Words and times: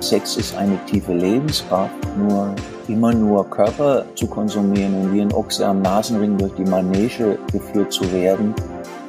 Sex 0.00 0.36
ist 0.36 0.56
eine 0.56 0.78
tiefe 0.86 1.14
Lebenskraft, 1.14 1.94
nur 2.16 2.54
immer 2.86 3.12
nur 3.12 3.48
Körper 3.48 4.04
zu 4.14 4.26
konsumieren 4.26 4.94
und 4.94 5.12
wie 5.12 5.20
ein 5.20 5.32
Ochse 5.32 5.66
am 5.66 5.82
Nasenring 5.82 6.36
durch 6.36 6.54
die 6.54 6.64
Manege 6.64 7.38
geführt 7.50 7.92
zu 7.92 8.12
werden, 8.12 8.54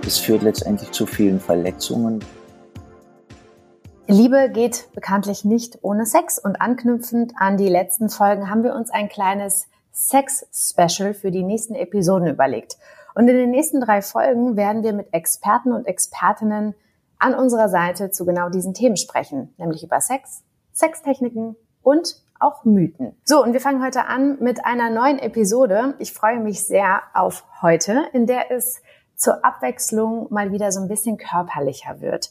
das 0.04 0.18
führt 0.18 0.44
letztendlich 0.44 0.92
zu 0.92 1.06
vielen 1.06 1.40
Verletzungen. 1.40 2.24
Liebe 4.08 4.50
geht 4.50 4.88
bekanntlich 4.94 5.44
nicht 5.44 5.80
ohne 5.82 6.06
Sex 6.06 6.40
und 6.40 6.62
anknüpfend 6.62 7.34
an 7.38 7.58
die 7.58 7.68
letzten 7.68 8.10
Folgen 8.10 8.50
haben 8.50 8.64
wir 8.64 8.74
uns 8.74 8.90
ein 8.90 9.10
kleines 9.10 9.68
Sex-Special 9.92 11.14
für 11.14 11.32
die 11.32 11.44
nächsten 11.44 11.76
Episoden 11.76 12.28
überlegt. 12.28 12.78
Und 13.16 13.28
in 13.28 13.36
den 13.36 13.50
nächsten 13.50 13.82
drei 13.82 14.02
Folgen 14.02 14.56
werden 14.56 14.84
wir 14.84 14.94
mit 14.94 15.14
Experten 15.14 15.74
und 15.74 15.86
Expertinnen 15.88 16.76
an 17.20 17.34
unserer 17.34 17.68
Seite 17.68 18.12
zu 18.12 18.26
genau 18.26 18.50
diesen 18.50 18.74
Themen 18.74 18.96
sprechen, 18.96 19.54
nämlich 19.58 19.84
über 19.84 20.00
Sex, 20.00 20.44
Sextechniken 20.78 21.56
und 21.82 22.22
auch 22.40 22.64
Mythen. 22.64 23.16
So, 23.24 23.44
und 23.44 23.54
wir 23.54 23.60
fangen 23.60 23.84
heute 23.84 24.06
an 24.06 24.38
mit 24.40 24.64
einer 24.64 24.92
neuen 24.92 25.18
Episode. 25.18 25.96
Ich 25.98 26.14
freue 26.14 26.40
mich 26.40 26.68
sehr 26.68 27.02
auf 27.16 27.44
heute, 27.64 28.04
in 28.14 28.28
der 28.28 28.52
es 28.52 28.84
zur 29.16 29.44
Abwechslung 29.44 30.28
mal 30.30 30.52
wieder 30.52 30.72
so 30.72 30.80
ein 30.80 30.88
bisschen 30.88 31.18
körperlicher 31.18 32.00
wird. 32.00 32.30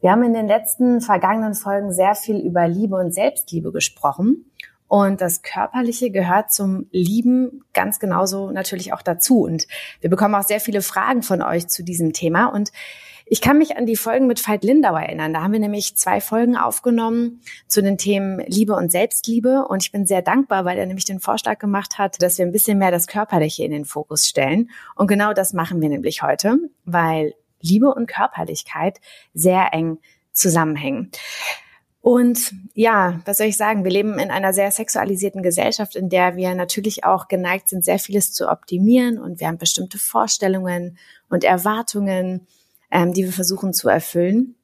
Wir 0.00 0.12
haben 0.12 0.22
in 0.22 0.32
den 0.32 0.46
letzten 0.46 1.00
vergangenen 1.00 1.54
Folgen 1.54 1.92
sehr 1.92 2.14
viel 2.14 2.38
über 2.38 2.68
Liebe 2.68 2.94
und 2.94 3.12
Selbstliebe 3.12 3.72
gesprochen. 3.72 4.48
Und 4.86 5.20
das 5.20 5.42
Körperliche 5.42 6.12
gehört 6.12 6.52
zum 6.52 6.86
Lieben 6.92 7.64
ganz 7.74 7.98
genauso 7.98 8.52
natürlich 8.52 8.92
auch 8.92 9.02
dazu. 9.02 9.42
Und 9.42 9.66
wir 10.00 10.08
bekommen 10.08 10.36
auch 10.36 10.44
sehr 10.44 10.60
viele 10.60 10.82
Fragen 10.82 11.22
von 11.22 11.42
euch 11.42 11.66
zu 11.66 11.82
diesem 11.82 12.12
Thema. 12.12 12.46
Und 12.46 12.70
ich 13.30 13.40
kann 13.40 13.58
mich 13.58 13.76
an 13.76 13.86
die 13.86 13.96
Folgen 13.96 14.26
mit 14.26 14.46
Veit 14.46 14.64
Lindau 14.64 14.96
erinnern. 14.96 15.32
Da 15.32 15.42
haben 15.42 15.52
wir 15.52 15.60
nämlich 15.60 15.96
zwei 15.96 16.20
Folgen 16.20 16.56
aufgenommen 16.56 17.40
zu 17.66 17.82
den 17.82 17.98
Themen 17.98 18.40
Liebe 18.46 18.74
und 18.74 18.90
Selbstliebe. 18.90 19.66
Und 19.68 19.82
ich 19.82 19.92
bin 19.92 20.06
sehr 20.06 20.22
dankbar, 20.22 20.64
weil 20.64 20.78
er 20.78 20.86
nämlich 20.86 21.04
den 21.04 21.20
Vorschlag 21.20 21.58
gemacht 21.58 21.98
hat, 21.98 22.22
dass 22.22 22.38
wir 22.38 22.46
ein 22.46 22.52
bisschen 22.52 22.78
mehr 22.78 22.90
das 22.90 23.06
Körperliche 23.06 23.64
in 23.64 23.70
den 23.70 23.84
Fokus 23.84 24.26
stellen. 24.26 24.70
Und 24.94 25.08
genau 25.08 25.32
das 25.32 25.52
machen 25.52 25.80
wir 25.80 25.88
nämlich 25.88 26.22
heute, 26.22 26.58
weil 26.84 27.34
Liebe 27.60 27.92
und 27.92 28.06
Körperlichkeit 28.06 28.98
sehr 29.34 29.72
eng 29.72 29.98
zusammenhängen. 30.32 31.10
Und 32.00 32.54
ja, 32.74 33.20
was 33.24 33.38
soll 33.38 33.48
ich 33.48 33.56
sagen? 33.56 33.84
Wir 33.84 33.90
leben 33.90 34.18
in 34.18 34.30
einer 34.30 34.52
sehr 34.52 34.70
sexualisierten 34.70 35.42
Gesellschaft, 35.42 35.96
in 35.96 36.08
der 36.08 36.36
wir 36.36 36.54
natürlich 36.54 37.04
auch 37.04 37.28
geneigt 37.28 37.68
sind, 37.68 37.84
sehr 37.84 37.98
vieles 37.98 38.32
zu 38.32 38.48
optimieren 38.48 39.18
und 39.18 39.40
wir 39.40 39.48
haben 39.48 39.58
bestimmte 39.58 39.98
Vorstellungen 39.98 40.96
und 41.28 41.44
Erwartungen 41.44 42.46
ähm, 42.90 43.12
die 43.12 43.24
wir 43.24 43.32
versuchen 43.32 43.72
zu 43.72 43.88
erfüllen. 43.88 44.54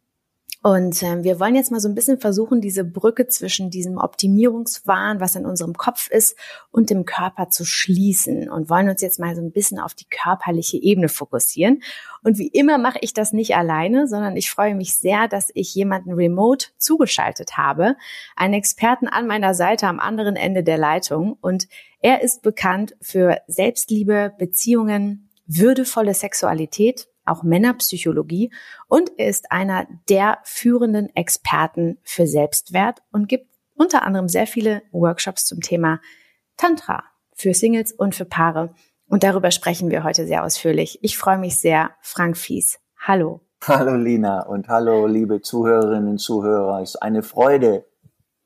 Und 0.67 1.03
ähm, 1.03 1.25
wir 1.25 1.41
wollen 1.41 1.57
jetzt 1.57 1.71
mal 1.71 1.79
so 1.79 1.91
ein 1.91 1.95
bisschen 1.95 2.19
versuchen, 2.19 2.63
diese 2.63 2.85
Brücke 2.85 3.27
zwischen 3.27 3.69
diesem 3.69 3.99
Optimierungswahn, 3.99 5.21
was 5.21 5.37
in 5.37 5.45
unserem 5.45 5.75
Kopf 5.75 6.09
ist, 6.09 6.39
und 6.71 6.89
dem 6.89 7.05
Körper 7.05 7.51
zu 7.51 7.67
schließen 7.67 8.49
und 8.49 8.71
wollen 8.71 8.89
uns 8.89 9.03
jetzt 9.03 9.21
mal 9.21 9.37
so 9.37 9.43
ein 9.43 9.53
bisschen 9.53 9.79
auf 9.79 9.93
die 9.93 10.07
körperliche 10.09 10.79
Ebene 10.79 11.11
fokussieren. 11.11 11.83
Und 12.23 12.39
wie 12.39 12.49
immer 12.49 12.79
mache 12.79 12.97
ich 13.03 13.13
das 13.13 13.35
nicht 13.35 13.55
alleine, 13.55 14.09
sondern 14.09 14.39
ich 14.39 14.51
freue 14.51 14.75
mich 14.75 14.97
sehr, 14.97 15.29
dass 15.29 15.51
ich 15.53 15.75
jemanden 15.75 16.15
remote 16.15 16.69
zugeschaltet 16.79 17.59
habe, 17.59 17.97
einen 18.35 18.55
Experten 18.55 19.07
an 19.07 19.27
meiner 19.27 19.53
Seite 19.53 19.87
am 19.87 20.01
anderen 20.01 20.35
Ende 20.35 20.65
der 20.65 20.79
Leitung. 20.79 21.37
Und 21.43 21.69
er 22.01 22.23
ist 22.23 22.41
bekannt 22.41 22.97
für 23.03 23.37
Selbstliebe, 23.49 24.33
Beziehungen, 24.39 25.29
würdevolle 25.47 26.15
Sexualität 26.15 27.07
auch 27.27 27.43
Männerpsychologie 27.43 28.53
und 28.89 29.13
er 29.17 29.29
ist 29.29 29.51
einer 29.53 29.87
der 30.09 30.39
führenden 30.45 31.15
Experten 31.15 31.99
für 32.03 32.27
Selbstwert 32.27 33.01
und 33.13 33.29
gibt 33.29 33.49
unter 33.75 34.03
anderem 34.03 34.29
sehr 34.29 34.47
viele 34.47 34.83
Workshops 34.93 35.45
zum 35.45 35.61
Thema 35.61 36.01
Tantra 36.57 37.05
für 37.35 37.55
Singles 37.55 37.93
und 37.93 38.15
für 38.15 38.25
Paare. 38.25 38.75
Und 39.07 39.23
darüber 39.23 39.51
sprechen 39.51 39.91
wir 39.91 40.05
heute 40.05 40.27
sehr 40.27 40.45
ausführlich. 40.45 40.99
Ich 41.03 41.19
freue 41.19 41.39
mich 41.39 41.59
sehr. 41.59 41.91
Frank 42.01 42.37
Fies. 42.37 42.79
Hallo. 42.99 43.41
Hallo 43.67 43.97
Lina 43.97 44.43
und 44.43 44.69
hallo 44.69 45.07
liebe 45.07 45.41
Zuhörerinnen 45.41 46.09
und 46.09 46.19
Zuhörer. 46.19 46.81
Es 46.83 46.91
ist 46.91 47.03
eine 47.03 47.23
Freude, 47.23 47.87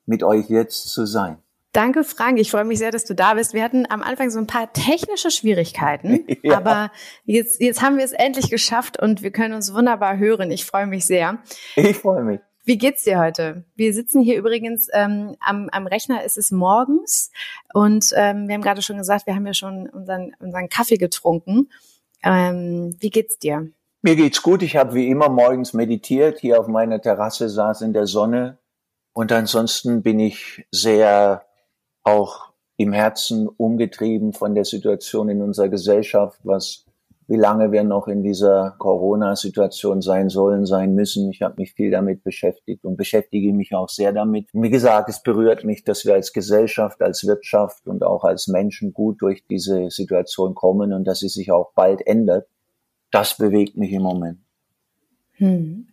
mit 0.06 0.22
euch 0.22 0.48
jetzt 0.48 0.88
zu 0.88 1.06
sein. 1.06 1.38
Danke, 1.72 2.02
Frank. 2.02 2.38
Ich 2.38 2.50
freue 2.50 2.64
mich 2.64 2.78
sehr, 2.78 2.90
dass 2.90 3.04
du 3.04 3.14
da 3.14 3.34
bist. 3.34 3.52
Wir 3.52 3.62
hatten 3.62 3.84
am 3.90 4.02
Anfang 4.02 4.30
so 4.30 4.38
ein 4.38 4.46
paar 4.46 4.72
technische 4.72 5.30
Schwierigkeiten, 5.30 6.26
ja. 6.42 6.56
aber 6.56 6.90
jetzt, 7.24 7.60
jetzt 7.60 7.82
haben 7.82 7.98
wir 7.98 8.04
es 8.04 8.12
endlich 8.12 8.50
geschafft 8.50 9.00
und 9.00 9.22
wir 9.22 9.30
können 9.30 9.54
uns 9.54 9.74
wunderbar 9.74 10.16
hören. 10.16 10.50
Ich 10.50 10.64
freue 10.64 10.86
mich 10.86 11.04
sehr. 11.04 11.38
Ich 11.76 11.98
freue 11.98 12.24
mich. 12.24 12.40
Wie 12.64 12.78
geht's 12.78 13.04
dir 13.04 13.18
heute? 13.18 13.64
Wir 13.76 13.94
sitzen 13.94 14.20
hier 14.20 14.36
übrigens 14.36 14.88
ähm, 14.92 15.36
am, 15.40 15.68
am 15.70 15.86
Rechner. 15.86 16.22
ist 16.24 16.36
Es 16.36 16.50
morgens 16.50 17.30
und 17.72 18.12
ähm, 18.14 18.46
wir 18.46 18.54
haben 18.54 18.62
gerade 18.62 18.82
schon 18.82 18.98
gesagt, 18.98 19.26
wir 19.26 19.34
haben 19.34 19.46
ja 19.46 19.54
schon 19.54 19.88
unseren, 19.88 20.34
unseren 20.38 20.68
Kaffee 20.68 20.98
getrunken. 20.98 21.70
Ähm, 22.22 22.94
wie 23.00 23.10
geht's 23.10 23.38
dir? 23.38 23.70
Mir 24.02 24.16
geht's 24.16 24.42
gut. 24.42 24.62
Ich 24.62 24.76
habe 24.76 24.94
wie 24.94 25.08
immer 25.08 25.28
morgens 25.28 25.72
meditiert, 25.72 26.40
hier 26.40 26.60
auf 26.60 26.66
meiner 26.66 27.00
Terrasse 27.00 27.48
saß 27.48 27.82
in 27.82 27.92
der 27.92 28.06
Sonne 28.06 28.58
und 29.12 29.32
ansonsten 29.32 30.02
bin 30.02 30.20
ich 30.20 30.66
sehr 30.70 31.47
auch 32.08 32.48
im 32.76 32.92
Herzen 32.92 33.48
umgetrieben 33.48 34.32
von 34.32 34.54
der 34.54 34.64
Situation 34.64 35.28
in 35.28 35.42
unserer 35.42 35.68
Gesellschaft, 35.68 36.40
was 36.44 36.84
wie 37.30 37.36
lange 37.36 37.72
wir 37.72 37.84
noch 37.84 38.08
in 38.08 38.22
dieser 38.22 38.74
Corona-Situation 38.78 40.00
sein 40.00 40.30
sollen, 40.30 40.64
sein 40.64 40.94
müssen. 40.94 41.30
Ich 41.30 41.42
habe 41.42 41.56
mich 41.58 41.74
viel 41.74 41.90
damit 41.90 42.24
beschäftigt 42.24 42.86
und 42.86 42.96
beschäftige 42.96 43.52
mich 43.52 43.74
auch 43.74 43.90
sehr 43.90 44.14
damit. 44.14 44.48
Wie 44.54 44.70
gesagt, 44.70 45.10
es 45.10 45.22
berührt 45.22 45.62
mich, 45.62 45.84
dass 45.84 46.06
wir 46.06 46.14
als 46.14 46.32
Gesellschaft, 46.32 47.02
als 47.02 47.26
Wirtschaft 47.26 47.86
und 47.86 48.02
auch 48.02 48.24
als 48.24 48.48
Menschen 48.48 48.94
gut 48.94 49.20
durch 49.20 49.44
diese 49.46 49.90
Situation 49.90 50.54
kommen 50.54 50.94
und 50.94 51.04
dass 51.04 51.18
sie 51.18 51.28
sich 51.28 51.52
auch 51.52 51.72
bald 51.74 52.06
ändert. 52.06 52.48
Das 53.10 53.36
bewegt 53.36 53.76
mich 53.76 53.92
im 53.92 54.02
Moment. 54.02 54.38
Hm. 55.32 55.88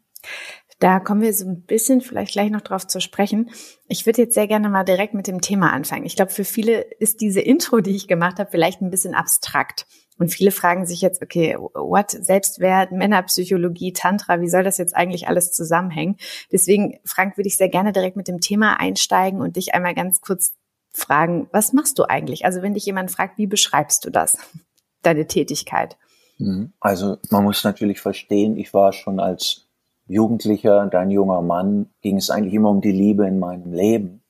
Da 0.80 1.00
kommen 1.00 1.22
wir 1.22 1.34
so 1.34 1.48
ein 1.48 1.62
bisschen 1.62 2.02
vielleicht 2.02 2.34
gleich 2.34 2.52
noch 2.52 2.62
drauf 2.62 2.86
zu 2.86 3.00
sprechen. 3.00 3.50
Ich 3.88 4.06
würde 4.06 4.24
jetzt 4.24 4.34
sehr 4.34 4.48
gerne 4.48 4.70
mal 4.70 4.84
direkt 4.84 5.14
mit 5.14 5.28
dem 5.28 5.40
Thema 5.40 5.72
anfangen. 5.72 6.06
Ich 6.06 6.18
glaube, 6.18 6.32
für 6.32 6.44
viele 6.44 6.82
ist 6.82 7.22
diese 7.22 7.40
Intro, 7.40 7.80
die 7.80 7.96
ich 7.96 8.08
gemacht 8.08 8.40
habe, 8.40 8.52
vielleicht 8.52 8.82
ein 8.82 8.90
bisschen 8.90 9.16
abstrakt. 9.16 9.86
Und 10.18 10.30
viele 10.30 10.52
fragen 10.52 10.86
sich 10.86 11.02
jetzt, 11.02 11.22
okay, 11.22 11.56
what? 11.58 12.12
Selbstwert, 12.12 12.92
Männerpsychologie, 12.92 13.94
Tantra, 13.94 14.42
wie 14.42 14.50
soll 14.50 14.64
das 14.64 14.78
jetzt 14.78 14.96
eigentlich 14.96 15.28
alles 15.28 15.52
zusammenhängen? 15.52 16.18
Deswegen, 16.52 17.00
Frank, 17.06 17.38
würde 17.38 17.48
ich 17.48 17.58
sehr 17.58 17.70
gerne 17.70 17.92
direkt 17.92 18.16
mit 18.16 18.28
dem 18.28 18.40
Thema 18.40 18.80
einsteigen 18.80 19.42
und 19.42 19.56
dich 19.56 19.74
einmal 19.74 19.94
ganz 19.94 20.22
kurz 20.22 20.54
fragen, 20.94 21.48
was 21.52 21.74
machst 21.74 22.00
du 22.00 22.04
eigentlich? 22.04 22.46
Also 22.46 22.62
wenn 22.62 22.74
dich 22.74 22.86
jemand 22.86 23.12
fragt, 23.12 23.38
wie 23.38 23.48
beschreibst 23.48 24.06
du 24.06 24.10
das, 24.10 24.38
deine 25.02 25.28
Tätigkeit? 25.28 25.98
Mhm. 26.38 26.74
Also 26.80 27.18
man 27.30 27.44
muss 27.44 27.64
natürlich 27.64 28.00
verstehen, 28.00 28.58
ich 28.58 28.74
war 28.74 28.94
schon 28.94 29.20
als 29.20 29.65
Jugendlicher 30.08 30.82
und 30.82 30.94
ein 30.94 31.10
junger 31.10 31.42
Mann 31.42 31.90
ging 32.02 32.18
es 32.18 32.30
eigentlich 32.30 32.54
immer 32.54 32.70
um 32.70 32.82
die 32.82 32.92
Liebe 32.92 33.28
in 33.28 33.40
meinem 33.40 33.74
Leben. 33.74 34.22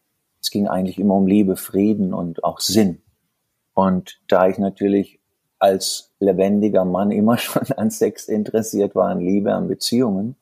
Es 0.41 0.49
ging 0.49 0.67
eigentlich 0.67 0.99
immer 0.99 1.15
um 1.15 1.27
Liebe, 1.27 1.57
Frieden 1.57 2.13
und 2.13 2.43
auch 2.43 2.59
Sinn. 2.59 3.01
Und 3.73 4.21
da 4.27 4.47
ich 4.47 4.57
natürlich 4.57 5.19
als 5.59 6.13
lebendiger 6.19 6.85
Mann 6.85 7.11
immer 7.11 7.37
schon 7.39 7.63
an 7.75 7.91
Sex 7.91 8.27
interessiert 8.27 8.95
war, 8.95 9.09
an 9.09 9.19
Liebe, 9.19 9.53
an 9.53 9.67
Beziehungen, 9.67 10.35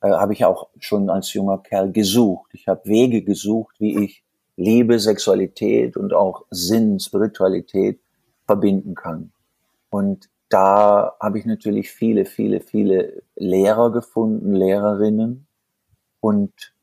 äh, 0.00 0.10
habe 0.10 0.32
ich 0.32 0.44
auch 0.44 0.68
schon 0.78 1.10
als 1.10 1.32
junger 1.32 1.58
Kerl 1.58 1.90
gesucht. 1.90 2.50
Ich 2.54 2.68
habe 2.68 2.84
Wege 2.84 3.22
gesucht, 3.22 3.76
wie 3.78 4.04
ich 4.04 4.22
Liebe, 4.56 4.98
Sexualität 4.98 5.96
und 5.96 6.12
auch 6.12 6.44
Sinn, 6.50 7.00
Spiritualität 7.00 8.00
verbinden 8.46 8.94
kann. 8.94 9.32
Und 9.90 10.28
da 10.52 11.16
habe 11.18 11.38
ich 11.38 11.46
natürlich 11.46 11.90
viele, 11.90 12.26
viele, 12.26 12.60
viele 12.60 13.22
Lehrer 13.36 13.90
gefunden, 13.90 14.52
Lehrerinnen 14.52 15.46
und 16.20 16.74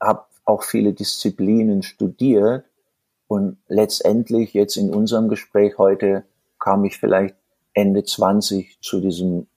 habe 0.00 0.24
auch 0.46 0.62
viele 0.62 0.94
Disziplinen 0.94 1.82
studiert. 1.82 2.64
Und 3.26 3.58
letztendlich 3.68 4.54
jetzt 4.54 4.76
in 4.76 4.94
unserem 4.94 5.28
Gespräch 5.28 5.76
heute 5.76 6.24
kam 6.58 6.84
ich 6.84 6.98
vielleicht 6.98 7.36
Ende 7.74 8.04
20 8.04 8.80
zu 8.80 9.00
diesem 9.00 9.48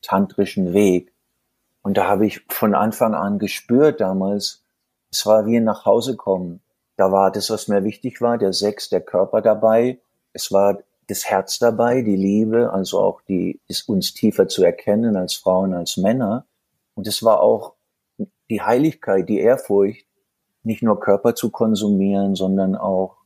tantrischen 0.00 0.72
Weg. 0.72 1.12
Und 1.82 1.96
da 1.96 2.08
habe 2.08 2.26
ich 2.26 2.44
von 2.48 2.74
Anfang 2.74 3.14
an 3.14 3.38
gespürt 3.38 4.00
damals, 4.00 4.64
es 5.12 5.26
war 5.26 5.46
wie 5.46 5.58
ein 5.58 5.64
nach 5.64 5.84
Hause 5.84 6.16
kommen. 6.16 6.60
Da 6.96 7.12
war 7.12 7.30
das, 7.30 7.50
was 7.50 7.68
mir 7.68 7.84
wichtig 7.84 8.20
war, 8.20 8.36
der 8.36 8.52
Sex, 8.52 8.88
der 8.88 9.00
Körper 9.00 9.42
dabei. 9.42 10.00
Es 10.32 10.50
war 10.50 10.78
das 11.12 11.26
Herz 11.26 11.58
dabei, 11.58 12.00
die 12.00 12.16
Liebe, 12.16 12.72
also 12.72 12.98
auch 12.98 13.20
die, 13.28 13.60
ist 13.68 13.86
uns 13.86 14.14
tiefer 14.14 14.48
zu 14.48 14.64
erkennen 14.64 15.14
als 15.14 15.34
Frauen, 15.34 15.74
als 15.74 15.98
Männer. 15.98 16.46
Und 16.94 17.06
es 17.06 17.22
war 17.22 17.42
auch 17.42 17.74
die 18.48 18.62
Heiligkeit, 18.62 19.28
die 19.28 19.38
Ehrfurcht, 19.38 20.06
nicht 20.62 20.82
nur 20.82 20.98
Körper 21.00 21.34
zu 21.34 21.50
konsumieren, 21.50 22.34
sondern 22.34 22.76
auch, 22.76 23.18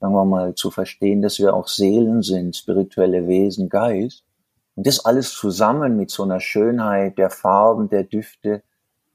sagen 0.00 0.12
wir 0.12 0.26
mal, 0.26 0.54
zu 0.54 0.70
verstehen, 0.70 1.22
dass 1.22 1.38
wir 1.38 1.54
auch 1.54 1.66
Seelen 1.66 2.20
sind, 2.20 2.56
spirituelle 2.56 3.26
Wesen, 3.26 3.70
Geist. 3.70 4.22
Und 4.74 4.86
das 4.86 5.02
alles 5.06 5.32
zusammen 5.32 5.96
mit 5.96 6.10
so 6.10 6.24
einer 6.24 6.40
Schönheit 6.40 7.16
der 7.16 7.30
Farben, 7.30 7.88
der 7.88 8.04
Düfte, 8.04 8.62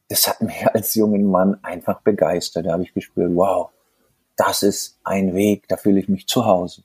das 0.08 0.28
hat 0.28 0.42
mich 0.42 0.66
als 0.74 0.96
jungen 0.96 1.30
Mann 1.30 1.60
einfach 1.64 2.02
begeistert. 2.02 2.66
Da 2.66 2.72
habe 2.72 2.82
ich 2.82 2.94
gespürt, 2.96 3.36
wow, 3.36 3.70
das 4.36 4.64
ist 4.64 5.00
ein 5.04 5.36
Weg, 5.36 5.68
da 5.68 5.78
fühle 5.78 6.00
ich 6.00 6.10
mich 6.10 6.26
zu 6.26 6.44
Hause. 6.44 6.82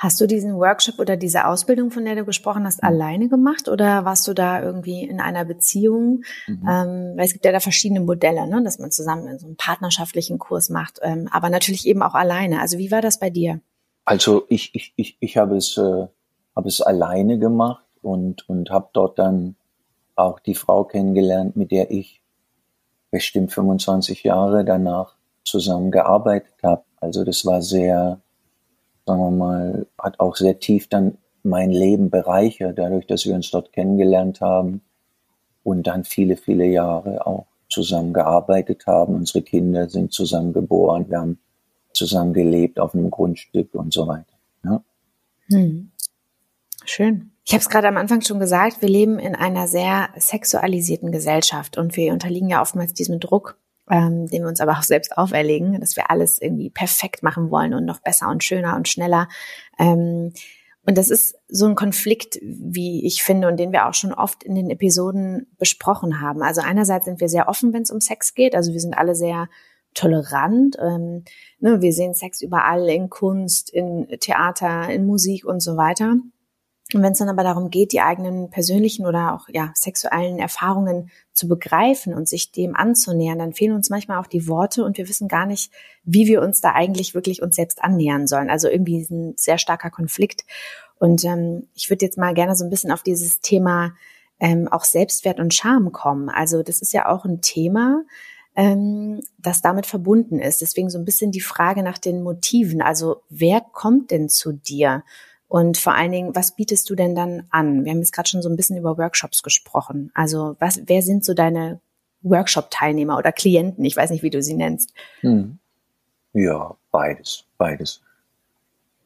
Hast 0.00 0.18
du 0.18 0.26
diesen 0.26 0.56
Workshop 0.56 0.98
oder 0.98 1.18
diese 1.18 1.46
Ausbildung, 1.46 1.90
von 1.90 2.06
der 2.06 2.14
du 2.14 2.24
gesprochen 2.24 2.64
hast, 2.64 2.82
mhm. 2.82 2.88
alleine 2.88 3.28
gemacht 3.28 3.68
oder 3.68 4.06
warst 4.06 4.26
du 4.26 4.32
da 4.32 4.62
irgendwie 4.62 5.02
in 5.04 5.20
einer 5.20 5.44
Beziehung? 5.44 6.22
Mhm. 6.46 6.66
Ähm, 6.66 7.12
weil 7.16 7.26
es 7.26 7.34
gibt 7.34 7.44
ja 7.44 7.52
da 7.52 7.60
verschiedene 7.60 8.00
Modelle, 8.00 8.46
ne? 8.46 8.62
dass 8.64 8.78
man 8.78 8.90
zusammen 8.90 9.38
so 9.38 9.46
einen 9.46 9.56
partnerschaftlichen 9.56 10.38
Kurs 10.38 10.70
macht, 10.70 11.00
ähm, 11.02 11.28
aber 11.30 11.50
natürlich 11.50 11.86
eben 11.86 12.02
auch 12.02 12.14
alleine. 12.14 12.62
Also 12.62 12.78
wie 12.78 12.90
war 12.90 13.02
das 13.02 13.20
bei 13.20 13.28
dir? 13.28 13.60
Also 14.06 14.46
ich, 14.48 14.74
ich, 14.74 14.94
ich, 14.96 15.18
ich 15.20 15.36
habe 15.36 15.58
es, 15.58 15.76
äh, 15.76 16.06
habe 16.56 16.68
es 16.68 16.80
alleine 16.80 17.38
gemacht 17.38 17.84
und, 18.00 18.48
und 18.48 18.70
habe 18.70 18.88
dort 18.94 19.18
dann 19.18 19.56
auch 20.16 20.40
die 20.40 20.54
Frau 20.54 20.84
kennengelernt, 20.84 21.56
mit 21.56 21.72
der 21.72 21.90
ich 21.90 22.22
bestimmt 23.10 23.52
25 23.52 24.24
Jahre 24.24 24.64
danach 24.64 25.16
zusammengearbeitet 25.44 26.54
habe. 26.62 26.84
Also 27.00 27.22
das 27.22 27.44
war 27.44 27.60
sehr, 27.60 28.22
sagen 29.10 29.22
wir 29.22 29.30
mal, 29.30 29.86
hat 29.98 30.20
auch 30.20 30.36
sehr 30.36 30.60
tief 30.60 30.88
dann 30.88 31.18
mein 31.42 31.70
Leben 31.70 32.10
bereichert, 32.10 32.78
dadurch, 32.78 33.06
dass 33.06 33.24
wir 33.24 33.34
uns 33.34 33.50
dort 33.50 33.72
kennengelernt 33.72 34.40
haben 34.40 34.82
und 35.64 35.86
dann 35.86 36.04
viele, 36.04 36.36
viele 36.36 36.66
Jahre 36.66 37.26
auch 37.26 37.46
zusammen 37.68 38.12
gearbeitet 38.12 38.86
haben. 38.86 39.14
Unsere 39.14 39.42
Kinder 39.42 39.88
sind 39.88 40.12
zusammen 40.12 40.52
geboren, 40.52 41.06
wir 41.08 41.20
haben 41.20 41.38
zusammen 41.92 42.32
gelebt 42.32 42.78
auf 42.78 42.94
einem 42.94 43.10
Grundstück 43.10 43.74
und 43.74 43.92
so 43.92 44.06
weiter. 44.06 44.32
Ja. 44.64 44.82
Hm. 45.48 45.90
Schön. 46.84 47.32
Ich 47.44 47.52
habe 47.52 47.62
es 47.62 47.68
gerade 47.68 47.88
am 47.88 47.96
Anfang 47.96 48.20
schon 48.20 48.38
gesagt, 48.38 48.80
wir 48.80 48.88
leben 48.88 49.18
in 49.18 49.34
einer 49.34 49.66
sehr 49.66 50.10
sexualisierten 50.16 51.10
Gesellschaft 51.10 51.78
und 51.78 51.96
wir 51.96 52.12
unterliegen 52.12 52.48
ja 52.48 52.62
oftmals 52.62 52.94
diesem 52.94 53.18
Druck, 53.18 53.58
ähm, 53.90 54.26
den 54.26 54.42
wir 54.42 54.48
uns 54.48 54.60
aber 54.60 54.72
auch 54.72 54.82
selbst 54.82 55.18
auferlegen, 55.18 55.80
dass 55.80 55.96
wir 55.96 56.10
alles 56.10 56.40
irgendwie 56.40 56.70
perfekt 56.70 57.22
machen 57.22 57.50
wollen 57.50 57.74
und 57.74 57.84
noch 57.84 58.00
besser 58.00 58.28
und 58.28 58.44
schöner 58.44 58.76
und 58.76 58.88
schneller. 58.88 59.28
Ähm, 59.78 60.32
und 60.86 60.96
das 60.96 61.10
ist 61.10 61.36
so 61.48 61.66
ein 61.66 61.74
Konflikt, 61.74 62.38
wie 62.42 63.04
ich 63.06 63.22
finde, 63.22 63.48
und 63.48 63.58
den 63.58 63.72
wir 63.72 63.86
auch 63.86 63.94
schon 63.94 64.14
oft 64.14 64.42
in 64.42 64.54
den 64.54 64.70
Episoden 64.70 65.46
besprochen 65.58 66.20
haben. 66.20 66.42
Also 66.42 66.62
einerseits 66.62 67.04
sind 67.04 67.20
wir 67.20 67.28
sehr 67.28 67.48
offen, 67.48 67.72
wenn 67.72 67.82
es 67.82 67.90
um 67.90 68.00
Sex 68.00 68.34
geht. 68.34 68.54
Also 68.54 68.72
wir 68.72 68.80
sind 68.80 68.96
alle 68.96 69.14
sehr 69.14 69.48
tolerant. 69.94 70.76
Ähm, 70.80 71.24
ne, 71.58 71.82
wir 71.82 71.92
sehen 71.92 72.14
Sex 72.14 72.40
überall 72.40 72.88
in 72.88 73.10
Kunst, 73.10 73.70
in 73.70 74.08
Theater, 74.20 74.88
in 74.88 75.06
Musik 75.06 75.44
und 75.44 75.60
so 75.60 75.76
weiter. 75.76 76.16
Und 76.92 77.02
wenn 77.02 77.12
es 77.12 77.18
dann 77.18 77.28
aber 77.28 77.44
darum 77.44 77.70
geht, 77.70 77.92
die 77.92 78.00
eigenen 78.00 78.50
persönlichen 78.50 79.06
oder 79.06 79.34
auch 79.34 79.48
ja 79.48 79.70
sexuellen 79.74 80.38
Erfahrungen 80.38 81.10
zu 81.32 81.46
begreifen 81.46 82.14
und 82.14 82.28
sich 82.28 82.50
dem 82.50 82.74
anzunähern, 82.74 83.38
dann 83.38 83.52
fehlen 83.52 83.74
uns 83.74 83.90
manchmal 83.90 84.18
auch 84.18 84.26
die 84.26 84.48
Worte 84.48 84.84
und 84.84 84.98
wir 84.98 85.08
wissen 85.08 85.28
gar 85.28 85.46
nicht, 85.46 85.70
wie 86.04 86.26
wir 86.26 86.42
uns 86.42 86.60
da 86.60 86.72
eigentlich 86.72 87.14
wirklich 87.14 87.42
uns 87.42 87.56
selbst 87.56 87.82
annähern 87.82 88.26
sollen. 88.26 88.50
Also 88.50 88.68
irgendwie 88.68 89.06
ein 89.08 89.34
sehr 89.36 89.58
starker 89.58 89.90
Konflikt. 89.90 90.44
Und 90.98 91.24
ähm, 91.24 91.68
ich 91.74 91.90
würde 91.90 92.04
jetzt 92.04 92.18
mal 92.18 92.34
gerne 92.34 92.56
so 92.56 92.64
ein 92.64 92.70
bisschen 92.70 92.90
auf 92.90 93.02
dieses 93.02 93.40
Thema 93.40 93.92
ähm, 94.40 94.68
auch 94.68 94.84
Selbstwert 94.84 95.38
und 95.38 95.54
Scham 95.54 95.92
kommen. 95.92 96.28
Also 96.28 96.62
das 96.62 96.82
ist 96.82 96.92
ja 96.92 97.06
auch 97.08 97.24
ein 97.24 97.40
Thema, 97.40 98.02
ähm, 98.56 99.20
das 99.38 99.62
damit 99.62 99.86
verbunden 99.86 100.40
ist. 100.40 100.60
Deswegen 100.60 100.90
so 100.90 100.98
ein 100.98 101.04
bisschen 101.04 101.30
die 101.30 101.40
Frage 101.40 101.82
nach 101.82 101.98
den 101.98 102.22
Motiven. 102.22 102.82
Also 102.82 103.22
wer 103.28 103.60
kommt 103.60 104.10
denn 104.10 104.28
zu 104.28 104.52
dir? 104.52 105.04
Und 105.50 105.78
vor 105.78 105.94
allen 105.94 106.12
Dingen, 106.12 106.36
was 106.36 106.52
bietest 106.52 106.88
du 106.90 106.94
denn 106.94 107.16
dann 107.16 107.42
an? 107.50 107.84
Wir 107.84 107.90
haben 107.90 107.98
jetzt 107.98 108.12
gerade 108.12 108.28
schon 108.28 108.40
so 108.40 108.48
ein 108.48 108.54
bisschen 108.54 108.76
über 108.76 108.96
Workshops 108.96 109.42
gesprochen. 109.42 110.12
Also 110.14 110.54
was, 110.60 110.82
wer 110.86 111.02
sind 111.02 111.24
so 111.24 111.34
deine 111.34 111.80
Workshop-Teilnehmer 112.22 113.18
oder 113.18 113.32
Klienten? 113.32 113.84
Ich 113.84 113.96
weiß 113.96 114.10
nicht, 114.10 114.22
wie 114.22 114.30
du 114.30 114.44
sie 114.44 114.54
nennst. 114.54 114.94
Hm. 115.22 115.58
Ja, 116.34 116.76
beides, 116.92 117.46
beides. 117.58 118.00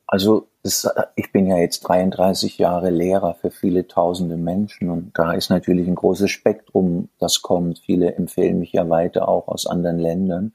Also 0.07 0.47
das, 0.63 0.87
ich 1.17 1.33
bin 1.33 1.47
ja 1.47 1.57
jetzt 1.57 1.81
33 1.81 2.59
Jahre 2.59 2.91
Lehrer 2.91 3.33
für 3.33 3.51
viele 3.51 3.89
tausende 3.89 4.37
Menschen 4.37 4.91
und 4.91 5.13
da 5.19 5.33
ist 5.33 5.49
natürlich 5.49 5.89
ein 5.89 5.95
großes 5.95 6.31
Spektrum, 6.31 7.09
das 7.19 7.41
kommt. 7.41 7.79
Viele 7.79 8.17
empfehlen 8.17 8.59
mich 8.59 8.73
ja 8.73 8.91
weiter 8.91 9.29
auch 9.29 9.49
aus 9.49 9.67
anderen 9.67 9.99
Ländern. 9.99 10.53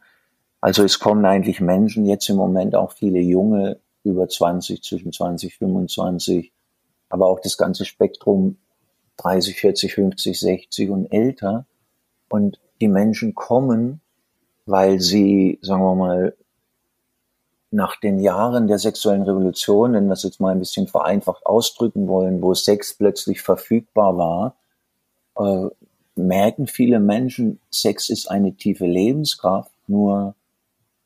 Also 0.61 0.83
es 0.83 0.99
kommen 0.99 1.25
eigentlich 1.25 1.61
Menschen, 1.61 2.05
jetzt 2.05 2.29
im 2.29 2.35
Moment 2.35 2.75
auch 2.75 2.91
viele 2.91 3.19
junge 3.21 3.79
über 4.03 4.27
20, 4.27 4.83
zwischen 4.83 5.11
20, 5.11 5.57
25, 5.57 6.51
aber 7.09 7.27
auch 7.27 7.39
das 7.39 7.57
ganze 7.57 7.85
Spektrum 7.85 8.57
30, 9.17 9.59
40, 9.59 9.93
50, 9.93 10.39
60 10.39 10.89
und 10.89 11.11
älter. 11.11 11.65
Und 12.29 12.59
die 12.79 12.87
Menschen 12.87 13.35
kommen, 13.35 14.01
weil 14.65 14.99
sie, 14.99 15.59
sagen 15.61 15.83
wir 15.83 15.95
mal, 15.95 16.35
nach 17.71 17.99
den 17.99 18.19
Jahren 18.19 18.67
der 18.67 18.79
sexuellen 18.79 19.23
Revolution, 19.23 19.93
wenn 19.93 20.07
wir 20.07 20.13
es 20.13 20.23
jetzt 20.23 20.39
mal 20.39 20.51
ein 20.51 20.59
bisschen 20.59 20.87
vereinfacht 20.87 21.45
ausdrücken 21.45 22.07
wollen, 22.07 22.41
wo 22.41 22.53
Sex 22.53 22.95
plötzlich 22.95 23.41
verfügbar 23.41 24.17
war, 24.17 24.55
äh, 25.37 25.69
merken 26.15 26.67
viele 26.67 26.99
Menschen, 26.99 27.59
Sex 27.69 28.09
ist 28.09 28.29
eine 28.29 28.53
tiefe 28.53 28.85
Lebenskraft, 28.85 29.71
nur 29.87 30.35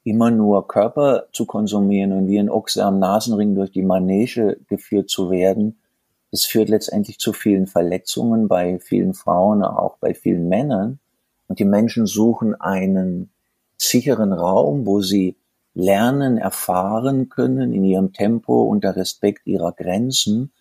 immer 0.04 0.32
nur 0.32 0.68
Körper 0.68 1.28
zu 1.32 1.46
konsumieren 1.46 2.12
und 2.12 2.28
wie 2.28 2.40
ein 2.40 2.50
Ochse 2.50 2.84
am 2.84 3.00
Nasenring 3.00 3.56
durch 3.56 3.72
die 3.72 3.84
Manege 3.84 4.58
geführt 4.68 5.10
zu 5.10 5.30
werden, 5.30 5.78
das 6.34 6.46
führt 6.46 6.70
letztendlich 6.70 7.20
zu 7.20 7.32
vielen 7.32 7.68
Verletzungen 7.68 8.48
bei 8.48 8.80
vielen 8.80 9.14
Frauen, 9.14 9.64
auch 9.64 9.98
bei 9.98 10.16
vielen 10.16 10.50
Männern. 10.50 11.00
Und 11.48 11.60
die 11.60 11.66
Menschen 11.66 12.08
suchen 12.08 12.60
einen 12.60 13.30
sicheren 13.78 14.34
Raum, 14.34 14.88
wo 14.88 15.02
sie 15.02 15.38
lernen, 15.76 16.38
erfahren 16.38 17.30
können 17.30 17.72
in 17.72 17.84
ihrem 17.84 18.14
Tempo 18.14 18.64
unter 18.64 18.96
Respekt 18.96 19.46
ihrer 19.46 19.74
Grenzen, 19.74 20.52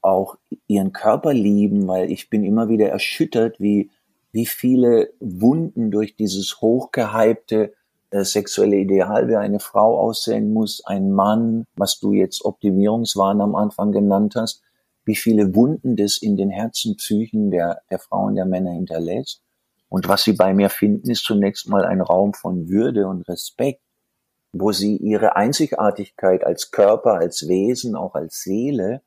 auch 0.00 0.36
ihren 0.68 0.92
Körper 0.92 1.32
lieben, 1.32 1.88
weil 1.88 2.10
ich 2.10 2.30
bin 2.30 2.44
immer 2.44 2.68
wieder 2.68 2.88
erschüttert, 2.88 3.58
wie, 3.58 3.90
wie 4.30 4.46
viele 4.46 5.12
Wunden 5.18 5.90
durch 5.90 6.14
dieses 6.14 6.60
hochgehypte 6.60 7.74
das 8.10 8.32
sexuelle 8.32 8.76
Ideal, 8.76 9.28
wie 9.28 9.36
eine 9.36 9.60
Frau 9.60 9.98
aussehen 9.98 10.52
muss, 10.52 10.82
ein 10.86 11.10
Mann, 11.12 11.64
was 11.76 11.98
du 12.00 12.12
jetzt 12.12 12.44
Optimierungswahn 12.44 13.40
am 13.40 13.54
Anfang 13.54 13.92
genannt 13.92 14.34
hast, 14.36 14.62
wie 15.04 15.16
viele 15.16 15.54
Wunden 15.54 15.96
das 15.96 16.18
in 16.18 16.36
den 16.36 16.50
Herzen, 16.50 16.96
Psychen 16.96 17.50
der, 17.50 17.80
der 17.90 17.98
Frauen, 17.98 18.34
der 18.34 18.44
Männer 18.44 18.72
hinterlässt. 18.72 19.42
Und 19.88 20.08
was 20.08 20.24
sie 20.24 20.34
bei 20.34 20.52
mir 20.52 20.68
finden, 20.68 21.10
ist 21.10 21.24
zunächst 21.24 21.68
mal 21.68 21.84
ein 21.84 22.00
Raum 22.00 22.34
von 22.34 22.68
Würde 22.68 23.08
und 23.08 23.26
Respekt, 23.28 23.80
wo 24.52 24.72
sie 24.72 24.96
ihre 24.96 25.36
Einzigartigkeit 25.36 26.44
als 26.44 26.70
Körper, 26.70 27.14
als 27.14 27.48
Wesen, 27.48 27.96
auch 27.96 28.14
als 28.14 28.42
Seele, 28.42 29.02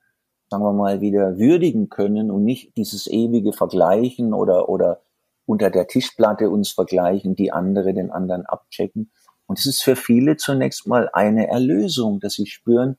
sagen 0.49 0.63
wir 0.63 0.73
mal, 0.73 1.01
wieder 1.01 1.37
würdigen 1.37 1.89
können 1.89 2.29
und 2.29 2.43
nicht 2.43 2.75
dieses 2.77 3.07
ewige 3.07 3.53
Vergleichen 3.53 4.33
oder, 4.33 4.69
oder 4.69 5.01
unter 5.45 5.69
der 5.69 5.87
Tischplatte 5.87 6.49
uns 6.49 6.71
vergleichen, 6.71 7.35
die 7.35 7.51
andere 7.51 7.93
den 7.93 8.11
anderen 8.11 8.45
abchecken. 8.45 9.11
Und 9.47 9.59
es 9.59 9.65
ist 9.65 9.83
für 9.83 9.95
viele 9.95 10.37
zunächst 10.37 10.87
mal 10.87 11.09
eine 11.13 11.47
Erlösung, 11.47 12.19
dass 12.19 12.33
sie 12.33 12.45
spüren, 12.45 12.97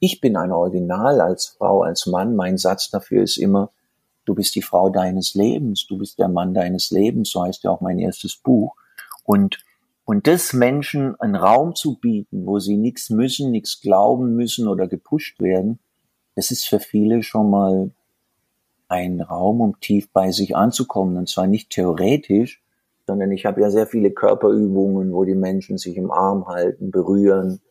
ich 0.00 0.20
bin 0.20 0.36
ein 0.36 0.50
Original 0.50 1.20
als 1.20 1.46
Frau, 1.46 1.82
als 1.82 2.06
Mann. 2.06 2.34
Mein 2.34 2.58
Satz 2.58 2.90
dafür 2.90 3.22
ist 3.22 3.36
immer, 3.36 3.70
du 4.24 4.34
bist 4.34 4.56
die 4.56 4.62
Frau 4.62 4.90
deines 4.90 5.34
Lebens, 5.34 5.86
du 5.86 5.98
bist 5.98 6.18
der 6.18 6.28
Mann 6.28 6.54
deines 6.54 6.90
Lebens, 6.90 7.30
so 7.30 7.44
heißt 7.44 7.62
ja 7.62 7.70
auch 7.70 7.80
mein 7.80 8.00
erstes 8.00 8.36
Buch. 8.36 8.74
Und, 9.22 9.64
und 10.04 10.26
das 10.26 10.52
Menschen 10.52 11.14
einen 11.20 11.36
Raum 11.36 11.76
zu 11.76 11.98
bieten, 12.00 12.46
wo 12.46 12.58
sie 12.58 12.76
nichts 12.76 13.10
müssen, 13.10 13.52
nichts 13.52 13.80
glauben 13.80 14.34
müssen 14.34 14.66
oder 14.66 14.88
gepusht 14.88 15.40
werden, 15.40 15.78
das 16.34 16.50
ist 16.50 16.66
für 16.66 16.80
viele 16.80 17.22
schon 17.22 17.48
mal 17.50 17.90
ein 18.92 19.22
Raum, 19.22 19.62
um 19.62 19.80
tief 19.80 20.12
bei 20.12 20.32
sich 20.32 20.54
anzukommen. 20.54 21.16
Und 21.16 21.26
zwar 21.26 21.46
nicht 21.46 21.70
theoretisch, 21.70 22.62
sondern 23.06 23.32
ich 23.32 23.46
habe 23.46 23.62
ja 23.62 23.70
sehr 23.70 23.86
viele 23.86 24.10
Körperübungen, 24.10 25.14
wo 25.14 25.24
die 25.24 25.34
Menschen 25.34 25.78
sich 25.78 25.96
im 25.96 26.10
Arm 26.10 26.46
halten, 26.46 26.90
berühren. 26.90 27.62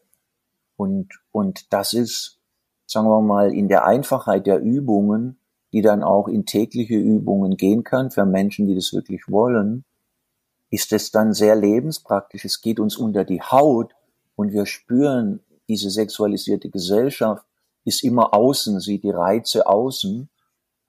Und, 0.77 1.09
und 1.31 1.71
das 1.71 1.93
ist, 1.93 2.39
sagen 2.87 3.07
wir 3.07 3.21
mal, 3.21 3.53
in 3.53 3.67
der 3.67 3.85
Einfachheit 3.85 4.47
der 4.47 4.61
Übungen, 4.61 5.37
die 5.73 5.83
dann 5.83 6.01
auch 6.01 6.27
in 6.27 6.47
tägliche 6.47 6.95
Übungen 6.95 7.55
gehen 7.55 7.83
kann, 7.83 8.09
für 8.09 8.25
Menschen, 8.25 8.65
die 8.65 8.75
das 8.75 8.91
wirklich 8.91 9.21
wollen, 9.29 9.85
ist 10.71 10.91
es 10.91 11.11
dann 11.11 11.33
sehr 11.33 11.55
lebenspraktisch. 11.55 12.45
Es 12.45 12.61
geht 12.61 12.79
uns 12.79 12.97
unter 12.97 13.25
die 13.25 13.41
Haut 13.41 13.93
und 14.35 14.53
wir 14.53 14.65
spüren, 14.65 15.41
diese 15.69 15.91
sexualisierte 15.91 16.69
Gesellschaft 16.69 17.45
ist 17.85 18.03
immer 18.03 18.33
außen, 18.33 18.79
sieht 18.79 19.03
die 19.03 19.11
Reize 19.11 19.67
außen 19.67 20.29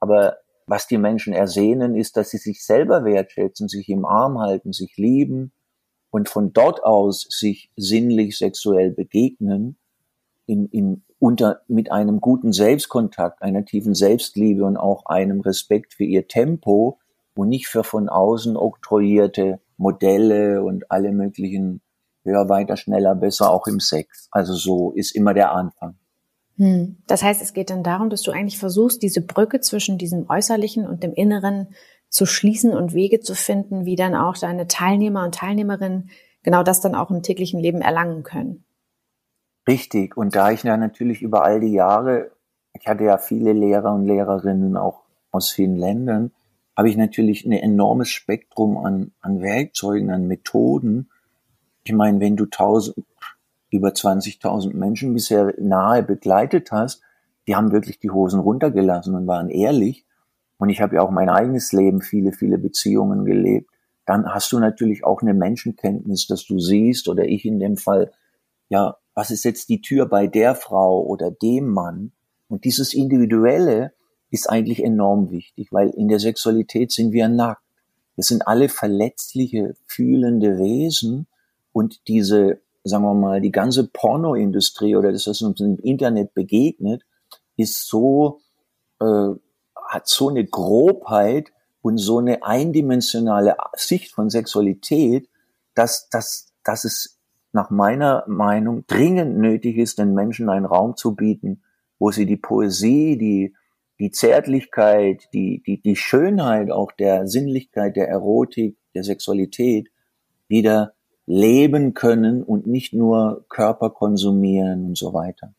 aber 0.02 0.38
was 0.66 0.88
die 0.88 0.98
Menschen 0.98 1.32
ersehnen, 1.32 1.94
ist, 1.94 2.16
dass 2.16 2.30
sie 2.30 2.38
sich 2.38 2.64
selber 2.64 3.04
wertschätzen, 3.04 3.68
sich 3.68 3.88
im 3.88 4.04
Arm 4.04 4.40
halten, 4.40 4.72
sich 4.72 4.96
lieben 4.96 5.52
und 6.10 6.28
von 6.28 6.52
dort 6.52 6.82
aus 6.82 7.24
sich 7.30 7.70
sinnlich 7.76 8.36
sexuell 8.36 8.90
begegnen, 8.90 9.76
in, 10.46 10.66
in, 10.66 11.04
unter, 11.20 11.60
mit 11.68 11.92
einem 11.92 12.20
guten 12.20 12.52
Selbstkontakt, 12.52 13.42
einer 13.42 13.64
tiefen 13.64 13.94
Selbstliebe 13.94 14.64
und 14.64 14.76
auch 14.76 15.06
einem 15.06 15.40
Respekt 15.40 15.94
für 15.94 16.04
ihr 16.04 16.26
Tempo, 16.26 16.98
und 17.34 17.48
nicht 17.48 17.68
für 17.68 17.84
von 17.84 18.08
außen 18.08 18.56
oktroyierte 18.56 19.60
Modelle 19.76 20.64
und 20.64 20.90
alle 20.90 21.12
möglichen 21.12 21.80
höher, 22.24 22.48
weiter, 22.48 22.76
schneller, 22.76 23.14
besser, 23.14 23.50
auch 23.50 23.66
im 23.68 23.80
Sex. 23.80 24.28
Also 24.32 24.54
so 24.54 24.90
ist 24.92 25.14
immer 25.14 25.32
der 25.32 25.52
Anfang. 25.52 25.96
Hm. 26.56 26.96
Das 27.06 27.22
heißt, 27.22 27.42
es 27.42 27.54
geht 27.54 27.70
dann 27.70 27.82
darum, 27.82 28.10
dass 28.10 28.22
du 28.22 28.30
eigentlich 28.30 28.58
versuchst, 28.58 29.02
diese 29.02 29.20
Brücke 29.20 29.60
zwischen 29.60 29.98
diesem 29.98 30.28
Äußerlichen 30.28 30.86
und 30.86 31.02
dem 31.02 31.14
Inneren 31.14 31.68
zu 32.08 32.26
schließen 32.26 32.72
und 32.72 32.92
Wege 32.92 33.20
zu 33.20 33.34
finden, 33.34 33.86
wie 33.86 33.96
dann 33.96 34.14
auch 34.14 34.36
deine 34.36 34.68
Teilnehmer 34.68 35.24
und 35.24 35.34
Teilnehmerinnen 35.34 36.10
genau 36.42 36.62
das 36.62 36.80
dann 36.80 36.94
auch 36.94 37.10
im 37.10 37.22
täglichen 37.22 37.60
Leben 37.60 37.80
erlangen 37.80 38.22
können. 38.22 38.64
Richtig. 39.66 40.16
Und 40.16 40.34
da 40.34 40.50
ich 40.50 40.62
ja 40.62 40.76
natürlich 40.76 41.22
über 41.22 41.44
all 41.44 41.60
die 41.60 41.72
Jahre, 41.72 42.32
ich 42.78 42.86
hatte 42.86 43.04
ja 43.04 43.18
viele 43.18 43.52
Lehrer 43.52 43.94
und 43.94 44.06
Lehrerinnen 44.06 44.76
auch 44.76 45.02
aus 45.30 45.50
vielen 45.50 45.76
Ländern, 45.76 46.32
habe 46.76 46.88
ich 46.88 46.96
natürlich 46.96 47.44
ein 47.44 47.52
enormes 47.52 48.08
Spektrum 48.08 48.76
an, 48.76 49.12
an 49.20 49.40
Werkzeugen, 49.40 50.10
an 50.10 50.26
Methoden. 50.26 51.10
Ich 51.84 51.92
meine, 51.92 52.20
wenn 52.20 52.36
du 52.36 52.46
tausend, 52.46 53.06
über 53.72 53.88
20.000 53.88 54.74
Menschen 54.74 55.14
bisher 55.14 55.54
nahe 55.58 56.02
begleitet 56.02 56.70
hast, 56.70 57.02
die 57.46 57.56
haben 57.56 57.72
wirklich 57.72 57.98
die 57.98 58.10
Hosen 58.10 58.38
runtergelassen 58.38 59.14
und 59.14 59.26
waren 59.26 59.48
ehrlich. 59.48 60.04
Und 60.58 60.68
ich 60.68 60.80
habe 60.80 60.96
ja 60.96 61.02
auch 61.02 61.10
mein 61.10 61.28
eigenes 61.28 61.72
Leben, 61.72 62.02
viele, 62.02 62.32
viele 62.32 62.58
Beziehungen 62.58 63.24
gelebt. 63.24 63.70
Dann 64.04 64.26
hast 64.26 64.52
du 64.52 64.58
natürlich 64.58 65.04
auch 65.04 65.22
eine 65.22 65.34
Menschenkenntnis, 65.34 66.26
dass 66.26 66.44
du 66.44 66.58
siehst, 66.58 67.08
oder 67.08 67.24
ich 67.24 67.44
in 67.44 67.58
dem 67.58 67.76
Fall, 67.76 68.12
ja, 68.68 68.96
was 69.14 69.30
ist 69.30 69.44
jetzt 69.44 69.68
die 69.70 69.80
Tür 69.80 70.06
bei 70.06 70.26
der 70.26 70.54
Frau 70.54 71.02
oder 71.02 71.30
dem 71.30 71.68
Mann? 71.68 72.12
Und 72.48 72.64
dieses 72.64 72.92
Individuelle 72.94 73.92
ist 74.30 74.48
eigentlich 74.48 74.84
enorm 74.84 75.30
wichtig, 75.30 75.72
weil 75.72 75.88
in 75.88 76.08
der 76.08 76.18
Sexualität 76.18 76.92
sind 76.92 77.12
wir 77.12 77.28
nackt. 77.28 77.62
Wir 78.16 78.24
sind 78.24 78.46
alle 78.46 78.68
verletzliche, 78.68 79.74
fühlende 79.86 80.58
Wesen 80.58 81.26
und 81.72 82.06
diese 82.08 82.60
sagen 82.84 83.04
wir 83.04 83.14
mal, 83.14 83.40
die 83.40 83.52
ganze 83.52 83.88
Pornoindustrie 83.88 84.96
oder 84.96 85.12
das, 85.12 85.26
was 85.26 85.42
uns 85.42 85.60
im 85.60 85.78
Internet 85.78 86.34
begegnet, 86.34 87.02
ist 87.56 87.86
so, 87.86 88.40
äh, 89.00 89.30
hat 89.76 90.08
so 90.08 90.28
eine 90.28 90.44
Grobheit 90.44 91.52
und 91.80 91.98
so 91.98 92.18
eine 92.18 92.42
eindimensionale 92.42 93.56
Sicht 93.76 94.12
von 94.12 94.30
Sexualität, 94.30 95.28
dass, 95.74 96.08
dass, 96.08 96.52
dass 96.64 96.84
es 96.84 97.18
nach 97.52 97.70
meiner 97.70 98.24
Meinung 98.26 98.84
dringend 98.86 99.38
nötig 99.38 99.76
ist, 99.76 99.98
den 99.98 100.14
Menschen 100.14 100.48
einen 100.48 100.64
Raum 100.64 100.96
zu 100.96 101.14
bieten, 101.14 101.62
wo 101.98 102.10
sie 102.10 102.26
die 102.26 102.36
Poesie, 102.36 103.18
die, 103.18 103.54
die 103.98 104.10
Zärtlichkeit, 104.10 105.28
die, 105.34 105.62
die, 105.64 105.80
die 105.80 105.96
Schönheit 105.96 106.70
auch 106.70 106.92
der 106.92 107.26
Sinnlichkeit, 107.26 107.96
der 107.96 108.08
Erotik, 108.08 108.76
der 108.94 109.04
Sexualität 109.04 109.90
wieder 110.48 110.94
leben 111.26 111.94
können 111.94 112.42
und 112.42 112.66
nicht 112.66 112.92
nur 112.92 113.44
Körper 113.48 113.90
konsumieren 113.90 114.86
und 114.86 114.98
so 114.98 115.12
weiter. 115.12 115.54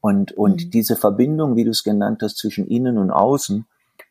Und, 0.00 0.32
und 0.32 0.66
mhm. 0.66 0.70
diese 0.70 0.96
Verbindung, 0.96 1.56
wie 1.56 1.64
du 1.64 1.70
es 1.70 1.84
genannt 1.84 2.22
hast, 2.22 2.38
zwischen 2.38 2.66
innen 2.66 2.98
und 2.98 3.10
außen, 3.10 3.66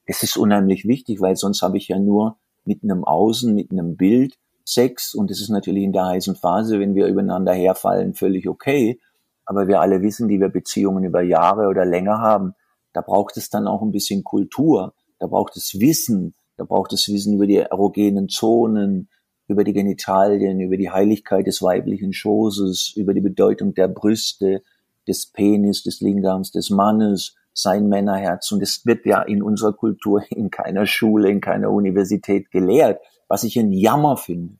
das 0.08 0.24
ist 0.24 0.38
unheimlich 0.38 0.86
wichtig, 0.86 1.20
weil 1.22 1.36
sonst 1.36 1.62
habe 1.62 1.78
ich 1.78 1.88
ja 1.88 2.00
nur 2.00 2.38
mit 2.64 2.84
einem 2.84 3.04
Außen, 3.04 3.54
mit 3.54 3.72
einem 3.72 3.98
Bild 3.98 4.38
Sex 4.64 5.16
und 5.16 5.32
das 5.32 5.42
ist 5.42 5.50
natürlich 5.50 5.84
in 5.84 5.92
der 5.92 6.06
heißen 6.06 6.36
Phase, 6.36 6.80
wenn 6.80 6.96
wir 6.96 7.08
übereinander 7.08 7.54
herfallen, 7.54 8.14
völlig 8.14 8.48
okay. 8.48 9.00
Aber 9.46 9.68
wir 9.68 9.82
alle 9.82 10.02
wissen, 10.02 10.28
die 10.28 10.40
wir 10.40 10.50
Beziehungen 10.50 11.04
über 11.04 11.22
Jahre 11.22 11.68
oder 11.68 11.84
länger 11.84 12.20
haben, 12.20 12.54
da 12.94 13.02
braucht 13.02 13.38
es 13.38 13.50
dann 13.50 13.68
auch 13.68 13.82
ein 13.82 13.92
bisschen 13.92 14.24
Kultur, 14.24 14.94
da 15.20 15.28
braucht 15.28 15.58
es 15.58 15.80
Wissen, 15.80 16.36
da 16.58 16.64
braucht 16.64 16.94
es 16.94 17.10
Wissen 17.10 17.34
über 17.34 17.48
die 17.48 17.58
erogenen 17.58 18.30
Zonen, 18.30 19.10
über 19.52 19.64
die 19.64 19.74
Genitalien, 19.74 20.60
über 20.60 20.78
die 20.78 20.90
Heiligkeit 20.90 21.46
des 21.46 21.62
weiblichen 21.62 22.14
Schoßes, 22.14 22.94
über 22.96 23.14
die 23.14 23.22
Bedeutung 23.22 23.74
der 23.74 23.88
Brüste, 23.88 24.64
des 25.08 25.28
Penis, 25.28 25.84
des 25.84 26.02
Lingams, 26.02 26.52
des 26.52 26.70
Mannes, 26.70 27.36
sein 27.54 27.88
Männerherz. 27.88 28.52
Und 28.52 28.62
es 28.62 28.86
wird 28.86 29.06
ja 29.06 29.22
in 29.22 29.44
unserer 29.44 29.74
Kultur 29.74 30.24
in 30.30 30.50
keiner 30.50 30.86
Schule, 30.86 31.30
in 31.30 31.42
keiner 31.42 31.72
Universität 31.72 32.52
gelehrt, 32.52 33.02
was 33.28 33.44
ich 33.44 33.58
ein 33.58 33.72
Jammer 33.72 34.18
finde. 34.18 34.56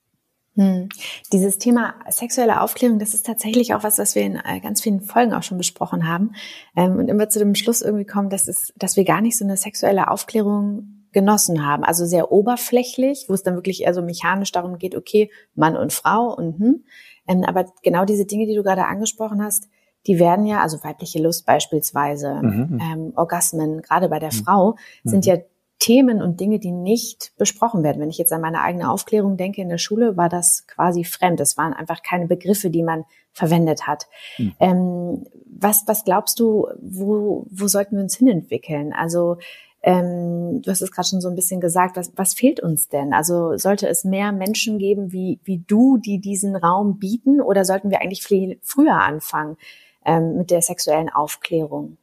Hm. 0.56 0.90
Dieses 1.32 1.60
Thema 1.60 1.96
sexuelle 2.10 2.60
Aufklärung, 2.60 3.00
das 3.00 3.14
ist 3.14 3.26
tatsächlich 3.26 3.74
auch 3.74 3.84
was, 3.84 3.98
was 3.98 4.16
wir 4.16 4.24
in 4.24 4.36
äh, 4.36 4.60
ganz 4.60 4.82
vielen 4.82 5.00
Folgen 5.00 5.34
auch 5.34 5.44
schon 5.44 5.58
besprochen 5.58 6.10
haben. 6.10 6.34
Ähm, 6.76 6.98
und 6.98 7.08
immer 7.08 7.30
zu 7.30 7.40
dem 7.40 7.56
Schluss 7.56 7.82
irgendwie 7.82 8.06
kommen, 8.06 8.30
dass, 8.30 8.50
es, 8.50 8.74
dass 8.76 8.98
wir 8.98 9.06
gar 9.06 9.22
nicht 9.22 9.38
so 9.38 9.46
eine 9.46 9.56
sexuelle 9.56 10.10
Aufklärung 10.10 11.01
genossen 11.12 11.66
haben. 11.66 11.84
Also 11.84 12.06
sehr 12.06 12.32
oberflächlich, 12.32 13.26
wo 13.28 13.34
es 13.34 13.44
dann 13.44 13.56
wirklich 13.56 13.84
eher 13.84 13.94
so 13.94 14.02
mechanisch 14.02 14.52
darum 14.52 14.78
geht, 14.78 14.96
okay, 14.96 15.30
Mann 15.56 15.76
und 15.76 15.94
Frau 15.94 16.34
und 16.34 16.60
hm. 16.60 16.84
Ähm, 17.28 17.44
aber 17.46 17.72
genau 17.84 18.04
diese 18.06 18.26
Dinge, 18.26 18.48
die 18.48 18.56
du 18.56 18.64
gerade 18.64 18.86
angesprochen 18.86 19.44
hast, 19.44 19.70
die 20.08 20.20
werden 20.20 20.46
ja, 20.46 20.62
also 20.62 20.84
weibliche 20.84 21.22
Lust 21.22 21.46
beispielsweise, 21.46 22.36
mhm. 22.42 22.68
mhm. 22.70 22.80
ähm, 22.82 23.14
Orgasmen, 23.16 23.82
gerade 23.82 24.10
bei 24.10 24.20
der 24.20 24.34
mhm. 24.34 24.44
Frau, 24.44 24.76
sind 25.04 25.26
mhm. 25.26 25.32
ja 25.32 25.38
Themen 25.78 26.22
und 26.22 26.40
Dinge, 26.40 26.60
die 26.60 26.72
nicht 26.72 27.34
besprochen 27.38 27.84
werden. 27.84 28.00
Wenn 28.02 28.10
ich 28.10 28.20
jetzt 28.20 28.32
an 28.32 28.42
meine 28.42 28.62
eigene 28.62 28.90
Aufklärung 28.90 29.36
denke 29.38 29.62
in 29.62 29.70
der 29.70 29.80
Schule, 29.80 30.16
war 30.16 30.30
das 30.30 30.66
quasi 30.68 31.04
fremd. 31.04 31.40
Es 31.40 31.58
waren 31.58 31.74
einfach 31.74 32.04
keine 32.04 32.28
Begriffe, 32.28 32.70
die 32.70 32.84
man 32.84 33.04
verwendet 33.32 33.88
hat. 33.88 34.08
Mhm. 34.38 34.56
Ähm, 34.60 35.24
was, 35.46 35.84
was 35.88 36.04
glaubst 36.04 36.40
du, 36.40 36.68
wo, 36.82 37.46
wo 37.50 37.68
sollten 37.68 37.96
wir 37.96 38.04
uns 38.04 38.16
hinentwickeln? 38.16 38.94
Also 38.94 39.38
ähm, 39.84 40.62
du 40.62 40.70
hast 40.70 40.82
es 40.82 40.92
gerade 40.92 41.08
schon 41.08 41.22
so 41.22 41.30
ein 41.30 41.36
bisschen 41.36 41.60
gesagt, 41.60 41.98
was, 41.98 42.12
was 42.16 42.34
fehlt 42.34 42.60
uns 42.60 42.88
denn? 42.90 43.14
Also 43.14 43.58
sollte 43.58 43.88
es 43.88 44.04
mehr 44.04 44.32
Menschen 44.32 44.78
geben 44.78 45.12
wie, 45.12 45.40
wie 45.44 45.60
du, 45.60 45.98
die 45.98 46.20
diesen 46.20 46.56
Raum 46.56 47.00
bieten, 47.00 47.42
oder 47.42 47.66
sollten 47.66 47.90
wir 47.90 48.02
eigentlich 48.02 48.24
viel 48.24 48.60
früher 48.62 48.96
anfangen 48.96 49.58
ähm, 50.06 50.38
mit 50.38 50.52
der 50.52 50.62
sexuellen 50.62 51.10
Aufklärung? 51.10 51.98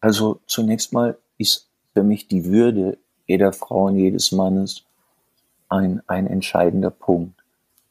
Also 0.00 0.40
zunächst 0.46 0.92
mal 0.92 1.16
ist 1.38 1.68
für 1.94 2.02
mich 2.02 2.28
die 2.28 2.44
Würde 2.44 2.98
jeder 3.26 3.52
Frau 3.52 3.84
und 3.84 3.96
jedes 3.96 4.32
Mannes 4.32 4.84
ein, 5.68 6.02
ein 6.06 6.26
entscheidender 6.26 6.90
Punkt. 6.90 7.42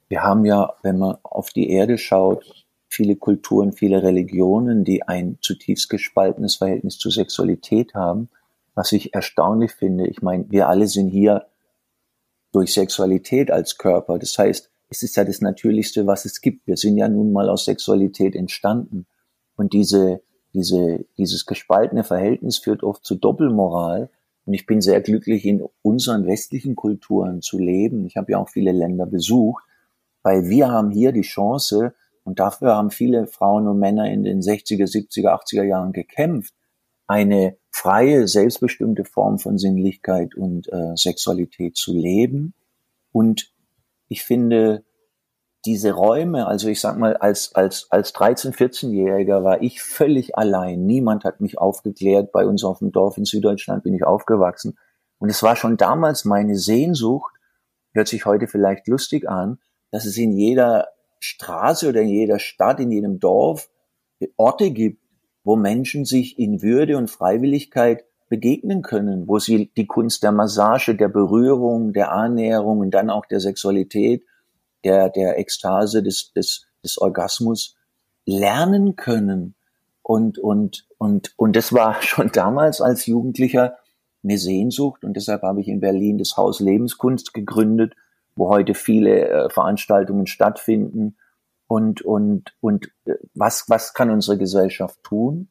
Wir 0.07 0.23
haben 0.23 0.45
ja, 0.45 0.73
wenn 0.83 0.97
man 0.97 1.17
auf 1.23 1.49
die 1.49 1.69
Erde 1.69 1.97
schaut, 1.97 2.66
viele 2.87 3.15
Kulturen, 3.15 3.73
viele 3.73 4.03
Religionen, 4.03 4.83
die 4.83 5.03
ein 5.03 5.37
zutiefst 5.41 5.89
gespaltenes 5.89 6.55
Verhältnis 6.55 6.97
zur 6.97 7.11
Sexualität 7.11 7.93
haben, 7.93 8.29
was 8.75 8.91
ich 8.91 9.13
erstaunlich 9.13 9.71
finde. 9.71 10.07
Ich 10.07 10.21
meine, 10.21 10.45
wir 10.49 10.69
alle 10.69 10.87
sind 10.87 11.09
hier 11.09 11.47
durch 12.51 12.73
Sexualität 12.73 13.51
als 13.51 13.77
Körper. 13.77 14.17
Das 14.19 14.37
heißt, 14.37 14.71
es 14.89 15.03
ist 15.03 15.17
ja 15.17 15.25
das 15.25 15.41
Natürlichste, 15.41 16.07
was 16.07 16.25
es 16.25 16.41
gibt. 16.41 16.65
Wir 16.65 16.77
sind 16.77 16.97
ja 16.97 17.09
nun 17.09 17.31
mal 17.31 17.49
aus 17.49 17.65
Sexualität 17.65 18.35
entstanden. 18.35 19.05
Und 19.55 19.73
diese, 19.73 20.21
diese, 20.53 21.05
dieses 21.17 21.45
gespaltene 21.45 22.03
Verhältnis 22.03 22.57
führt 22.57 22.83
oft 22.83 23.03
zu 23.03 23.15
Doppelmoral. 23.15 24.09
Und 24.45 24.53
ich 24.53 24.65
bin 24.65 24.79
sehr 24.79 25.01
glücklich, 25.01 25.45
in 25.45 25.61
unseren 25.81 26.25
westlichen 26.25 26.75
Kulturen 26.75 27.41
zu 27.41 27.59
leben. 27.59 28.05
Ich 28.05 28.15
habe 28.15 28.31
ja 28.31 28.37
auch 28.37 28.49
viele 28.49 28.71
Länder 28.71 29.05
besucht, 29.05 29.63
weil 30.23 30.47
wir 30.47 30.69
haben 30.69 30.89
hier 30.89 31.11
die 31.11 31.21
Chance, 31.21 31.93
und 32.27 32.39
dafür 32.39 32.75
haben 32.75 32.91
viele 32.91 33.25
Frauen 33.25 33.69
und 33.69 33.79
Männer 33.79 34.11
in 34.11 34.23
den 34.23 34.41
60er, 34.41 34.83
70er, 34.83 35.29
80er 35.29 35.63
Jahren 35.63 35.93
gekämpft, 35.93 36.53
eine 37.07 37.55
freie, 37.71 38.27
selbstbestimmte 38.27 39.05
Form 39.05 39.39
von 39.39 39.57
Sinnlichkeit 39.57 40.35
und 40.35 40.67
äh, 40.67 40.91
Sexualität 40.97 41.77
zu 41.77 41.93
leben. 41.93 42.53
Und 43.13 43.53
ich 44.09 44.23
finde, 44.23 44.83
diese 45.63 45.93
Räume, 45.93 46.47
also 46.47 46.67
ich 46.67 46.81
sag 46.81 46.97
mal, 46.97 47.15
als, 47.15 47.55
als, 47.55 47.87
als 47.91 48.13
13-, 48.13 48.53
14-Jähriger 48.53 49.45
war 49.45 49.61
ich 49.61 49.81
völlig 49.81 50.37
allein. 50.37 50.85
Niemand 50.85 51.23
hat 51.23 51.39
mich 51.39 51.57
aufgeklärt. 51.57 52.33
Bei 52.33 52.45
uns 52.45 52.65
auf 52.65 52.79
dem 52.79 52.91
Dorf 52.91 53.17
in 53.17 53.23
Süddeutschland 53.23 53.85
bin 53.85 53.93
ich 53.93 54.03
aufgewachsen. 54.03 54.77
Und 55.17 55.29
es 55.29 55.41
war 55.43 55.55
schon 55.55 55.77
damals 55.77 56.25
meine 56.25 56.57
Sehnsucht, 56.57 57.33
hört 57.93 58.09
sich 58.09 58.25
heute 58.25 58.47
vielleicht 58.47 58.85
lustig 58.89 59.29
an, 59.29 59.59
dass 59.91 60.03
es 60.03 60.17
in 60.17 60.33
jeder 60.33 60.89
Straße 61.19 61.89
oder 61.89 62.01
in 62.01 62.09
jeder 62.09 62.39
Stadt, 62.39 62.79
in 62.79 62.91
jedem 62.91 63.19
Dorf 63.19 63.69
Orte 64.35 64.71
gibt, 64.71 65.01
wo 65.43 65.55
Menschen 65.55 66.05
sich 66.05 66.37
in 66.39 66.61
Würde 66.61 66.97
und 66.97 67.09
Freiwilligkeit 67.09 68.03
begegnen 68.29 68.81
können, 68.81 69.27
wo 69.27 69.39
sie 69.39 69.71
die 69.77 69.87
Kunst 69.87 70.23
der 70.23 70.31
Massage, 70.31 70.95
der 70.95 71.07
Berührung, 71.07 71.93
der 71.93 72.11
Annäherung 72.11 72.79
und 72.79 72.91
dann 72.91 73.09
auch 73.09 73.25
der 73.25 73.39
Sexualität, 73.39 74.25
der, 74.83 75.09
der 75.09 75.39
Ekstase, 75.39 76.03
des, 76.03 76.33
des, 76.33 76.65
des 76.83 76.97
Orgasmus 76.97 77.75
lernen 78.25 78.95
können. 78.95 79.55
Und, 80.01 80.37
und, 80.37 80.87
und, 80.97 81.33
und 81.37 81.55
das 81.55 81.71
war 81.73 82.01
schon 82.01 82.31
damals 82.31 82.81
als 82.81 83.05
Jugendlicher 83.05 83.77
eine 84.23 84.37
Sehnsucht 84.37 85.05
und 85.05 85.15
deshalb 85.15 85.43
habe 85.43 85.61
ich 85.61 85.67
in 85.67 85.79
Berlin 85.79 86.17
das 86.17 86.35
Haus 86.35 86.59
Lebenskunst 86.59 87.33
gegründet, 87.33 87.93
wo 88.37 88.49
heute 88.49 88.73
viele 88.73 89.27
äh, 89.27 89.49
Veranstaltungen 89.49 90.27
stattfinden. 90.27 91.17
Und, 91.67 92.01
und, 92.01 92.55
und 92.61 92.89
äh, 93.05 93.15
was, 93.33 93.65
was 93.67 93.93
kann 93.93 94.09
unsere 94.09 94.37
Gesellschaft 94.37 95.03
tun? 95.03 95.49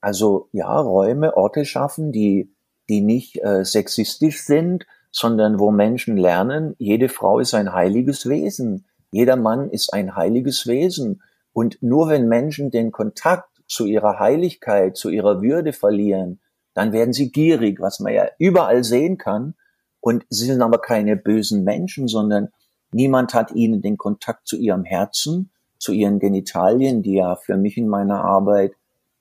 Also 0.00 0.48
ja, 0.52 0.74
Räume, 0.80 1.36
Orte 1.36 1.64
schaffen, 1.64 2.10
die, 2.10 2.52
die 2.88 3.02
nicht 3.02 3.42
äh, 3.44 3.64
sexistisch 3.64 4.42
sind, 4.42 4.86
sondern 5.10 5.58
wo 5.58 5.70
Menschen 5.70 6.16
lernen, 6.16 6.74
jede 6.78 7.08
Frau 7.08 7.38
ist 7.38 7.54
ein 7.54 7.72
heiliges 7.72 8.28
Wesen, 8.28 8.86
jeder 9.10 9.36
Mann 9.36 9.70
ist 9.70 9.92
ein 9.92 10.16
heiliges 10.16 10.66
Wesen. 10.66 11.22
Und 11.52 11.82
nur 11.82 12.08
wenn 12.08 12.28
Menschen 12.28 12.70
den 12.70 12.92
Kontakt 12.92 13.62
zu 13.66 13.84
ihrer 13.84 14.18
Heiligkeit, 14.18 14.96
zu 14.96 15.10
ihrer 15.10 15.42
Würde 15.42 15.74
verlieren, 15.74 16.40
dann 16.74 16.92
werden 16.92 17.12
sie 17.12 17.30
gierig, 17.30 17.78
was 17.80 18.00
man 18.00 18.14
ja 18.14 18.26
überall 18.38 18.84
sehen 18.84 19.18
kann. 19.18 19.54
Und 20.02 20.26
sie 20.28 20.46
sind 20.46 20.60
aber 20.60 20.78
keine 20.78 21.16
bösen 21.16 21.62
Menschen, 21.62 22.08
sondern 22.08 22.48
niemand 22.92 23.34
hat 23.34 23.52
ihnen 23.52 23.80
den 23.80 23.96
Kontakt 23.96 24.48
zu 24.48 24.56
ihrem 24.56 24.84
Herzen, 24.84 25.52
zu 25.78 25.92
ihren 25.92 26.18
Genitalien, 26.18 27.02
die 27.02 27.14
ja 27.14 27.36
für 27.36 27.56
mich 27.56 27.78
in 27.78 27.86
meiner 27.88 28.22
Arbeit 28.24 28.72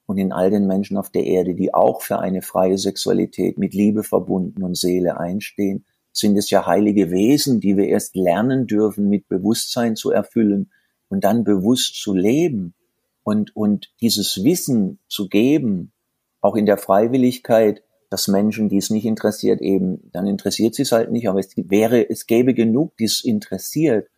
und 0.08 0.18
in 0.18 0.32
all 0.32 0.50
den 0.50 0.66
Menschen 0.66 0.98
auf 0.98 1.12
der 1.12 1.24
Erde, 1.24 1.54
die 1.54 1.74
auch 1.74 2.02
für 2.02 2.18
eine 2.18 2.42
freie 2.42 2.80
Sexualität 2.80 3.60
mit 3.60 3.76
Liebe 3.76 4.04
verbunden 4.04 4.64
und 4.64 4.76
Seele 4.76 5.20
einstehen, 5.20 5.86
sind 6.12 6.36
es 6.36 6.50
ja 6.50 6.66
heilige 6.66 7.12
Wesen, 7.12 7.60
die 7.60 7.78
wir 7.78 7.88
erst 7.88 8.16
lernen 8.16 8.66
dürfen, 8.66 9.08
mit 9.08 9.28
Bewusstsein 9.28 9.96
zu 9.96 10.10
erfüllen 10.10 10.72
und 11.10 11.24
dann 11.24 11.44
bewusst 11.44 12.02
zu 12.02 12.16
leben 12.16 12.74
und, 13.22 13.56
und 13.56 13.94
dieses 14.02 14.44
Wissen 14.44 14.98
zu 15.08 15.30
geben, 15.30 15.92
auch 16.42 16.56
in 16.56 16.66
der 16.66 16.78
Freiwilligkeit, 16.78 17.84
dass 18.12 18.28
Menschen, 18.28 18.68
die 18.68 18.78
es 18.78 18.90
nicht 18.90 19.06
interessiert, 19.06 19.62
eben, 19.62 20.12
dann 20.12 20.28
interessiert 20.28 20.76
sie 20.76 20.82
es 20.82 20.92
halt 20.92 21.12
nicht, 21.12 21.30
aber 21.30 21.40
es 21.40 21.54
wäre, 21.56 22.10
es 22.10 22.28
gäbe 22.28 22.54
genug, 22.54 22.98
die 22.98 23.06
es 23.06 23.24
interessiert, 23.24 24.10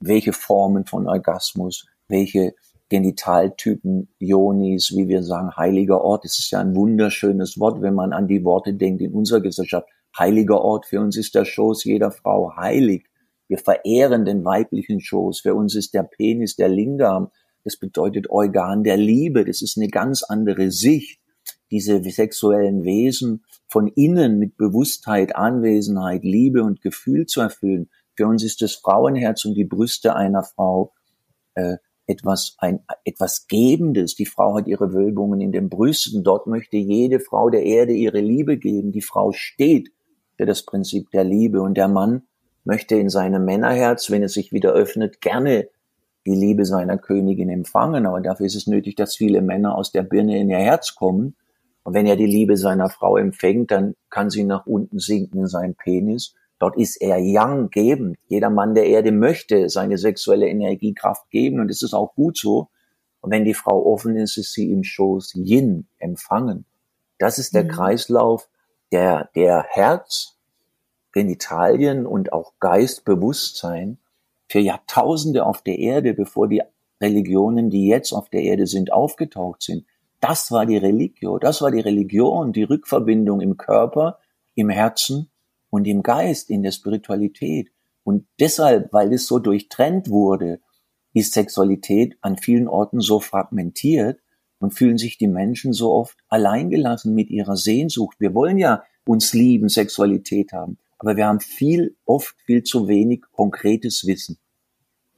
welche 0.00 0.32
Formen 0.32 0.86
von 0.86 1.06
Orgasmus, 1.06 1.86
welche 2.08 2.54
Genitaltypen, 2.88 4.08
Ionis, 4.18 4.96
wie 4.96 5.06
wir 5.06 5.22
sagen, 5.22 5.54
heiliger 5.54 6.00
Ort. 6.00 6.24
Es 6.24 6.38
ist 6.38 6.50
ja 6.50 6.60
ein 6.60 6.74
wunderschönes 6.74 7.60
Wort, 7.60 7.82
wenn 7.82 7.94
man 7.94 8.14
an 8.14 8.26
die 8.26 8.42
Worte 8.42 8.72
denkt 8.72 9.02
in 9.02 9.12
unserer 9.12 9.42
Gesellschaft. 9.42 9.86
Heiliger 10.18 10.62
Ort, 10.62 10.86
für 10.86 11.00
uns 11.00 11.18
ist 11.18 11.34
der 11.34 11.44
Schoß 11.44 11.84
jeder 11.84 12.10
Frau 12.10 12.56
heilig. 12.56 13.04
Wir 13.48 13.58
verehren 13.58 14.24
den 14.24 14.46
weiblichen 14.46 15.00
Schoß. 15.00 15.40
Für 15.40 15.54
uns 15.54 15.74
ist 15.74 15.92
der 15.92 16.04
Penis 16.04 16.56
der 16.56 16.70
Lingam. 16.70 17.30
Das 17.64 17.76
bedeutet 17.76 18.30
Organ 18.30 18.82
der 18.82 18.96
Liebe. 18.96 19.44
Das 19.44 19.60
ist 19.60 19.76
eine 19.76 19.88
ganz 19.88 20.22
andere 20.22 20.70
Sicht. 20.70 21.20
Diese 21.74 22.00
sexuellen 22.04 22.84
Wesen 22.84 23.42
von 23.66 23.88
innen 23.88 24.38
mit 24.38 24.56
Bewusstheit, 24.56 25.34
Anwesenheit, 25.34 26.22
Liebe 26.22 26.62
und 26.62 26.80
Gefühl 26.80 27.26
zu 27.26 27.40
erfüllen. 27.40 27.90
Für 28.14 28.28
uns 28.28 28.44
ist 28.44 28.62
das 28.62 28.74
Frauenherz 28.74 29.44
und 29.44 29.54
die 29.54 29.64
Brüste 29.64 30.14
einer 30.14 30.44
Frau 30.44 30.92
äh, 31.54 31.78
etwas, 32.06 32.54
ein, 32.58 32.84
etwas 33.02 33.48
Gebendes. 33.48 34.14
Die 34.14 34.26
Frau 34.26 34.56
hat 34.56 34.68
ihre 34.68 34.92
Wölbungen 34.92 35.40
in 35.40 35.50
den 35.50 35.68
Brüsten. 35.68 36.22
Dort 36.22 36.46
möchte 36.46 36.76
jede 36.76 37.18
Frau 37.18 37.50
der 37.50 37.64
Erde 37.64 37.92
ihre 37.92 38.20
Liebe 38.20 38.56
geben. 38.56 38.92
Die 38.92 39.02
Frau 39.02 39.32
steht 39.32 39.90
für 40.36 40.46
das 40.46 40.62
Prinzip 40.62 41.10
der 41.10 41.24
Liebe 41.24 41.60
und 41.60 41.76
der 41.76 41.88
Mann 41.88 42.22
möchte 42.62 42.94
in 42.94 43.08
seinem 43.08 43.44
Männerherz, 43.44 44.12
wenn 44.12 44.22
es 44.22 44.34
sich 44.34 44.52
wieder 44.52 44.72
öffnet, 44.72 45.20
gerne 45.20 45.68
die 46.24 46.36
Liebe 46.36 46.64
seiner 46.66 46.98
Königin 46.98 47.50
empfangen. 47.50 48.06
Aber 48.06 48.20
dafür 48.20 48.46
ist 48.46 48.54
es 48.54 48.68
nötig, 48.68 48.94
dass 48.94 49.16
viele 49.16 49.42
Männer 49.42 49.76
aus 49.76 49.90
der 49.90 50.04
Birne 50.04 50.38
in 50.38 50.50
ihr 50.50 50.58
Herz 50.58 50.94
kommen. 50.94 51.34
Und 51.84 51.94
wenn 51.94 52.06
er 52.06 52.16
die 52.16 52.26
Liebe 52.26 52.56
seiner 52.56 52.88
Frau 52.88 53.16
empfängt, 53.16 53.70
dann 53.70 53.94
kann 54.10 54.30
sie 54.30 54.44
nach 54.44 54.66
unten 54.66 54.98
sinken 54.98 55.40
in 55.40 55.46
seinen 55.46 55.74
Penis. 55.74 56.34
Dort 56.58 56.76
ist 56.76 56.96
er 56.96 57.18
young 57.20 57.68
gebend. 57.70 58.16
Jeder 58.26 58.48
Mann 58.50 58.74
der 58.74 58.86
Erde 58.86 59.12
möchte 59.12 59.68
seine 59.68 59.98
sexuelle 59.98 60.48
Energiekraft 60.48 61.30
geben 61.30 61.60
und 61.60 61.70
es 61.70 61.82
ist 61.82 61.94
auch 61.94 62.14
gut 62.14 62.38
so. 62.38 62.68
Und 63.20 63.30
wenn 63.30 63.44
die 63.44 63.54
Frau 63.54 63.84
offen 63.86 64.16
ist, 64.16 64.38
ist 64.38 64.52
sie 64.54 64.72
im 64.72 64.82
Schoß 64.82 65.34
Yin 65.34 65.86
empfangen. 65.98 66.64
Das 67.18 67.38
ist 67.38 67.54
der 67.54 67.64
mhm. 67.64 67.68
Kreislauf, 67.68 68.48
der, 68.92 69.28
der 69.34 69.64
Herz, 69.68 70.38
Genitalien 71.12 72.06
und 72.06 72.32
auch 72.32 72.54
Geistbewusstsein 72.60 73.98
für 74.48 74.58
Jahrtausende 74.58 75.44
auf 75.44 75.62
der 75.62 75.78
Erde, 75.78 76.14
bevor 76.14 76.48
die 76.48 76.62
Religionen, 77.00 77.70
die 77.70 77.88
jetzt 77.88 78.12
auf 78.12 78.28
der 78.30 78.42
Erde 78.42 78.66
sind, 78.66 78.92
aufgetaucht 78.92 79.62
sind. 79.62 79.84
Das 80.26 80.50
war 80.50 80.64
die 80.64 80.78
Religio, 80.78 81.38
das 81.38 81.60
war 81.60 81.70
die 81.70 81.80
Religion, 81.80 82.54
die 82.54 82.62
Rückverbindung 82.62 83.42
im 83.42 83.58
Körper, 83.58 84.20
im 84.54 84.70
Herzen 84.70 85.30
und 85.68 85.86
im 85.86 86.02
Geist, 86.02 86.48
in 86.48 86.62
der 86.62 86.70
Spiritualität. 86.70 87.70
Und 88.04 88.26
deshalb, 88.40 88.90
weil 88.90 89.12
es 89.12 89.26
so 89.26 89.38
durchtrennt 89.38 90.08
wurde, 90.08 90.60
ist 91.12 91.34
Sexualität 91.34 92.16
an 92.22 92.38
vielen 92.38 92.68
Orten 92.68 93.00
so 93.00 93.20
fragmentiert 93.20 94.18
und 94.60 94.72
fühlen 94.72 94.96
sich 94.96 95.18
die 95.18 95.28
Menschen 95.28 95.74
so 95.74 95.92
oft 95.92 96.16
alleingelassen 96.28 97.14
mit 97.14 97.28
ihrer 97.28 97.58
Sehnsucht. 97.58 98.16
Wir 98.18 98.32
wollen 98.32 98.56
ja 98.56 98.82
uns 99.04 99.34
lieben, 99.34 99.68
Sexualität 99.68 100.54
haben, 100.54 100.78
aber 100.96 101.18
wir 101.18 101.26
haben 101.26 101.40
viel, 101.40 101.98
oft 102.06 102.34
viel 102.46 102.62
zu 102.62 102.88
wenig 102.88 103.24
konkretes 103.30 104.06
Wissen. 104.06 104.38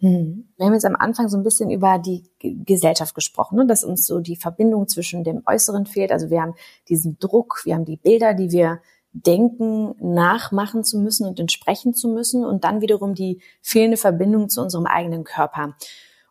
Hm. 0.07 0.49
Wir 0.57 0.67
haben 0.67 0.73
jetzt 0.73 0.85
am 0.85 0.95
Anfang 0.95 1.29
so 1.29 1.37
ein 1.37 1.43
bisschen 1.43 1.71
über 1.71 1.99
die 1.99 2.25
Gesellschaft 2.39 3.15
gesprochen, 3.15 3.57
ne? 3.57 3.67
dass 3.67 3.83
uns 3.83 4.07
so 4.07 4.21
die 4.21 4.37
Verbindung 4.37 4.87
zwischen 4.87 5.25
dem 5.25 5.43
Äußeren 5.47 5.87
fehlt. 5.87 6.13
Also 6.13 6.31
wir 6.31 6.43
haben 6.43 6.55
diesen 6.89 7.19
Druck, 7.19 7.63
wir 7.65 7.75
haben 7.75 7.85
die 7.85 7.97
Bilder, 7.97 8.33
die 8.35 8.53
wir 8.53 8.81
denken, 9.13 9.95
nachmachen 9.99 10.85
zu 10.85 10.99
müssen 10.99 11.27
und 11.27 11.41
entsprechen 11.41 11.93
zu 11.95 12.09
müssen 12.09 12.45
und 12.45 12.65
dann 12.65 12.83
wiederum 12.83 13.15
die 13.15 13.41
fehlende 13.63 13.97
Verbindung 13.97 14.49
zu 14.49 14.61
unserem 14.61 14.87
eigenen 14.87 15.25
Körper. 15.25 15.75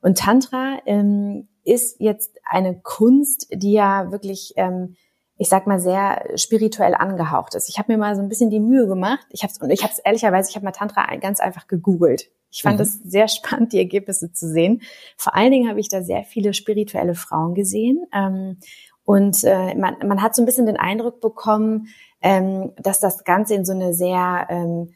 Und 0.01 0.19
Tantra 0.19 0.77
ähm, 0.85 1.47
ist 1.63 1.99
jetzt 1.99 2.37
eine 2.45 2.79
Kunst, 2.79 3.47
die 3.51 3.73
ja 3.73 4.11
wirklich, 4.11 4.53
ähm, 4.55 4.95
ich 5.37 5.49
sag 5.49 5.67
mal, 5.67 5.79
sehr 5.79 6.23
spirituell 6.37 6.93
angehaucht 6.93 7.55
ist. 7.55 7.67
Ich 7.67 7.77
habe 7.77 7.91
mir 7.91 7.97
mal 7.97 8.15
so 8.15 8.21
ein 8.21 8.29
bisschen 8.29 8.51
die 8.51 8.59
Mühe 8.59 8.87
gemacht. 8.87 9.25
Ich 9.31 9.43
habe 9.43 9.51
und 9.59 9.71
ich 9.71 9.83
habe 9.83 9.91
es 9.91 9.99
ehrlicherweise, 9.99 10.49
ich 10.49 10.55
habe 10.55 10.63
mal 10.63 10.71
Tantra 10.71 11.13
ganz 11.17 11.39
einfach 11.39 11.67
gegoogelt. 11.67 12.29
Ich 12.55 12.61
fand 12.61 12.79
es 12.79 13.03
mhm. 13.03 13.09
sehr 13.09 13.27
spannend, 13.27 13.73
die 13.73 13.79
Ergebnisse 13.79 14.31
zu 14.31 14.47
sehen. 14.47 14.81
Vor 15.17 15.35
allen 15.35 15.51
Dingen 15.51 15.69
habe 15.69 15.79
ich 15.81 15.89
da 15.89 16.01
sehr 16.01 16.23
viele 16.23 16.53
spirituelle 16.53 17.13
Frauen 17.15 17.53
gesehen. 17.53 18.05
Ähm, 18.13 18.57
und 19.03 19.43
äh, 19.43 19.75
man, 19.75 19.97
man 20.07 20.21
hat 20.21 20.35
so 20.35 20.41
ein 20.41 20.45
bisschen 20.45 20.65
den 20.65 20.77
Eindruck 20.77 21.19
bekommen, 21.19 21.89
ähm, 22.21 22.71
dass 22.77 22.99
das 22.99 23.23
Ganze 23.25 23.55
in 23.55 23.65
so 23.65 23.73
eine 23.73 23.93
sehr, 23.93 24.47
ähm, 24.49 24.93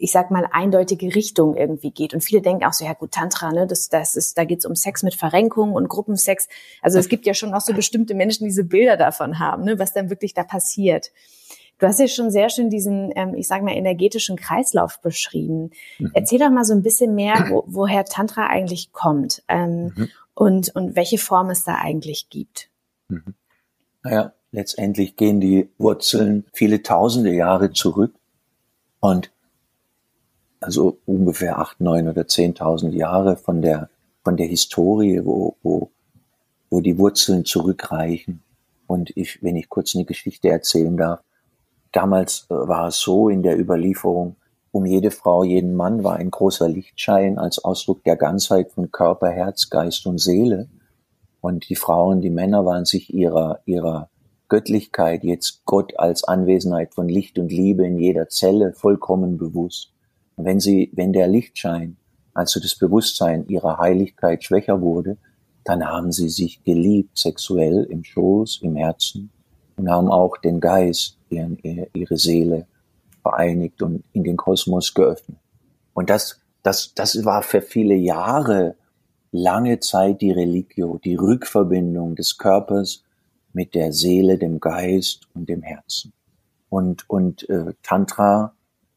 ich 0.00 0.10
sag 0.10 0.30
mal, 0.30 0.48
eindeutige 0.50 1.14
Richtung 1.14 1.56
irgendwie 1.56 1.92
geht. 1.92 2.14
Und 2.14 2.22
viele 2.22 2.42
denken 2.42 2.64
auch 2.64 2.72
so, 2.72 2.84
ja 2.84 2.94
gut, 2.94 3.12
Tantra, 3.12 3.52
ne, 3.52 3.66
das, 3.66 3.88
das 3.88 4.16
ist, 4.16 4.36
da 4.36 4.44
geht's 4.44 4.66
um 4.66 4.74
Sex 4.74 5.02
mit 5.04 5.14
Verrenkung 5.14 5.72
und 5.72 5.88
Gruppensex. 5.88 6.48
Also 6.82 6.98
es 6.98 7.08
gibt 7.08 7.26
ja 7.26 7.32
schon 7.32 7.54
auch 7.54 7.60
so 7.60 7.72
bestimmte 7.74 8.14
Menschen, 8.14 8.44
die 8.44 8.50
diese 8.50 8.64
Bilder 8.64 8.96
davon 8.96 9.38
haben, 9.38 9.64
ne, 9.64 9.78
was 9.78 9.92
dann 9.92 10.10
wirklich 10.10 10.34
da 10.34 10.42
passiert. 10.42 11.12
Du 11.78 11.86
hast 11.86 12.00
ja 12.00 12.08
schon 12.08 12.30
sehr 12.30 12.50
schön 12.50 12.70
diesen, 12.70 13.12
ähm, 13.14 13.34
ich 13.34 13.46
sage 13.46 13.64
mal, 13.64 13.76
energetischen 13.76 14.36
Kreislauf 14.36 15.00
beschrieben. 15.00 15.70
Mhm. 15.98 16.10
Erzähl 16.12 16.40
doch 16.40 16.50
mal 16.50 16.64
so 16.64 16.74
ein 16.74 16.82
bisschen 16.82 17.14
mehr, 17.14 17.46
wo, 17.50 17.64
woher 17.66 18.04
Tantra 18.04 18.48
eigentlich 18.48 18.92
kommt 18.92 19.42
ähm, 19.48 19.92
mhm. 19.94 20.08
und, 20.34 20.74
und 20.74 20.96
welche 20.96 21.18
Form 21.18 21.50
es 21.50 21.62
da 21.64 21.76
eigentlich 21.76 22.28
gibt. 22.30 22.68
Mhm. 23.08 23.34
Naja, 24.02 24.32
letztendlich 24.50 25.16
gehen 25.16 25.40
die 25.40 25.68
Wurzeln 25.78 26.44
viele 26.52 26.82
tausende 26.82 27.32
Jahre 27.32 27.72
zurück 27.72 28.14
und 29.00 29.30
also 30.60 30.98
ungefähr 31.06 31.58
acht, 31.58 31.80
neun 31.80 32.08
oder 32.08 32.26
zehntausend 32.26 32.94
Jahre 32.94 33.36
von 33.36 33.62
der, 33.62 33.88
von 34.24 34.36
der 34.36 34.46
Historie, 34.46 35.20
wo, 35.24 35.56
wo, 35.62 35.90
wo 36.70 36.80
die 36.80 36.98
Wurzeln 36.98 37.44
zurückreichen. 37.44 38.42
Und 38.88 39.16
ich, 39.16 39.42
wenn 39.42 39.54
ich 39.54 39.68
kurz 39.68 39.94
eine 39.94 40.04
Geschichte 40.04 40.48
erzählen 40.48 40.96
darf, 40.96 41.20
damals 41.92 42.46
äh, 42.50 42.54
war 42.54 42.88
es 42.88 42.98
so 42.98 43.28
in 43.28 43.42
der 43.42 43.58
Überlieferung, 43.58 44.36
um 44.70 44.84
jede 44.86 45.10
Frau, 45.10 45.44
jeden 45.44 45.74
Mann 45.74 46.04
war 46.04 46.16
ein 46.16 46.30
großer 46.30 46.68
Lichtschein 46.68 47.38
als 47.38 47.64
Ausdruck 47.64 48.04
der 48.04 48.16
Ganzheit 48.16 48.70
von 48.70 48.92
Körper, 48.92 49.30
Herz, 49.30 49.70
Geist 49.70 50.06
und 50.06 50.18
Seele. 50.18 50.68
Und 51.40 51.68
die 51.68 51.76
Frauen, 51.76 52.20
die 52.20 52.30
Männer 52.30 52.66
waren 52.66 52.84
sich 52.84 53.12
ihrer, 53.12 53.60
ihrer 53.64 54.10
Göttlichkeit, 54.48 55.24
jetzt 55.24 55.62
Gott 55.64 55.98
als 55.98 56.24
Anwesenheit 56.24 56.94
von 56.94 57.08
Licht 57.08 57.38
und 57.38 57.50
Liebe 57.50 57.86
in 57.86 57.98
jeder 57.98 58.28
Zelle 58.28 58.72
vollkommen 58.72 59.38
bewusst. 59.38 59.92
Und 60.36 60.44
wenn 60.44 60.60
sie, 60.60 60.90
wenn 60.94 61.12
der 61.12 61.28
Lichtschein, 61.28 61.96
also 62.34 62.60
das 62.60 62.76
Bewusstsein 62.76 63.46
ihrer 63.48 63.78
Heiligkeit 63.78 64.44
schwächer 64.44 64.80
wurde, 64.80 65.16
dann 65.64 65.84
haben 65.84 66.12
sie 66.12 66.28
sich 66.28 66.62
geliebt, 66.64 67.16
sexuell 67.18 67.84
im 67.84 68.04
Schoß, 68.04 68.60
im 68.62 68.76
Herzen 68.76 69.30
und 69.78 69.90
haben 69.90 70.10
auch 70.10 70.36
den 70.36 70.60
Geist, 70.60 71.16
ihren, 71.30 71.58
ihre 71.92 72.16
Seele 72.16 72.66
vereinigt 73.22 73.82
und 73.82 74.04
in 74.12 74.24
den 74.24 74.36
Kosmos 74.36 74.92
geöffnet. 74.94 75.38
Und 75.94 76.10
das, 76.10 76.40
das, 76.62 76.94
das 76.94 77.24
war 77.24 77.42
für 77.42 77.60
viele 77.60 77.94
Jahre, 77.94 78.76
lange 79.30 79.80
Zeit 79.80 80.20
die 80.20 80.32
Religio, 80.32 80.98
die 81.04 81.14
Rückverbindung 81.14 82.16
des 82.16 82.38
Körpers 82.38 83.04
mit 83.52 83.74
der 83.74 83.92
Seele, 83.92 84.38
dem 84.38 84.60
Geist 84.60 85.28
und 85.34 85.48
dem 85.48 85.62
Herzen. 85.62 86.12
Und, 86.70 87.08
und 87.08 87.48
äh, 87.48 87.74
Tantra 87.82 88.54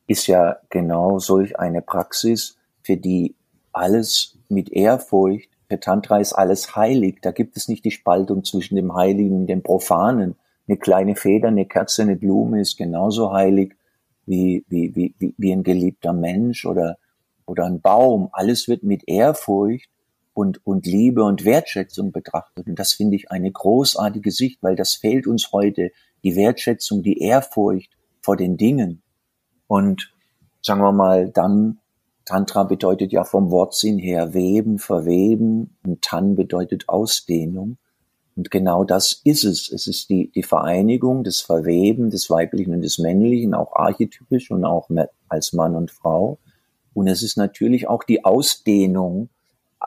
ist 0.08 0.28
ja 0.28 0.58
genau 0.70 1.20
solch 1.20 1.58
eine 1.60 1.82
Praxis, 1.82 2.58
für 2.84 2.98
die 2.98 3.36
alles 3.72 4.38
mit 4.50 4.70
Ehrfurcht, 4.70 5.50
für 5.70 5.80
Tantra 5.80 6.20
ist 6.20 6.34
alles 6.34 6.76
heilig, 6.76 7.20
da 7.22 7.32
gibt 7.32 7.56
es 7.56 7.70
nicht 7.70 7.86
die 7.86 7.92
Spaltung 7.92 8.44
zwischen 8.44 8.76
dem 8.76 8.94
Heiligen 8.94 9.42
und 9.42 9.48
dem 9.48 9.64
Profanen, 9.64 10.36
eine 10.72 10.80
kleine 10.80 11.16
Feder, 11.18 11.50
eine 11.50 11.66
Kerze, 11.66 12.04
eine 12.04 12.16
Blume 12.16 12.62
ist 12.62 12.78
genauso 12.78 13.34
heilig 13.34 13.76
wie, 14.26 14.64
wie, 14.70 14.96
wie, 14.96 15.34
wie 15.38 15.52
ein 15.52 15.64
geliebter 15.64 16.14
Mensch 16.14 16.66
oder, 16.66 16.98
oder 17.46 17.66
ein 17.66 17.82
Baum. 17.82 18.30
Alles 18.32 18.70
wird 18.70 18.82
mit 18.82 19.08
Ehrfurcht 19.08 19.90
und, 20.34 20.66
und 20.66 20.86
Liebe 20.86 21.26
und 21.26 21.44
Wertschätzung 21.44 22.14
betrachtet. 22.14 22.68
Und 22.68 22.80
das 22.80 22.94
finde 22.94 23.18
ich 23.18 23.32
eine 23.32 23.52
großartige 23.52 24.32
Sicht, 24.32 24.64
weil 24.64 24.78
das 24.78 24.94
fehlt 24.94 25.28
uns 25.28 25.52
heute, 25.52 25.92
die 26.24 26.38
Wertschätzung, 26.38 27.04
die 27.04 27.18
Ehrfurcht 27.18 27.92
vor 28.22 28.38
den 28.38 28.56
Dingen. 28.56 29.02
Und 29.68 30.14
sagen 30.62 30.80
wir 30.80 30.94
mal, 30.94 31.30
dann 31.30 31.80
Tantra 32.24 32.64
bedeutet 32.64 33.12
ja 33.12 33.26
vom 33.26 33.52
Wortsinn 33.52 33.98
her 33.98 34.34
weben, 34.34 34.80
verweben 34.80 35.76
und 35.84 36.02
Tan 36.02 36.36
bedeutet 36.36 36.88
Ausdehnung. 36.88 37.78
Und 38.36 38.50
genau 38.50 38.84
das 38.84 39.22
ist 39.24 39.44
es. 39.44 39.72
Es 39.72 39.88
ist 39.88 40.10
die, 40.10 40.32
die 40.32 40.44
Vereinigung 40.44 41.24
des 41.24 41.42
Verweben 41.42 42.10
des 42.10 42.30
Weiblichen 42.30 42.74
und 42.74 42.82
des 42.82 42.98
Männlichen, 42.98 43.54
auch 43.54 43.76
archetypisch 43.76 44.52
und 44.52 44.64
auch 44.66 44.90
als 45.28 45.54
Mann 45.54 45.76
und 45.76 45.92
Frau. 45.92 46.40
Und 46.94 47.08
es 47.08 47.24
ist 47.24 47.38
natürlich 47.38 47.88
auch 47.88 48.04
die 48.04 48.26
Ausdehnung, 48.26 49.30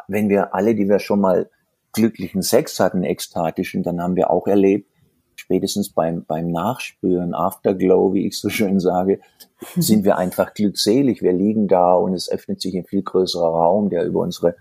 wenn 0.09 0.29
wir 0.29 0.55
alle, 0.55 0.75
die 0.75 0.89
wir 0.89 0.99
schon 0.99 1.21
mal 1.21 1.51
glücklichen 1.93 2.43
Sex 2.43 2.81
hatten, 2.81 3.05
ekstatischen, 3.05 3.83
dann 3.83 4.01
haben 4.01 4.17
wir 4.17 4.31
auch 4.31 4.47
erlebt, 4.47 4.91
spätestens 5.37 5.91
beim, 5.91 6.25
beim 6.25 6.51
Nachspüren, 6.51 7.35
Afterglow, 7.35 8.15
wie 8.15 8.27
ich 8.27 8.39
so 8.39 8.49
schön 8.49 8.81
sage, 8.81 9.21
sind 9.77 10.05
wir 10.05 10.17
einfach 10.17 10.55
glückselig. 10.55 11.23
Wir 11.23 11.33
liegen 11.33 11.69
da 11.69 11.95
und 11.95 12.15
es 12.15 12.29
öffnet 12.29 12.61
sich 12.61 12.77
ein 12.77 12.85
viel 12.85 13.03
größerer 13.03 13.49
Raum, 13.49 13.91
der 13.91 14.05
über 14.05 14.21
unsere 14.21 14.57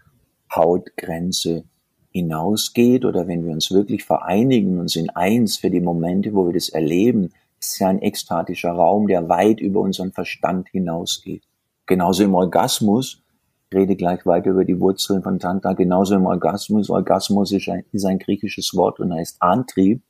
Hautgrenze 0.53 1.65
hinausgeht 2.13 3.05
oder 3.05 3.27
wenn 3.27 3.43
wir 3.43 3.51
uns 3.51 3.71
wirklich 3.71 4.05
vereinigen 4.05 4.79
und 4.79 4.89
sind 4.89 5.15
eins 5.15 5.57
für 5.57 5.69
die 5.69 5.81
Momente, 5.81 6.33
wo 6.33 6.45
wir 6.45 6.53
das 6.53 6.69
erleben, 6.69 7.31
ist 7.59 7.79
ja 7.79 7.87
ein 7.87 8.01
ekstatischer 8.01 8.71
Raum, 8.71 9.07
der 9.07 9.27
weit 9.29 9.59
über 9.59 9.81
unseren 9.81 10.11
Verstand 10.11 10.69
hinausgeht. 10.69 11.43
Genauso 11.85 12.23
im 12.23 12.35
Orgasmus, 12.35 13.21
ich 13.69 13.77
rede 13.77 13.95
gleich 13.95 14.25
weiter 14.25 14.51
über 14.51 14.63
die 14.63 14.79
Wurzeln 14.79 15.23
von 15.23 15.39
Tantra, 15.39 15.73
genauso 15.73 16.15
im 16.15 16.25
Orgasmus. 16.25 16.89
Orgasmus 16.89 17.51
ist 17.51 17.67
ein, 17.67 17.83
ist 17.91 18.05
ein 18.05 18.19
griechisches 18.19 18.75
Wort 18.75 18.99
und 18.99 19.13
heißt 19.13 19.41
Antrieb. 19.41 20.01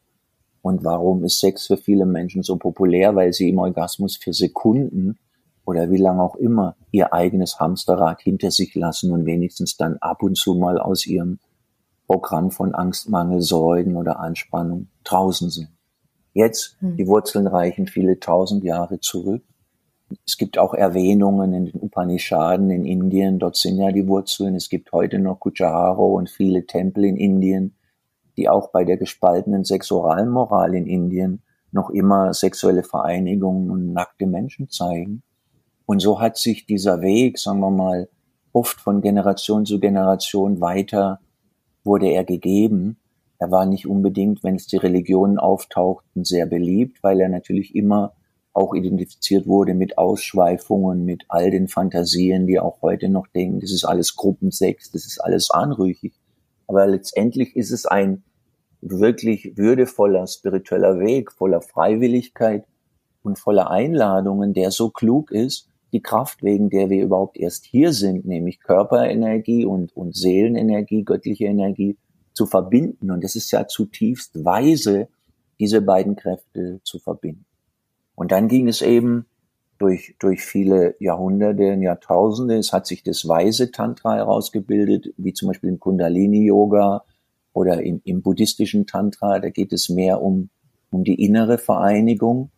Und 0.61 0.83
warum 0.83 1.23
ist 1.23 1.39
Sex 1.39 1.67
für 1.67 1.77
viele 1.77 2.05
Menschen 2.05 2.43
so 2.43 2.57
populär? 2.57 3.15
Weil 3.15 3.33
sie 3.33 3.49
im 3.49 3.59
Orgasmus 3.59 4.17
für 4.17 4.33
Sekunden 4.33 5.17
oder 5.65 5.89
wie 5.91 5.97
lange 5.97 6.21
auch 6.21 6.35
immer 6.35 6.75
ihr 6.91 7.13
eigenes 7.13 7.59
Hamsterrad 7.59 8.21
hinter 8.21 8.51
sich 8.51 8.75
lassen 8.75 9.11
und 9.11 9.25
wenigstens 9.25 9.77
dann 9.77 9.97
ab 9.97 10.23
und 10.23 10.35
zu 10.35 10.55
mal 10.55 10.77
aus 10.79 11.05
ihrem 11.05 11.39
Programm 12.07 12.51
von 12.51 12.75
Angst, 12.75 13.09
Mangel, 13.09 13.41
Sorgen 13.41 13.95
oder 13.95 14.19
Anspannung 14.19 14.87
draußen 15.03 15.49
sind. 15.49 15.69
Jetzt, 16.33 16.77
hm. 16.79 16.97
die 16.97 17.07
Wurzeln 17.07 17.47
reichen 17.47 17.87
viele 17.87 18.19
tausend 18.19 18.63
Jahre 18.63 18.99
zurück. 18.99 19.43
Es 20.25 20.37
gibt 20.37 20.57
auch 20.57 20.73
Erwähnungen 20.73 21.53
in 21.53 21.65
den 21.65 21.81
Upanishaden 21.81 22.69
in 22.69 22.85
Indien, 22.85 23.39
dort 23.39 23.55
sind 23.55 23.77
ja 23.77 23.91
die 23.91 24.07
Wurzeln. 24.07 24.55
Es 24.55 24.69
gibt 24.69 24.91
heute 24.91 25.19
noch 25.19 25.39
Kujaharo 25.39 26.15
und 26.15 26.29
viele 26.29 26.65
Tempel 26.65 27.05
in 27.05 27.17
Indien, 27.17 27.75
die 28.37 28.49
auch 28.49 28.69
bei 28.71 28.83
der 28.83 28.97
gespaltenen 28.97 29.63
Sexualmoral 29.63 30.75
in 30.75 30.87
Indien 30.87 31.41
noch 31.71 31.89
immer 31.89 32.33
sexuelle 32.33 32.83
Vereinigungen 32.83 33.71
und 33.71 33.93
nackte 33.93 34.27
Menschen 34.27 34.69
zeigen. 34.69 35.23
Und 35.85 35.99
so 35.99 36.21
hat 36.21 36.37
sich 36.37 36.65
dieser 36.65 37.01
Weg, 37.01 37.39
sagen 37.39 37.59
wir 37.59 37.71
mal, 37.71 38.09
oft 38.51 38.79
von 38.79 39.01
Generation 39.01 39.65
zu 39.65 39.79
Generation 39.79 40.61
weiter 40.61 41.19
wurde 41.83 42.07
er 42.07 42.23
gegeben. 42.23 42.97
Er 43.39 43.51
war 43.51 43.65
nicht 43.65 43.87
unbedingt, 43.87 44.43
wenn 44.43 44.55
es 44.55 44.67
die 44.67 44.77
Religionen 44.77 45.37
auftauchten, 45.37 46.23
sehr 46.23 46.45
beliebt, 46.45 47.03
weil 47.03 47.19
er 47.19 47.29
natürlich 47.29 47.75
immer 47.75 48.13
auch 48.53 48.73
identifiziert 48.73 49.47
wurde 49.47 49.73
mit 49.73 49.97
Ausschweifungen, 49.97 51.05
mit 51.05 51.25
all 51.27 51.49
den 51.49 51.67
Fantasien, 51.67 52.45
die 52.45 52.59
auch 52.59 52.81
heute 52.81 53.09
noch 53.09 53.27
denken, 53.27 53.59
das 53.59 53.71
ist 53.71 53.83
alles 53.83 54.15
Gruppensex, 54.15 54.91
das 54.91 55.05
ist 55.05 55.19
alles 55.19 55.49
anrüchig. 55.49 56.13
Aber 56.67 56.85
letztendlich 56.85 57.55
ist 57.55 57.71
es 57.71 57.85
ein 57.85 58.23
wirklich 58.81 59.57
würdevoller 59.57 60.27
spiritueller 60.27 60.99
Weg, 60.99 61.31
voller 61.31 61.61
Freiwilligkeit 61.61 62.65
und 63.23 63.39
voller 63.39 63.71
Einladungen, 63.71 64.53
der 64.53 64.71
so 64.71 64.89
klug 64.89 65.31
ist, 65.31 65.69
die 65.93 66.01
Kraft, 66.01 66.43
wegen 66.43 66.69
der 66.69 66.89
wir 66.89 67.03
überhaupt 67.03 67.37
erst 67.37 67.65
hier 67.65 67.93
sind, 67.93 68.25
nämlich 68.25 68.59
Körperenergie 68.59 69.65
und, 69.65 69.95
und 69.95 70.15
Seelenenergie, 70.15 71.03
göttliche 71.03 71.45
Energie 71.45 71.97
zu 72.33 72.47
verbinden. 72.47 73.11
Und 73.11 73.23
es 73.23 73.35
ist 73.35 73.51
ja 73.51 73.67
zutiefst 73.67 74.43
weise, 74.43 75.07
diese 75.59 75.81
beiden 75.81 76.15
Kräfte 76.15 76.81
zu 76.83 76.99
verbinden. 76.99 77.45
Und 78.15 78.31
dann 78.31 78.47
ging 78.47 78.67
es 78.67 78.81
eben 78.81 79.27
durch, 79.77 80.15
durch 80.19 80.41
viele 80.41 80.95
Jahrhunderte, 80.99 81.63
Jahrtausende. 81.63 82.57
Es 82.57 82.73
hat 82.73 82.87
sich 82.87 83.03
das 83.03 83.27
weise 83.27 83.71
Tantra 83.71 84.15
herausgebildet, 84.15 85.13
wie 85.17 85.33
zum 85.33 85.49
Beispiel 85.49 85.69
im 85.69 85.79
Kundalini-Yoga 85.79 87.03
oder 87.53 87.83
im, 87.83 88.01
im 88.03 88.21
buddhistischen 88.21 88.87
Tantra. 88.87 89.39
Da 89.39 89.49
geht 89.49 89.73
es 89.73 89.89
mehr 89.89 90.21
um, 90.21 90.49
um 90.91 91.03
die 91.03 91.23
innere 91.23 91.59
Vereinigung 91.59 92.49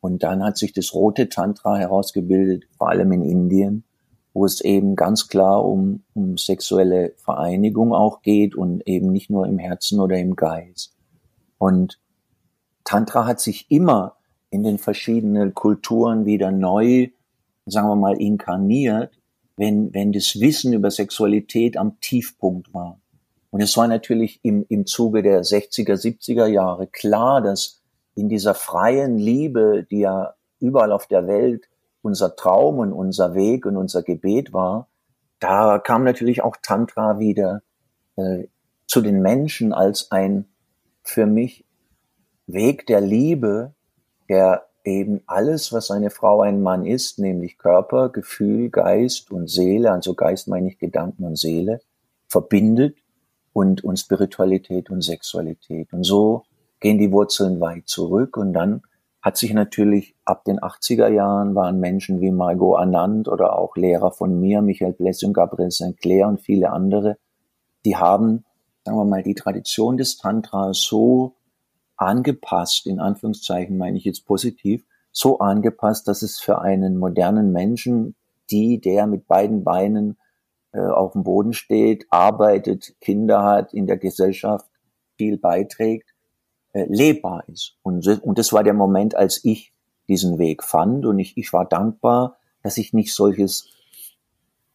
und 0.00 0.22
dann 0.22 0.42
hat 0.42 0.56
sich 0.56 0.72
das 0.72 0.94
rote 0.94 1.28
Tantra 1.28 1.76
herausgebildet, 1.76 2.64
vor 2.76 2.88
allem 2.88 3.12
in 3.12 3.22
Indien, 3.22 3.84
wo 4.32 4.44
es 4.44 4.60
eben 4.60 4.96
ganz 4.96 5.28
klar 5.28 5.64
um, 5.64 6.02
um 6.14 6.38
sexuelle 6.38 7.14
Vereinigung 7.16 7.92
auch 7.92 8.22
geht 8.22 8.54
und 8.54 8.86
eben 8.86 9.12
nicht 9.12 9.28
nur 9.30 9.46
im 9.46 9.58
Herzen 9.58 10.00
oder 10.00 10.16
im 10.18 10.36
Geist. 10.36 10.94
Und 11.58 12.00
Tantra 12.84 13.26
hat 13.26 13.40
sich 13.40 13.70
immer 13.70 14.16
in 14.50 14.62
den 14.62 14.78
verschiedenen 14.78 15.54
Kulturen 15.54 16.26
wieder 16.26 16.50
neu, 16.50 17.08
sagen 17.66 17.88
wir 17.88 17.96
mal, 17.96 18.20
inkarniert, 18.20 19.12
wenn, 19.56 19.92
wenn 19.92 20.12
das 20.12 20.40
Wissen 20.40 20.72
über 20.72 20.90
Sexualität 20.90 21.76
am 21.76 22.00
Tiefpunkt 22.00 22.72
war. 22.72 22.98
Und 23.50 23.60
es 23.60 23.76
war 23.76 23.88
natürlich 23.88 24.40
im, 24.42 24.64
im 24.68 24.86
Zuge 24.86 25.22
der 25.22 25.42
60er, 25.42 25.94
70er 25.94 26.46
Jahre 26.46 26.86
klar, 26.86 27.42
dass 27.42 27.79
in 28.20 28.28
dieser 28.28 28.54
freien 28.54 29.18
Liebe, 29.18 29.86
die 29.90 30.00
ja 30.00 30.34
überall 30.60 30.92
auf 30.92 31.06
der 31.06 31.26
Welt 31.26 31.68
unser 32.02 32.36
Traum 32.36 32.78
und 32.78 32.92
unser 32.92 33.34
Weg 33.34 33.66
und 33.66 33.76
unser 33.76 34.02
Gebet 34.02 34.52
war, 34.52 34.88
da 35.38 35.78
kam 35.78 36.04
natürlich 36.04 36.42
auch 36.42 36.56
Tantra 36.62 37.18
wieder 37.18 37.62
äh, 38.16 38.44
zu 38.86 39.00
den 39.00 39.22
Menschen 39.22 39.72
als 39.72 40.10
ein 40.10 40.44
für 41.02 41.26
mich 41.26 41.64
Weg 42.46 42.86
der 42.86 43.00
Liebe, 43.00 43.72
der 44.28 44.66
eben 44.84 45.22
alles, 45.26 45.72
was 45.72 45.90
eine 45.90 46.10
Frau, 46.10 46.42
ein 46.42 46.62
Mann 46.62 46.84
ist, 46.84 47.18
nämlich 47.18 47.58
Körper, 47.58 48.10
Gefühl, 48.10 48.70
Geist 48.70 49.30
und 49.30 49.48
Seele, 49.48 49.92
also 49.92 50.14
Geist 50.14 50.48
meine 50.48 50.68
ich 50.68 50.78
Gedanken 50.78 51.24
und 51.24 51.38
Seele, 51.38 51.80
verbindet 52.28 52.98
und, 53.52 53.82
und 53.82 53.98
Spiritualität 53.98 54.90
und 54.90 55.02
Sexualität. 55.02 55.92
Und 55.92 56.04
so 56.04 56.44
gehen 56.80 56.98
die 56.98 57.12
Wurzeln 57.12 57.60
weit 57.60 57.88
zurück 57.88 58.36
und 58.36 58.52
dann 58.52 58.82
hat 59.22 59.36
sich 59.36 59.52
natürlich 59.52 60.16
ab 60.24 60.44
den 60.44 60.60
80er 60.60 61.08
Jahren 61.08 61.54
waren 61.54 61.78
Menschen 61.78 62.20
wie 62.20 62.30
Margot 62.30 62.78
Anand 62.78 63.28
oder 63.28 63.58
auch 63.58 63.76
Lehrer 63.76 64.12
von 64.12 64.40
mir, 64.40 64.62
Michael 64.62 64.94
Blessing, 64.94 65.34
Gabriel 65.34 65.70
St. 65.70 65.98
Clair 66.00 66.26
und 66.26 66.40
viele 66.40 66.70
andere, 66.70 67.18
die 67.84 67.96
haben, 67.96 68.44
sagen 68.84 68.96
wir 68.96 69.04
mal, 69.04 69.22
die 69.22 69.34
Tradition 69.34 69.98
des 69.98 70.16
Tantra 70.16 70.72
so 70.72 71.34
angepasst, 71.96 72.86
in 72.86 72.98
Anführungszeichen 72.98 73.76
meine 73.76 73.98
ich 73.98 74.04
jetzt 74.04 74.26
positiv, 74.26 74.84
so 75.12 75.38
angepasst, 75.38 76.08
dass 76.08 76.22
es 76.22 76.40
für 76.40 76.60
einen 76.62 76.96
modernen 76.96 77.52
Menschen, 77.52 78.14
die, 78.50 78.80
der 78.80 79.06
mit 79.06 79.26
beiden 79.26 79.64
Beinen 79.64 80.16
äh, 80.72 80.80
auf 80.80 81.12
dem 81.12 81.24
Boden 81.24 81.52
steht, 81.52 82.06
arbeitet, 82.10 82.94
Kinder 83.00 83.42
hat, 83.42 83.74
in 83.74 83.86
der 83.86 83.98
Gesellschaft 83.98 84.70
viel 85.16 85.36
beiträgt, 85.36 86.09
äh, 86.72 86.84
lebbar 86.88 87.44
ist. 87.48 87.76
Und, 87.82 88.06
und 88.22 88.38
das 88.38 88.52
war 88.52 88.62
der 88.62 88.74
Moment, 88.74 89.14
als 89.14 89.44
ich 89.44 89.72
diesen 90.08 90.38
Weg 90.38 90.64
fand 90.64 91.06
und 91.06 91.18
ich, 91.18 91.36
ich 91.36 91.52
war 91.52 91.64
dankbar, 91.64 92.36
dass 92.62 92.76
ich 92.76 92.92
nicht 92.92 93.14
solches 93.14 93.68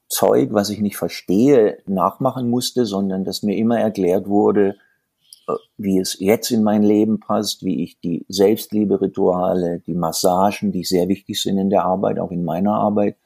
Zeug, 0.08 0.50
was 0.52 0.70
ich 0.70 0.80
nicht 0.80 0.98
verstehe, 0.98 1.80
nachmachen 1.86 2.50
musste, 2.50 2.86
sondern 2.86 3.24
dass 3.24 3.44
mir 3.44 3.58
immer 3.58 3.80
erklärt 3.80 4.28
wurde, 4.28 4.76
äh, 5.48 5.54
wie 5.78 6.00
es 6.00 6.18
jetzt 6.20 6.52
in 6.52 6.64
mein 6.64 6.84
Leben 6.84 7.20
passt, 7.20 7.64
wie 7.64 7.84
ich 7.84 8.00
die 8.00 8.26
Selbstliebe-Rituale, 8.30 9.82
die 9.86 9.94
Massagen, 9.94 10.72
die 10.72 10.84
sehr 10.84 11.08
wichtig 11.08 11.42
sind 11.42 11.58
in 11.58 11.70
der 11.70 11.84
Arbeit, 11.84 12.20
auch 12.20 12.32
in 12.32 12.44
meiner 12.44 12.74
Arbeit, 12.76 13.18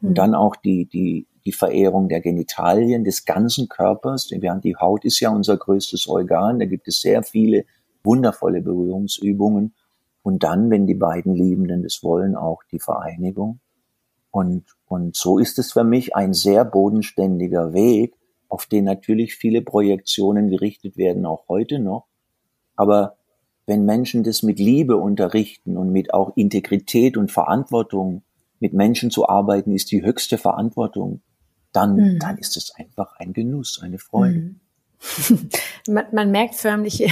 mhm. 0.00 0.08
und 0.08 0.18
dann 0.18 0.34
auch 0.34 0.56
die, 0.56 0.86
die, 0.86 1.26
die 1.44 1.52
Verehrung 1.52 2.08
der 2.08 2.20
Genitalien, 2.20 3.04
des 3.04 3.24
ganzen 3.24 3.68
Körpers. 3.68 4.30
Wir 4.30 4.50
haben, 4.50 4.60
die 4.60 4.76
Haut 4.76 5.04
ist 5.04 5.20
ja 5.20 5.30
unser 5.30 5.56
größtes 5.56 6.08
Organ, 6.08 6.58
da 6.58 6.66
gibt 6.66 6.88
es 6.88 7.00
sehr 7.00 7.22
viele 7.22 7.64
wundervolle 8.04 8.62
Berührungsübungen. 8.62 9.74
Und 10.22 10.42
dann, 10.42 10.70
wenn 10.70 10.86
die 10.86 10.94
beiden 10.94 11.34
Liebenden 11.34 11.82
das 11.82 12.02
wollen, 12.02 12.36
auch 12.36 12.62
die 12.70 12.78
Vereinigung. 12.78 13.60
Und, 14.30 14.64
und 14.86 15.16
so 15.16 15.38
ist 15.38 15.58
es 15.58 15.72
für 15.72 15.84
mich 15.84 16.16
ein 16.16 16.32
sehr 16.32 16.64
bodenständiger 16.64 17.72
Weg, 17.72 18.14
auf 18.48 18.66
den 18.66 18.84
natürlich 18.84 19.36
viele 19.36 19.62
Projektionen 19.62 20.48
gerichtet 20.48 20.96
werden, 20.96 21.26
auch 21.26 21.48
heute 21.48 21.78
noch. 21.78 22.06
Aber 22.76 23.16
wenn 23.66 23.84
Menschen 23.84 24.24
das 24.24 24.42
mit 24.42 24.58
Liebe 24.58 24.96
unterrichten 24.96 25.76
und 25.76 25.90
mit 25.90 26.12
auch 26.12 26.36
Integrität 26.36 27.16
und 27.16 27.32
Verantwortung, 27.32 28.22
mit 28.60 28.72
Menschen 28.72 29.10
zu 29.10 29.28
arbeiten, 29.28 29.72
ist 29.72 29.90
die 29.90 30.02
höchste 30.02 30.38
Verantwortung, 30.38 31.22
dann, 31.72 31.96
mhm. 31.96 32.18
dann 32.18 32.38
ist 32.38 32.56
es 32.56 32.74
einfach 32.74 33.14
ein 33.18 33.32
Genuss, 33.32 33.80
eine 33.82 33.98
Freude. 33.98 34.38
Mhm. 34.38 34.60
Man, 35.88 36.06
man, 36.12 36.30
merkt 36.30 36.54
förmlich, 36.54 37.10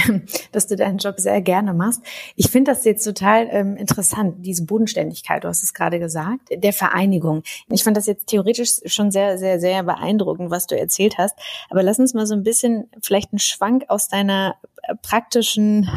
dass 0.51 0.67
du 0.67 0.75
deinen 0.75 0.97
Job 0.97 1.19
sehr 1.19 1.41
gerne 1.41 1.73
machst. 1.73 2.01
Ich 2.35 2.49
finde 2.49 2.71
das 2.71 2.85
jetzt 2.85 3.03
total 3.03 3.47
ähm, 3.51 3.75
interessant, 3.77 4.45
diese 4.45 4.65
Bodenständigkeit, 4.65 5.43
du 5.43 5.47
hast 5.47 5.63
es 5.63 5.73
gerade 5.73 5.99
gesagt, 5.99 6.49
der 6.51 6.73
Vereinigung. 6.73 7.43
Ich 7.69 7.83
fand 7.83 7.97
das 7.97 8.05
jetzt 8.05 8.27
theoretisch 8.27 8.81
schon 8.85 9.11
sehr, 9.11 9.37
sehr, 9.37 9.59
sehr 9.59 9.83
beeindruckend, 9.83 10.49
was 10.49 10.67
du 10.67 10.77
erzählt 10.77 11.17
hast. 11.17 11.35
Aber 11.69 11.83
lass 11.83 11.99
uns 11.99 12.13
mal 12.13 12.25
so 12.25 12.33
ein 12.33 12.43
bisschen 12.43 12.89
vielleicht 13.01 13.31
einen 13.31 13.39
Schwank 13.39 13.85
aus 13.87 14.07
deiner 14.07 14.55
praktischen 15.01 15.89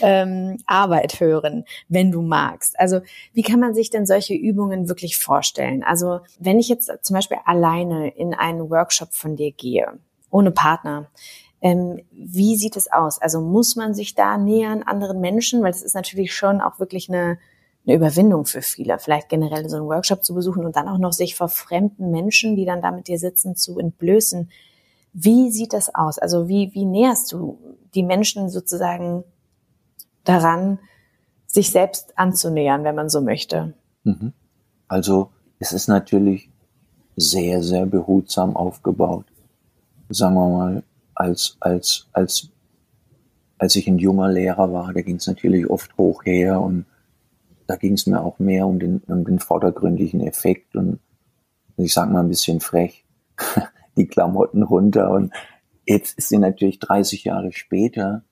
ähm, 0.00 0.58
Arbeit 0.66 1.20
hören, 1.20 1.64
wenn 1.88 2.10
du 2.10 2.22
magst. 2.22 2.78
Also 2.78 3.00
wie 3.32 3.42
kann 3.42 3.60
man 3.60 3.74
sich 3.74 3.90
denn 3.90 4.06
solche 4.06 4.34
Übungen 4.34 4.88
wirklich 4.88 5.16
vorstellen? 5.16 5.82
Also 5.82 6.20
wenn 6.38 6.58
ich 6.58 6.68
jetzt 6.68 6.90
zum 7.02 7.14
Beispiel 7.14 7.38
alleine 7.44 8.08
in 8.08 8.34
einen 8.34 8.70
Workshop 8.70 9.12
von 9.12 9.36
dir 9.36 9.52
gehe, 9.52 9.98
ohne 10.32 10.50
Partner. 10.50 11.06
Ähm, 11.60 12.00
wie 12.10 12.56
sieht 12.56 12.76
es 12.76 12.90
aus? 12.90 13.22
Also 13.22 13.40
muss 13.40 13.76
man 13.76 13.94
sich 13.94 14.16
da 14.16 14.36
nähern 14.36 14.82
anderen 14.82 15.20
Menschen? 15.20 15.62
Weil 15.62 15.70
es 15.70 15.82
ist 15.82 15.94
natürlich 15.94 16.34
schon 16.34 16.60
auch 16.60 16.80
wirklich 16.80 17.08
eine, 17.08 17.38
eine 17.86 17.96
Überwindung 17.96 18.46
für 18.46 18.62
viele, 18.62 18.98
vielleicht 18.98 19.28
generell 19.28 19.68
so 19.68 19.76
einen 19.76 19.86
Workshop 19.86 20.24
zu 20.24 20.34
besuchen 20.34 20.64
und 20.64 20.74
dann 20.74 20.88
auch 20.88 20.98
noch 20.98 21.12
sich 21.12 21.36
vor 21.36 21.48
fremden 21.48 22.10
Menschen, 22.10 22.56
die 22.56 22.64
dann 22.64 22.82
da 22.82 22.90
mit 22.90 23.06
dir 23.06 23.18
sitzen, 23.18 23.54
zu 23.54 23.78
entblößen. 23.78 24.50
Wie 25.12 25.52
sieht 25.52 25.72
das 25.72 25.94
aus? 25.94 26.18
Also 26.18 26.48
wie, 26.48 26.74
wie 26.74 26.84
näherst 26.84 27.30
du 27.32 27.58
die 27.94 28.02
Menschen 28.02 28.48
sozusagen 28.48 29.22
daran, 30.24 30.78
sich 31.46 31.70
selbst 31.70 32.18
anzunähern, 32.18 32.82
wenn 32.82 32.94
man 32.94 33.10
so 33.10 33.20
möchte? 33.20 33.74
Mhm. 34.04 34.32
Also 34.88 35.30
es 35.58 35.72
ist 35.72 35.86
natürlich 35.86 36.48
sehr, 37.14 37.62
sehr 37.62 37.84
behutsam 37.86 38.56
aufgebaut 38.56 39.26
sagen 40.12 40.34
wir 40.34 40.48
mal, 40.48 40.82
als, 41.14 41.56
als, 41.60 42.08
als, 42.12 42.50
als 43.58 43.76
ich 43.76 43.88
ein 43.88 43.98
junger 43.98 44.28
Lehrer 44.28 44.72
war, 44.72 44.92
da 44.92 45.02
ging 45.02 45.16
es 45.16 45.26
natürlich 45.26 45.68
oft 45.68 45.96
hoch 45.96 46.24
her 46.24 46.60
und 46.60 46.86
da 47.66 47.76
ging 47.76 47.94
es 47.94 48.06
mir 48.06 48.20
auch 48.20 48.38
mehr 48.38 48.66
um 48.66 48.78
den, 48.78 49.02
um 49.06 49.24
den 49.24 49.38
vordergründigen 49.38 50.20
Effekt 50.20 50.74
und 50.76 50.98
ich 51.76 51.94
sag 51.94 52.10
mal 52.10 52.20
ein 52.20 52.28
bisschen 52.28 52.60
frech, 52.60 53.04
die 53.96 54.06
Klamotten 54.06 54.62
runter 54.62 55.10
und 55.10 55.32
jetzt 55.86 56.18
ist 56.18 56.28
sie 56.28 56.38
natürlich 56.38 56.78
30 56.78 57.24
Jahre 57.24 57.52
später 57.52 58.24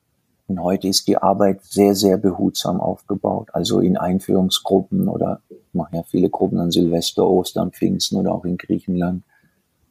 und 0.47 0.61
heute 0.62 0.88
ist 0.88 1.07
die 1.07 1.16
Arbeit 1.16 1.62
sehr, 1.64 1.95
sehr 1.95 2.16
behutsam 2.16 2.81
aufgebaut. 2.81 3.51
Also 3.53 3.79
in 3.79 3.97
Einführungsgruppen 3.97 5.09
oder 5.09 5.43
machen 5.73 5.95
ja 5.95 6.03
viele 6.03 6.29
Gruppen 6.29 6.59
an 6.59 6.73
Silvester, 6.73 7.25
Ostern, 7.25 7.71
Pfingsten 7.71 8.16
oder 8.16 8.35
auch 8.35 8.45
in 8.45 8.57
Griechenland 8.57 9.23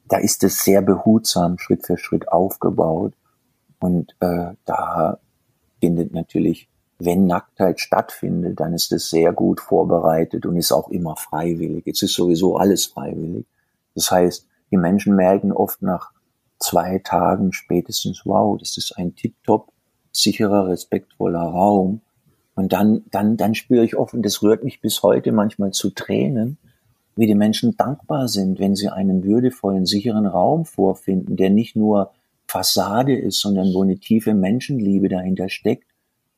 da 0.09 0.17
ist 0.17 0.43
es 0.43 0.63
sehr 0.63 0.81
behutsam 0.81 1.57
Schritt 1.57 1.85
für 1.85 1.97
Schritt 1.97 2.27
aufgebaut. 2.27 3.13
Und 3.79 4.15
äh, 4.19 4.53
da 4.65 5.19
findet 5.79 6.13
natürlich, 6.13 6.67
wenn 6.97 7.25
Nacktheit 7.25 7.79
stattfindet, 7.79 8.59
dann 8.59 8.73
ist 8.73 8.91
es 8.91 9.09
sehr 9.09 9.31
gut 9.31 9.61
vorbereitet 9.61 10.45
und 10.45 10.57
ist 10.57 10.73
auch 10.73 10.89
immer 10.89 11.15
freiwillig. 11.15 11.85
Jetzt 11.85 12.01
ist 12.01 12.13
sowieso 12.13 12.57
alles 12.57 12.87
freiwillig. 12.87 13.45
Das 13.95 14.11
heißt, 14.11 14.47
die 14.71 14.77
Menschen 14.77 15.15
merken 15.15 15.53
oft 15.53 15.81
nach 15.81 16.11
zwei 16.57 16.99
Tagen 16.99 17.53
spätestens, 17.53 18.23
wow, 18.25 18.57
das 18.57 18.77
ist 18.77 18.97
ein 18.97 19.15
tiptop 19.15 19.71
sicherer, 20.11 20.67
respektvoller 20.67 21.39
Raum. 21.39 22.01
Und 22.55 22.73
dann, 22.73 23.05
dann, 23.11 23.37
dann 23.37 23.55
spüre 23.55 23.85
ich 23.85 23.95
oft, 23.95 24.13
und 24.13 24.25
das 24.25 24.41
rührt 24.41 24.63
mich 24.63 24.81
bis 24.81 25.01
heute 25.03 25.31
manchmal 25.31 25.71
zu 25.71 25.91
Tränen, 25.91 26.57
wie 27.19 27.27
die 27.27 27.35
Menschen 27.35 27.75
dankbar 27.75 28.29
sind, 28.29 28.59
wenn 28.59 28.77
sie 28.77 28.87
einen 28.87 29.25
würdevollen, 29.25 29.85
sicheren 29.85 30.25
Raum 30.25 30.63
vorfinden, 30.63 31.35
der 31.35 31.49
nicht 31.49 31.75
nur 31.75 32.11
Fassade 32.47 33.13
ist, 33.13 33.41
sondern 33.41 33.73
wo 33.73 33.83
eine 33.83 33.99
tiefe 33.99 34.33
Menschenliebe 34.33 35.09
dahinter 35.09 35.49
steckt 35.49 35.83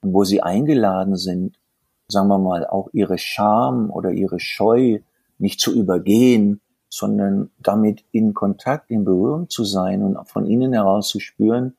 und 0.01 0.13
wo 0.13 0.23
sie 0.23 0.41
eingeladen 0.41 1.17
sind, 1.17 1.59
sagen 2.07 2.29
wir 2.29 2.39
mal, 2.39 2.65
auch 2.65 2.89
ihre 2.93 3.19
Scham 3.19 3.91
oder 3.91 4.09
ihre 4.09 4.39
Scheu 4.39 5.01
nicht 5.37 5.59
zu 5.59 5.71
übergehen, 5.71 6.61
sondern 6.89 7.51
damit 7.59 8.03
in 8.11 8.33
Kontakt, 8.33 8.89
in 8.89 9.05
Berührung 9.05 9.51
zu 9.51 9.63
sein 9.63 10.01
und 10.01 10.27
von 10.27 10.47
innen 10.47 10.73
heraus 10.73 11.09
zu 11.09 11.19
spüren, 11.19 11.75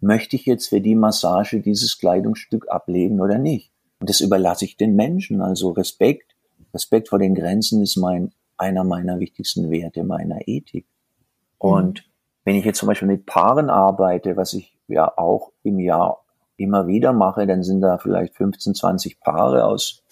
möchte 0.00 0.34
ich 0.34 0.46
jetzt 0.46 0.66
für 0.66 0.80
die 0.80 0.96
Massage 0.96 1.60
dieses 1.60 1.96
Kleidungsstück 1.96 2.68
ablegen 2.68 3.20
oder 3.20 3.38
nicht. 3.38 3.70
Und 4.00 4.10
das 4.10 4.20
überlasse 4.20 4.64
ich 4.64 4.76
den 4.76 4.96
Menschen, 4.96 5.40
also 5.40 5.70
Respekt, 5.70 6.31
Respekt 6.74 7.08
vor 7.08 7.18
den 7.18 7.34
Grenzen 7.34 7.82
ist 7.82 7.96
mein, 7.96 8.32
einer 8.56 8.84
meiner 8.84 9.20
wichtigsten 9.20 9.70
Werte 9.70 10.04
meiner 10.04 10.46
Ethik. 10.46 10.86
Und 11.58 12.00
mhm. 12.00 12.10
wenn 12.44 12.56
ich 12.56 12.64
jetzt 12.64 12.78
zum 12.78 12.88
Beispiel 12.88 13.08
mit 13.08 13.26
Paaren 13.26 13.70
arbeite, 13.70 14.36
was 14.36 14.52
ich 14.54 14.76
ja 14.88 15.12
auch 15.16 15.52
im 15.62 15.78
Jahr 15.78 16.24
immer 16.56 16.86
wieder 16.86 17.12
mache, 17.12 17.46
dann 17.46 17.62
sind 17.62 17.80
da 17.80 17.98
vielleicht 17.98 18.34
15, 18.36 18.74
20 18.74 19.20
Paare 19.20 19.64
aus 19.64 20.02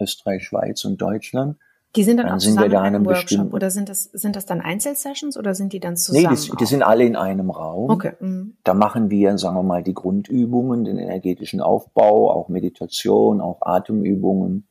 Österreich, 0.00 0.44
Schweiz 0.44 0.84
und 0.84 1.00
Deutschland. 1.00 1.56
Die 1.96 2.02
sind 2.02 2.16
dann, 2.16 2.26
dann 2.26 2.36
auch 2.36 2.40
sind 2.40 2.54
zusammen 2.54 2.72
wir 2.72 2.78
da 2.78 2.86
in 2.88 2.94
einem 2.94 3.06
Workshop 3.06 3.54
oder 3.54 3.70
sind 3.70 3.88
das, 3.88 4.04
sind 4.04 4.34
das 4.34 4.46
dann 4.46 4.60
Einzelsessions 4.60 5.36
oder 5.36 5.54
sind 5.54 5.72
die 5.72 5.78
dann 5.78 5.96
zusammen? 5.96 6.34
Nee, 6.34 6.36
die, 6.50 6.56
die 6.56 6.66
sind 6.66 6.82
alle 6.82 7.04
in 7.04 7.14
einem 7.14 7.50
Raum. 7.50 7.90
Okay. 7.90 8.14
Mhm. 8.18 8.56
Da 8.64 8.74
machen 8.74 9.10
wir, 9.10 9.38
sagen 9.38 9.56
wir 9.56 9.62
mal, 9.62 9.82
die 9.82 9.94
Grundübungen, 9.94 10.84
den 10.84 10.98
energetischen 10.98 11.60
Aufbau, 11.60 12.32
auch 12.32 12.48
Meditation, 12.48 13.40
auch 13.40 13.58
Atemübungen 13.60 14.66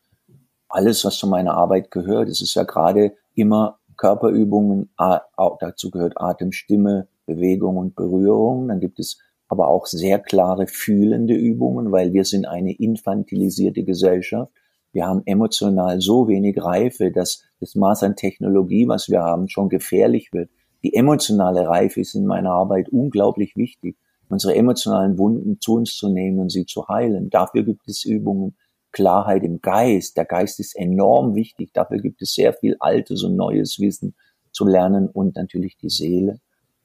alles, 0.73 1.05
was 1.05 1.17
zu 1.17 1.27
meiner 1.27 1.53
Arbeit 1.53 1.91
gehört. 1.91 2.29
Es 2.29 2.41
ist 2.41 2.55
ja 2.55 2.63
gerade 2.63 3.13
immer 3.35 3.79
Körperübungen, 3.97 4.89
dazu 4.97 5.91
gehört 5.91 6.19
Atem, 6.19 6.51
Stimme, 6.51 7.07
Bewegung 7.25 7.77
und 7.77 7.95
Berührung. 7.95 8.67
Dann 8.67 8.79
gibt 8.79 8.99
es 8.99 9.19
aber 9.47 9.67
auch 9.67 9.85
sehr 9.85 10.19
klare 10.19 10.65
fühlende 10.65 11.35
Übungen, 11.35 11.91
weil 11.91 12.13
wir 12.13 12.25
sind 12.25 12.47
eine 12.47 12.73
infantilisierte 12.73 13.83
Gesellschaft. 13.83 14.51
Wir 14.91 15.05
haben 15.05 15.21
emotional 15.25 16.01
so 16.01 16.27
wenig 16.27 16.63
Reife, 16.63 17.11
dass 17.11 17.43
das 17.59 17.75
Maß 17.75 18.03
an 18.03 18.15
Technologie, 18.15 18.87
was 18.87 19.09
wir 19.09 19.21
haben, 19.21 19.49
schon 19.49 19.69
gefährlich 19.69 20.33
wird. 20.33 20.49
Die 20.83 20.95
emotionale 20.95 21.67
Reife 21.67 22.01
ist 22.01 22.15
in 22.15 22.25
meiner 22.25 22.51
Arbeit 22.51 22.89
unglaublich 22.89 23.55
wichtig, 23.55 23.95
unsere 24.27 24.55
emotionalen 24.55 25.17
Wunden 25.17 25.59
zu 25.61 25.75
uns 25.75 25.95
zu 25.95 26.09
nehmen 26.09 26.39
und 26.39 26.51
sie 26.51 26.65
zu 26.65 26.87
heilen. 26.87 27.29
Dafür 27.29 27.63
gibt 27.63 27.87
es 27.87 28.05
Übungen, 28.05 28.55
Klarheit 28.93 29.43
im 29.43 29.61
Geist. 29.61 30.15
Der 30.15 30.25
Geist 30.25 30.59
ist 30.61 30.75
enorm 30.77 31.35
wichtig. 31.35 31.73
Dafür 31.73 31.97
gibt 31.97 32.21
es 32.21 32.33
sehr 32.33 32.53
viel 32.53 32.77
altes 32.79 33.23
und 33.23 33.35
neues 33.35 33.79
Wissen 33.79 34.15
zu 34.51 34.65
lernen 34.65 35.09
und 35.09 35.35
natürlich 35.35 35.77
die 35.77 35.89
Seele. 35.89 36.39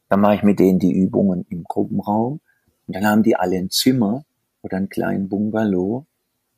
Dann 0.08 0.20
mache 0.20 0.34
ich 0.36 0.42
mit 0.42 0.58
denen 0.58 0.80
die 0.80 0.92
Übungen 0.92 1.46
im 1.50 1.64
Gruppenraum. 1.64 2.40
Und 2.86 2.96
dann 2.96 3.06
haben 3.06 3.22
die 3.22 3.36
alle 3.36 3.56
ein 3.56 3.70
Zimmer 3.70 4.24
oder 4.62 4.78
einen 4.78 4.88
kleinen 4.88 5.28
Bungalow. 5.28 6.06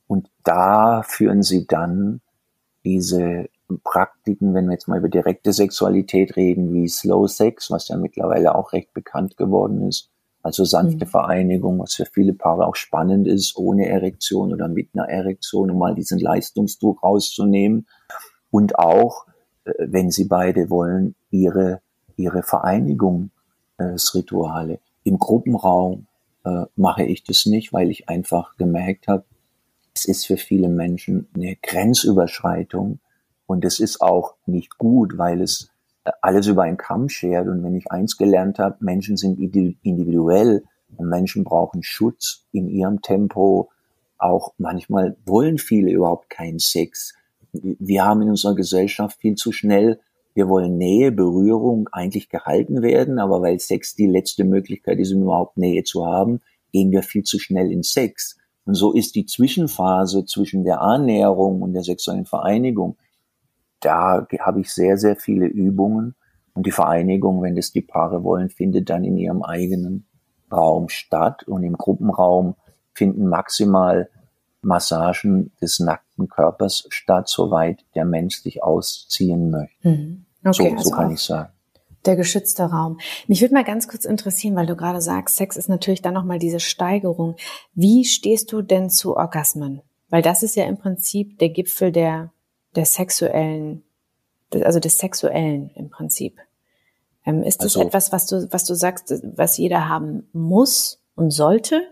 Und 0.06 0.30
da 0.44 1.02
führen 1.02 1.42
sie 1.42 1.66
dann 1.66 2.20
diese 2.84 3.48
Praktiken, 3.84 4.54
wenn 4.54 4.66
wir 4.66 4.72
jetzt 4.72 4.88
mal 4.88 4.98
über 4.98 5.08
direkte 5.08 5.52
Sexualität 5.52 6.36
reden, 6.36 6.72
wie 6.72 6.88
Slow 6.88 7.28
Sex, 7.28 7.70
was 7.70 7.88
ja 7.88 7.96
mittlerweile 7.96 8.54
auch 8.54 8.72
recht 8.72 8.94
bekannt 8.94 9.36
geworden 9.36 9.86
ist, 9.86 10.10
also 10.42 10.64
sanfte 10.64 11.04
mhm. 11.04 11.10
Vereinigung, 11.10 11.80
was 11.80 11.94
für 11.94 12.06
viele 12.06 12.32
Paare 12.32 12.66
auch 12.66 12.76
spannend 12.76 13.26
ist, 13.26 13.56
ohne 13.56 13.88
Erektion 13.88 14.52
oder 14.52 14.68
mit 14.68 14.90
einer 14.94 15.08
Erektion, 15.08 15.70
um 15.70 15.78
mal 15.78 15.94
diesen 15.94 16.18
Leistungsdruck 16.18 17.02
rauszunehmen. 17.02 17.86
Und 18.50 18.78
auch, 18.78 19.26
äh, 19.64 19.72
wenn 19.78 20.10
sie 20.10 20.24
beide 20.24 20.70
wollen, 20.70 21.14
ihre, 21.30 21.80
ihre 22.16 22.42
Vereinigungsrituale. 22.42 24.80
Im 25.04 25.18
Gruppenraum 25.18 26.06
äh, 26.44 26.64
mache 26.76 27.04
ich 27.04 27.24
das 27.24 27.46
nicht, 27.46 27.72
weil 27.72 27.90
ich 27.90 28.08
einfach 28.08 28.56
gemerkt 28.56 29.08
habe, 29.08 29.24
es 29.94 30.04
ist 30.04 30.26
für 30.26 30.36
viele 30.36 30.68
Menschen 30.68 31.28
eine 31.34 31.56
Grenzüberschreitung 31.56 33.00
und 33.46 33.64
es 33.64 33.80
ist 33.80 34.00
auch 34.00 34.34
nicht 34.46 34.78
gut, 34.78 35.18
weil 35.18 35.42
es 35.42 35.70
alles 36.22 36.46
über 36.46 36.62
einen 36.62 36.76
Kamm 36.76 37.08
schert. 37.08 37.48
Und 37.48 37.62
wenn 37.62 37.74
ich 37.74 37.90
eins 37.90 38.16
gelernt 38.16 38.58
habe, 38.58 38.76
Menschen 38.80 39.16
sind 39.16 39.38
individuell 39.38 40.64
und 40.96 41.08
Menschen 41.08 41.44
brauchen 41.44 41.82
Schutz 41.82 42.46
in 42.52 42.68
ihrem 42.68 43.02
Tempo. 43.02 43.70
Auch 44.18 44.52
manchmal 44.58 45.16
wollen 45.24 45.58
viele 45.58 45.90
überhaupt 45.90 46.30
keinen 46.30 46.58
Sex. 46.58 47.14
Wir 47.52 48.04
haben 48.04 48.22
in 48.22 48.30
unserer 48.30 48.54
Gesellschaft 48.54 49.18
viel 49.20 49.34
zu 49.34 49.50
schnell, 49.50 50.00
wir 50.34 50.48
wollen 50.48 50.78
Nähe, 50.78 51.10
Berührung 51.10 51.88
eigentlich 51.90 52.28
gehalten 52.28 52.82
werden, 52.82 53.18
aber 53.18 53.42
weil 53.42 53.58
Sex 53.58 53.96
die 53.96 54.06
letzte 54.06 54.44
Möglichkeit 54.44 54.98
ist, 54.98 55.12
um 55.12 55.22
überhaupt 55.22 55.56
Nähe 55.56 55.82
zu 55.82 56.06
haben, 56.06 56.40
gehen 56.72 56.92
wir 56.92 57.02
viel 57.02 57.24
zu 57.24 57.40
schnell 57.40 57.72
in 57.72 57.82
Sex. 57.82 58.38
Und 58.64 58.74
so 58.74 58.92
ist 58.92 59.16
die 59.16 59.26
Zwischenphase 59.26 60.24
zwischen 60.26 60.62
der 60.62 60.80
Annäherung 60.80 61.62
und 61.62 61.72
der 61.72 61.82
sexuellen 61.82 62.26
Vereinigung 62.26 62.96
da 63.80 64.26
habe 64.40 64.60
ich 64.60 64.72
sehr, 64.72 64.96
sehr 64.96 65.16
viele 65.16 65.46
Übungen. 65.46 66.14
Und 66.54 66.66
die 66.66 66.72
Vereinigung, 66.72 67.42
wenn 67.42 67.56
das 67.56 67.72
die 67.72 67.82
Paare 67.82 68.24
wollen, 68.24 68.50
findet 68.50 68.90
dann 68.90 69.04
in 69.04 69.16
ihrem 69.16 69.42
eigenen 69.42 70.06
Raum 70.52 70.88
statt. 70.88 71.44
Und 71.44 71.62
im 71.62 71.76
Gruppenraum 71.76 72.56
finden 72.92 73.26
maximal 73.28 74.08
Massagen 74.62 75.52
des 75.60 75.80
nackten 75.80 76.28
Körpers 76.28 76.86
statt, 76.90 77.28
soweit 77.28 77.84
der 77.94 78.04
Mensch 78.04 78.42
sich 78.42 78.62
ausziehen 78.62 79.50
möchte. 79.50 79.88
Mhm. 79.88 80.26
Okay, 80.44 80.70
so, 80.70 80.76
also 80.76 80.90
so 80.90 80.90
kann 80.90 81.10
ich 81.10 81.20
sagen. 81.20 81.52
Der 82.06 82.16
geschützte 82.16 82.64
Raum. 82.64 82.98
Mich 83.26 83.42
würde 83.42 83.54
mal 83.54 83.64
ganz 83.64 83.86
kurz 83.86 84.06
interessieren, 84.06 84.56
weil 84.56 84.66
du 84.66 84.74
gerade 84.74 85.02
sagst, 85.02 85.36
Sex 85.36 85.56
ist 85.56 85.68
natürlich 85.68 86.00
dann 86.00 86.14
nochmal 86.14 86.38
diese 86.38 86.60
Steigerung. 86.60 87.36
Wie 87.74 88.04
stehst 88.04 88.52
du 88.52 88.62
denn 88.62 88.88
zu 88.88 89.16
Orgasmen? 89.16 89.82
Weil 90.08 90.22
das 90.22 90.42
ist 90.42 90.56
ja 90.56 90.64
im 90.64 90.78
Prinzip 90.78 91.38
der 91.38 91.50
Gipfel 91.50 91.92
der, 91.92 92.32
der 92.76 92.84
sexuellen, 92.84 93.82
also 94.52 94.80
des 94.80 94.98
Sexuellen 94.98 95.70
im 95.74 95.90
Prinzip. 95.90 96.38
Ähm, 97.26 97.42
ist 97.42 97.58
das 97.58 97.76
also, 97.76 97.86
etwas, 97.86 98.12
was 98.12 98.26
du, 98.26 98.48
was 98.52 98.64
du 98.64 98.74
sagst, 98.74 99.12
was 99.22 99.58
jeder 99.58 99.88
haben 99.88 100.28
muss 100.32 101.02
und 101.14 101.30
sollte? 101.30 101.82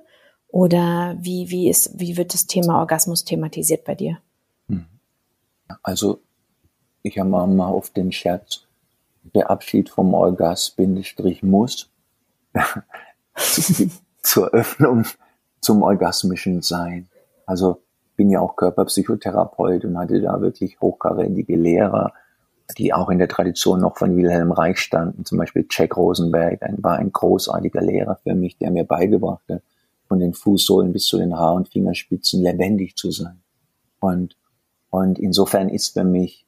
Oder 0.48 1.16
wie, 1.20 1.50
wie 1.50 1.68
ist, 1.68 1.98
wie 1.98 2.16
wird 2.16 2.32
das 2.32 2.46
Thema 2.46 2.78
Orgasmus 2.78 3.24
thematisiert 3.24 3.84
bei 3.84 3.94
dir? 3.94 4.18
Hm. 4.68 4.86
Also, 5.82 6.22
ich 7.02 7.18
habe 7.18 7.28
mal 7.28 7.68
auf 7.68 7.90
den 7.90 8.12
Scherz, 8.12 8.66
der 9.34 9.50
Abschied 9.50 9.90
vom 9.90 10.14
Orgas, 10.14 10.70
Bindestrich 10.70 11.42
muss, 11.42 11.90
zur 14.22 14.48
Öffnung 14.54 15.04
zum 15.60 15.82
orgasmischen 15.82 16.62
Sein. 16.62 17.08
Also, 17.44 17.82
bin 18.18 18.30
ja 18.30 18.40
auch 18.40 18.56
Körperpsychotherapeut 18.56 19.84
und 19.84 19.96
hatte 19.96 20.20
da 20.20 20.40
wirklich 20.40 20.80
hochkarätige 20.80 21.56
Lehrer, 21.56 22.12
die 22.76 22.92
auch 22.92 23.08
in 23.10 23.18
der 23.18 23.28
Tradition 23.28 23.80
noch 23.80 23.96
von 23.96 24.16
Wilhelm 24.16 24.50
Reich 24.50 24.80
standen. 24.80 25.24
Zum 25.24 25.38
Beispiel 25.38 25.66
Jack 25.70 25.96
Rosenberg 25.96 26.60
war 26.78 26.96
ein 26.96 27.12
großartiger 27.12 27.80
Lehrer 27.80 28.18
für 28.24 28.34
mich, 28.34 28.58
der 28.58 28.72
mir 28.72 28.84
beigebrachte, 28.84 29.62
von 30.08 30.18
den 30.18 30.34
Fußsohlen 30.34 30.92
bis 30.92 31.06
zu 31.06 31.16
den 31.16 31.38
Haar- 31.38 31.54
und 31.54 31.68
Fingerspitzen 31.68 32.42
lebendig 32.42 32.96
zu 32.96 33.12
sein. 33.12 33.40
Und, 34.00 34.36
und 34.90 35.20
insofern 35.20 35.68
ist 35.68 35.92
für 35.92 36.04
mich 36.04 36.44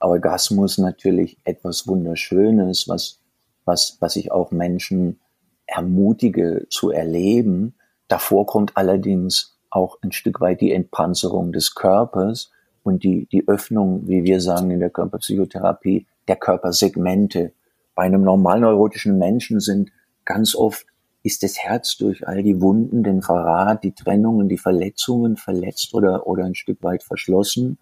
Orgasmus 0.00 0.76
natürlich 0.76 1.38
etwas 1.44 1.88
Wunderschönes, 1.88 2.86
was, 2.86 3.20
was, 3.64 3.96
was 4.00 4.16
ich 4.16 4.30
auch 4.30 4.50
Menschen 4.50 5.20
ermutige 5.66 6.66
zu 6.68 6.90
erleben. 6.90 7.76
Davor 8.08 8.46
kommt 8.46 8.76
allerdings 8.76 9.53
auch 9.74 9.98
ein 10.02 10.12
Stück 10.12 10.40
weit 10.40 10.60
die 10.60 10.72
Entpanzerung 10.72 11.52
des 11.52 11.74
Körpers 11.74 12.50
und 12.82 13.02
die, 13.02 13.26
die 13.32 13.48
Öffnung, 13.48 14.06
wie 14.06 14.24
wir 14.24 14.40
sagen 14.40 14.70
in 14.70 14.80
der 14.80 14.90
Körperpsychotherapie, 14.90 16.06
der 16.28 16.36
Körpersegmente. 16.36 17.52
Bei 17.94 18.04
einem 18.04 18.22
normal 18.22 18.60
neurotischen 18.60 19.18
Menschen 19.18 19.60
sind 19.60 19.90
ganz 20.24 20.54
oft 20.54 20.86
ist 21.24 21.42
das 21.42 21.58
Herz 21.58 21.96
durch 21.96 22.28
all 22.28 22.42
die 22.42 22.60
Wunden, 22.60 23.02
den 23.02 23.22
Verrat, 23.22 23.82
die 23.82 23.92
Trennungen, 23.92 24.48
die 24.50 24.58
Verletzungen 24.58 25.38
verletzt 25.38 25.94
oder, 25.94 26.26
oder 26.26 26.44
ein 26.44 26.54
Stück 26.54 26.82
weit 26.82 27.02
verschlossen. 27.02 27.78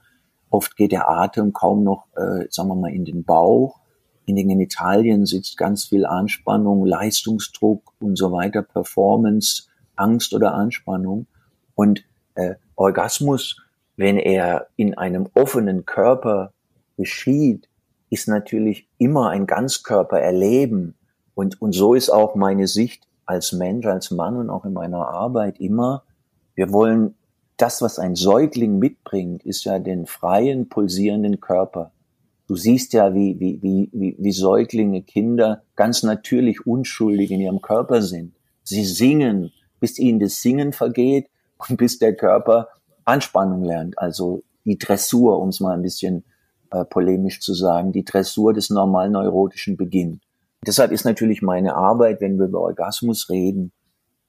Oft 0.48 0.76
geht 0.76 0.92
der 0.92 1.10
Atem 1.10 1.52
kaum 1.52 1.82
noch, 1.82 2.06
äh, 2.14 2.46
sagen 2.50 2.68
wir 2.68 2.76
mal, 2.76 2.92
in 2.92 3.04
den 3.04 3.24
Bauch. 3.24 3.80
In 4.26 4.36
den 4.36 4.48
Genitalien 4.48 5.26
sitzt 5.26 5.56
ganz 5.56 5.86
viel 5.86 6.06
Anspannung, 6.06 6.86
Leistungsdruck 6.86 7.92
und 7.98 8.16
so 8.16 8.30
weiter, 8.30 8.62
Performance, 8.62 9.64
Angst 9.96 10.34
oder 10.34 10.54
Anspannung. 10.54 11.26
Und 11.82 12.04
äh, 12.34 12.54
Orgasmus 12.76 13.56
wenn 13.96 14.18
er 14.18 14.68
in 14.76 14.94
einem 14.94 15.28
offenen 15.34 15.84
Körper 15.84 16.52
geschieht, 16.96 17.68
ist 18.10 18.28
natürlich 18.28 18.88
immer 18.98 19.30
ein 19.30 19.46
Ganzkörper 19.46 20.20
erleben. 20.20 20.94
Und, 21.34 21.60
und 21.60 21.72
so 21.72 21.94
ist 21.94 22.10
auch 22.10 22.34
meine 22.34 22.66
Sicht 22.66 23.06
als 23.26 23.52
Mensch, 23.52 23.86
als 23.86 24.10
Mann 24.10 24.36
und 24.36 24.50
auch 24.50 24.64
in 24.64 24.72
meiner 24.72 25.08
Arbeit 25.08 25.60
immer, 25.60 26.04
wir 26.54 26.72
wollen 26.72 27.14
das, 27.56 27.80
was 27.80 27.98
ein 27.98 28.16
Säugling 28.16 28.78
mitbringt, 28.78 29.44
ist 29.44 29.64
ja 29.64 29.78
den 29.78 30.06
freien, 30.06 30.68
pulsierenden 30.68 31.40
Körper. 31.40 31.92
Du 32.48 32.56
siehst 32.56 32.92
ja, 32.92 33.14
wie, 33.14 33.38
wie, 33.38 33.62
wie, 33.62 33.88
wie, 33.92 34.16
wie 34.18 34.32
Säuglinge, 34.32 35.02
Kinder 35.02 35.62
ganz 35.76 36.02
natürlich 36.02 36.66
unschuldig 36.66 37.30
in 37.30 37.40
ihrem 37.40 37.62
Körper 37.62 38.02
sind. 38.02 38.34
Sie 38.64 38.84
singen, 38.84 39.52
bis 39.80 39.98
ihnen 39.98 40.18
das 40.18 40.42
Singen 40.42 40.72
vergeht 40.72 41.28
und 41.68 41.76
bis 41.76 41.98
der 41.98 42.14
Körper 42.14 42.68
Anspannung 43.04 43.64
lernt, 43.64 43.98
also 43.98 44.42
die 44.64 44.78
Dressur, 44.78 45.40
um 45.40 45.48
es 45.48 45.60
mal 45.60 45.74
ein 45.74 45.82
bisschen 45.82 46.24
äh, 46.70 46.84
polemisch 46.84 47.40
zu 47.40 47.54
sagen, 47.54 47.92
die 47.92 48.04
Dressur 48.04 48.52
des 48.52 48.70
normalen 48.70 49.12
neurotischen 49.12 49.76
beginnt. 49.76 50.22
Deshalb 50.64 50.92
ist 50.92 51.04
natürlich 51.04 51.42
meine 51.42 51.74
Arbeit, 51.74 52.20
wenn 52.20 52.38
wir 52.38 52.46
über 52.46 52.60
Orgasmus 52.60 53.28
reden, 53.28 53.72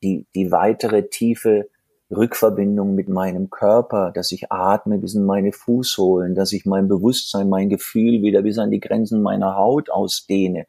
die, 0.02 0.26
die 0.36 0.52
weitere 0.52 1.08
tiefe 1.08 1.70
Rückverbindung 2.12 2.96
mit 2.96 3.10
meinem 3.10 3.50
Körper, 3.50 4.12
dass 4.12 4.32
ich 4.32 4.52
atme 4.52 4.98
bis 4.98 5.16
in 5.16 5.26
meine 5.26 5.52
Fußsohlen, 5.52 6.36
dass 6.36 6.52
ich 6.52 6.66
mein 6.66 6.88
Bewusstsein, 6.88 7.50
mein 7.50 7.70
Gefühl 7.70 8.22
wieder 8.22 8.42
bis 8.42 8.58
an 8.58 8.72
die 8.72 8.80
Grenzen 8.80 9.22
meiner 9.22 9.56
Haut 9.56 9.90
ausdehne, 9.90 10.66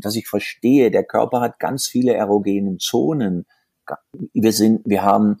dass 0.00 0.16
ich 0.16 0.28
verstehe, 0.28 0.90
der 0.90 1.04
Körper 1.04 1.40
hat 1.40 1.58
ganz 1.58 1.86
viele 1.86 2.14
erogenen 2.14 2.78
Zonen. 2.78 3.46
Wir 4.32 4.52
sind, 4.52 4.82
wir 4.84 5.02
haben, 5.02 5.40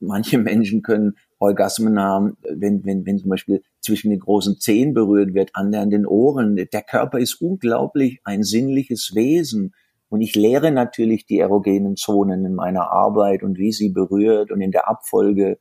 manche 0.00 0.38
Menschen 0.38 0.82
können 0.82 1.16
Orgasmen 1.38 2.00
haben, 2.00 2.36
wenn, 2.42 2.84
wenn, 2.84 3.04
wenn 3.04 3.18
zum 3.18 3.30
Beispiel 3.30 3.62
zwischen 3.80 4.10
den 4.10 4.20
großen 4.20 4.58
Zehen 4.58 4.94
berührt 4.94 5.34
wird, 5.34 5.50
an 5.54 5.70
den 5.70 6.06
Ohren. 6.06 6.56
Der 6.56 6.82
Körper 6.82 7.18
ist 7.18 7.40
unglaublich 7.40 8.20
ein 8.24 8.42
sinnliches 8.42 9.14
Wesen. 9.14 9.74
Und 10.08 10.20
ich 10.20 10.34
lehre 10.34 10.70
natürlich 10.70 11.26
die 11.26 11.40
erogenen 11.40 11.96
Zonen 11.96 12.44
in 12.44 12.54
meiner 12.54 12.90
Arbeit 12.90 13.42
und 13.42 13.58
wie 13.58 13.72
sie 13.72 13.90
berührt 13.90 14.50
und 14.50 14.60
in 14.60 14.70
der 14.70 14.88
Abfolge 14.88 15.58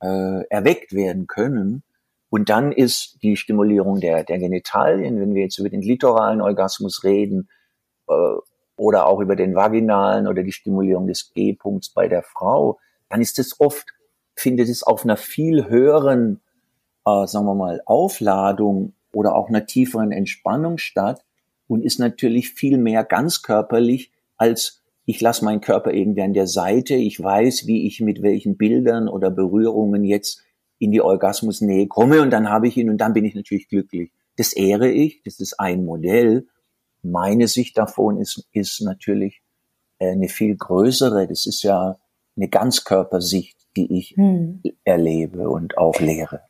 äh, 0.00 0.44
erweckt 0.48 0.92
werden 0.92 1.26
können. 1.26 1.82
Und 2.28 2.50
dann 2.50 2.72
ist 2.72 3.22
die 3.22 3.36
Stimulierung 3.36 4.00
der, 4.00 4.24
der 4.24 4.38
Genitalien, 4.38 5.20
wenn 5.20 5.34
wir 5.34 5.42
jetzt 5.42 5.58
über 5.58 5.70
den 5.70 5.82
litoralen 5.82 6.40
Orgasmus 6.40 7.04
reden, 7.04 7.48
äh, 8.08 8.12
oder 8.76 9.06
auch 9.06 9.20
über 9.20 9.36
den 9.36 9.54
vaginalen 9.54 10.26
oder 10.26 10.42
die 10.42 10.52
Stimulierung 10.52 11.06
des 11.06 11.32
G-Punkts 11.32 11.90
bei 11.90 12.08
der 12.08 12.24
Frau, 12.24 12.80
dann 13.08 13.20
ist 13.20 13.38
es 13.38 13.60
oft 13.60 13.86
findet 14.36 14.68
es 14.68 14.82
auf 14.82 15.04
einer 15.04 15.16
viel 15.16 15.68
höheren, 15.68 16.40
äh, 17.06 17.26
sagen 17.26 17.46
wir 17.46 17.54
mal, 17.54 17.80
Aufladung 17.86 18.94
oder 19.12 19.36
auch 19.36 19.48
einer 19.48 19.66
tieferen 19.66 20.12
Entspannung 20.12 20.78
statt 20.78 21.24
und 21.68 21.84
ist 21.84 22.00
natürlich 22.00 22.50
viel 22.50 22.78
mehr 22.78 23.04
ganzkörperlich 23.04 24.12
als 24.36 24.82
ich 25.06 25.20
lasse 25.20 25.44
meinen 25.44 25.60
Körper 25.60 25.92
irgendwie 25.92 26.22
an 26.22 26.32
der 26.32 26.46
Seite, 26.46 26.94
ich 26.94 27.22
weiß, 27.22 27.66
wie 27.66 27.86
ich 27.86 28.00
mit 28.00 28.22
welchen 28.22 28.56
Bildern 28.56 29.06
oder 29.08 29.30
Berührungen 29.30 30.02
jetzt 30.02 30.42
in 30.78 30.92
die 30.92 31.02
Orgasmusnähe 31.02 31.86
komme 31.86 32.22
und 32.22 32.30
dann 32.30 32.48
habe 32.48 32.68
ich 32.68 32.76
ihn 32.76 32.88
und 32.88 32.98
dann 32.98 33.12
bin 33.12 33.24
ich 33.24 33.34
natürlich 33.34 33.68
glücklich. 33.68 34.12
Das 34.36 34.54
ehre 34.54 34.90
ich, 34.90 35.22
das 35.22 35.40
ist 35.40 35.60
ein 35.60 35.84
Modell. 35.84 36.46
Meine 37.02 37.48
Sicht 37.48 37.76
davon 37.76 38.18
ist, 38.18 38.48
ist 38.52 38.80
natürlich 38.80 39.42
äh, 39.98 40.12
eine 40.12 40.28
viel 40.28 40.56
größere, 40.56 41.28
das 41.28 41.46
ist 41.46 41.62
ja 41.62 41.98
eine 42.36 42.48
Ganzkörpersicht 42.48 43.64
die 43.76 43.98
ich 43.98 44.10
hm. 44.16 44.62
erlebe 44.84 45.48
und 45.48 45.78
auch 45.78 46.00
lehre. 46.00 46.40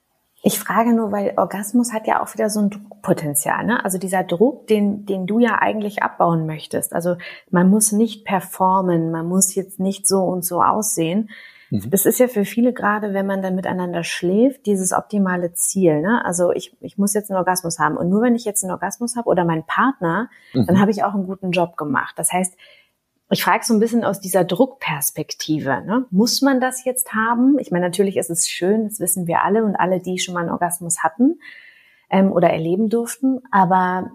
Ich 0.47 0.59
frage 0.59 0.93
nur, 0.93 1.11
weil 1.11 1.33
Orgasmus 1.39 1.95
hat 1.95 2.07
ja 2.07 2.23
auch 2.23 2.35
wieder 2.35 2.51
so 2.51 2.61
ein 2.61 2.69
Druckpotenzial, 2.69 3.65
ne? 3.65 3.83
Also 3.83 3.97
dieser 3.97 4.25
Druck, 4.25 4.67
den, 4.67 5.07
den 5.07 5.27
du 5.27 5.39
ja 5.39 5.59
eigentlich 5.59 6.03
abbauen 6.03 6.45
möchtest. 6.45 6.93
Also 6.93 7.17
man 7.51 7.71
muss 7.71 7.93
nicht 7.93 8.27
performen, 8.27 9.11
man 9.11 9.27
muss 9.27 9.55
jetzt 9.55 9.81
nicht 9.81 10.07
so 10.07 10.21
und 10.21 10.45
so 10.45 10.61
aussehen. 10.61 11.31
Mhm. 11.71 11.89
Das 11.89 12.05
ist 12.05 12.19
ja 12.21 12.29
für 12.29 12.45
viele 12.45 12.75
gerade, 12.75 13.15
wenn 13.15 13.27
man 13.27 13.41
dann 13.41 13.55
miteinander 13.55 14.05
schläft, 14.05 14.67
dieses 14.67 14.93
optimale 14.93 15.55
Ziel. 15.55 16.03
Ne? 16.03 16.23
Also 16.27 16.53
ich, 16.53 16.77
ich 16.83 16.99
muss 16.99 17.15
jetzt 17.15 17.31
einen 17.31 17.39
Orgasmus 17.39 17.79
haben. 17.79 17.97
Und 17.97 18.11
nur 18.11 18.21
wenn 18.21 18.35
ich 18.35 18.45
jetzt 18.45 18.63
einen 18.63 18.73
Orgasmus 18.73 19.17
habe 19.17 19.31
oder 19.31 19.47
mein 19.47 19.65
Partner, 19.65 20.29
mhm. 20.53 20.67
dann 20.67 20.79
habe 20.79 20.91
ich 20.91 21.05
auch 21.05 21.15
einen 21.15 21.27
guten 21.27 21.53
Job 21.53 21.79
gemacht. 21.79 22.19
Das 22.19 22.31
heißt, 22.31 22.55
ich 23.31 23.43
frage 23.43 23.65
so 23.65 23.75
ein 23.75 23.81
bisschen 23.81 24.05
aus 24.05 24.21
dieser 24.21 24.45
Druckperspektive. 24.45 25.83
Ne? 25.85 26.07
Muss 26.11 26.43
man 26.43 26.61
das 26.61 26.85
jetzt 26.85 27.15
haben? 27.15 27.59
Ich 27.59 27.71
meine, 27.71 27.87
natürlich 27.87 28.17
ist 28.17 28.31
es 28.31 28.49
schön, 28.49 28.85
das 28.85 29.01
wissen 29.01 29.27
wir 29.27 29.43
alle 29.43 29.65
und 29.65 29.77
alle, 29.77 30.01
die 30.01 30.19
schon 30.19 30.35
mal 30.35 30.41
einen 30.41 30.51
Orgasmus 30.51 31.03
hatten 31.03 31.41
ähm, 32.11 32.33
oder 32.33 32.51
erleben 32.51 32.91
durften. 32.91 33.41
Aber 33.51 34.11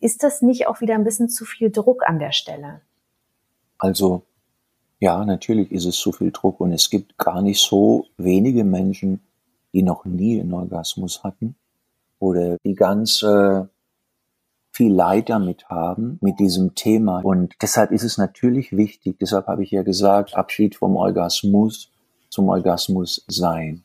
ist 0.00 0.22
das 0.22 0.42
nicht 0.42 0.68
auch 0.68 0.80
wieder 0.80 0.94
ein 0.94 1.04
bisschen 1.04 1.28
zu 1.28 1.44
viel 1.44 1.70
Druck 1.70 2.08
an 2.08 2.18
der 2.18 2.32
Stelle? 2.32 2.82
Also 3.78 4.22
ja, 5.00 5.24
natürlich 5.24 5.70
ist 5.72 5.84
es 5.84 5.96
zu 5.96 6.12
viel 6.12 6.30
Druck 6.30 6.60
und 6.60 6.72
es 6.72 6.88
gibt 6.88 7.18
gar 7.18 7.42
nicht 7.42 7.60
so 7.60 8.06
wenige 8.16 8.64
Menschen, 8.64 9.20
die 9.72 9.82
noch 9.82 10.04
nie 10.04 10.40
einen 10.40 10.54
Orgasmus 10.54 11.22
hatten 11.22 11.56
oder 12.18 12.56
die 12.64 12.74
ganz 12.74 13.22
äh, 13.22 13.64
viel 14.76 14.92
Leid 14.92 15.30
damit 15.30 15.68
haben, 15.68 16.18
mit 16.20 16.38
diesem 16.38 16.74
Thema. 16.74 17.20
Und 17.24 17.54
deshalb 17.62 17.92
ist 17.92 18.04
es 18.04 18.18
natürlich 18.18 18.76
wichtig, 18.76 19.18
deshalb 19.18 19.46
habe 19.46 19.62
ich 19.62 19.70
ja 19.70 19.82
gesagt, 19.82 20.34
Abschied 20.34 20.76
vom 20.76 20.96
Orgasmus 20.96 21.90
zum 22.28 22.48
Orgasmus 22.50 23.24
sein. 23.26 23.84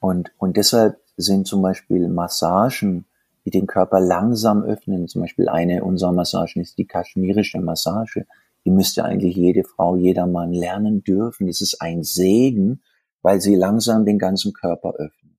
Und, 0.00 0.32
und 0.38 0.56
deshalb 0.56 0.98
sind 1.16 1.46
zum 1.46 1.60
Beispiel 1.60 2.08
Massagen, 2.08 3.04
die 3.44 3.50
den 3.50 3.66
Körper 3.66 4.00
langsam 4.00 4.62
öffnen, 4.62 5.06
zum 5.06 5.22
Beispiel 5.22 5.48
eine 5.48 5.84
unserer 5.84 6.12
Massagen 6.12 6.62
ist 6.62 6.78
die 6.78 6.86
kaschmirische 6.86 7.60
Massage, 7.60 8.26
die 8.64 8.70
müsste 8.70 9.04
eigentlich 9.04 9.36
jede 9.36 9.64
Frau, 9.64 9.96
jeder 9.96 10.26
Mann 10.26 10.52
lernen 10.52 11.02
dürfen. 11.02 11.48
Das 11.48 11.60
ist 11.60 11.82
ein 11.82 12.04
Segen, 12.04 12.80
weil 13.20 13.40
sie 13.40 13.56
langsam 13.56 14.04
den 14.06 14.18
ganzen 14.18 14.52
Körper 14.52 14.94
öffnet. 14.94 15.36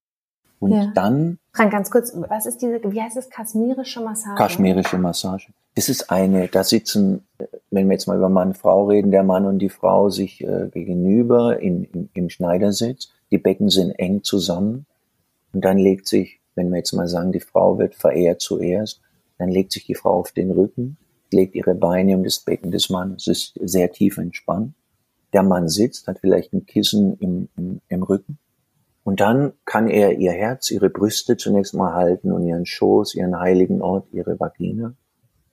Und 0.60 0.72
ja. 0.72 0.92
dann. 0.94 1.40
Frank, 1.56 1.72
ganz 1.72 1.92
kurz, 1.92 2.12
was 2.16 2.48
ist 2.48 2.64
diese, 2.64 2.82
wie 2.92 3.00
heißt 3.00 3.16
es, 3.16 3.30
kaschmirische 3.30 4.02
Massage? 4.02 4.36
Kaschmirische 4.36 4.98
Massage. 4.98 5.54
Das 5.76 5.88
ist 5.88 6.10
eine, 6.10 6.48
da 6.48 6.64
sitzen, 6.64 7.28
wenn 7.70 7.88
wir 7.88 7.94
jetzt 7.94 8.08
mal 8.08 8.18
über 8.18 8.30
Mann 8.30 8.50
und 8.50 8.58
Frau 8.58 8.86
reden, 8.88 9.12
der 9.12 9.22
Mann 9.22 9.46
und 9.46 9.60
die 9.60 9.70
Frau 9.70 10.10
sich 10.10 10.44
äh, 10.44 10.70
gegenüber 10.72 11.60
in, 11.60 11.84
in, 11.84 12.10
im 12.16 12.30
Schneidersitz. 12.32 13.12
Die 13.30 13.38
Becken 13.38 13.70
sind 13.70 13.92
eng 13.92 14.24
zusammen. 14.24 14.88
Und 15.54 15.64
dann 15.64 15.78
legt 15.78 16.08
sich, 16.08 16.40
wenn 16.56 16.72
wir 16.72 16.78
jetzt 16.78 16.94
mal 16.94 17.08
sagen, 17.08 17.32
die 17.32 17.40
Frau 17.40 17.78
wird 17.78 17.94
verehrt 17.94 18.42
zuerst, 18.42 19.02
dann 19.38 19.50
legt 19.50 19.74
sich 19.74 19.86
die 19.86 19.96
Frau 19.96 20.20
auf 20.20 20.32
den 20.32 20.50
Rücken, 20.50 20.98
legt 21.32 21.54
ihre 21.54 21.76
Beine 21.76 22.18
um 22.18 22.24
das 22.24 22.40
Becken 22.40 22.72
des 22.72 22.90
Mannes, 22.90 23.28
ist 23.28 23.54
sehr 23.62 23.92
tief 23.92 24.18
entspannt. 24.18 24.74
Der 25.34 25.44
Mann 25.44 25.70
sitzt, 25.70 26.08
hat 26.08 26.20
vielleicht 26.20 26.54
ein 26.54 26.66
Kissen 26.66 27.16
im, 27.20 27.50
im, 27.58 27.82
im 27.90 28.04
Rücken 28.04 28.40
und 29.04 29.20
dann 29.20 29.54
kann 29.66 29.88
er 29.88 30.18
ihr 30.18 30.32
Herz, 30.32 30.72
ihre 30.72 30.90
Brüste 30.90 31.36
zunächst 31.36 31.74
mal 31.74 31.94
halten 31.94 32.32
und 32.32 32.46
ihren 32.46 32.66
Schoß, 32.66 33.16
ihren 33.16 33.38
heiligen 33.38 33.82
Ort, 33.82 34.08
ihre 34.12 34.40
Vagina. 34.40 34.96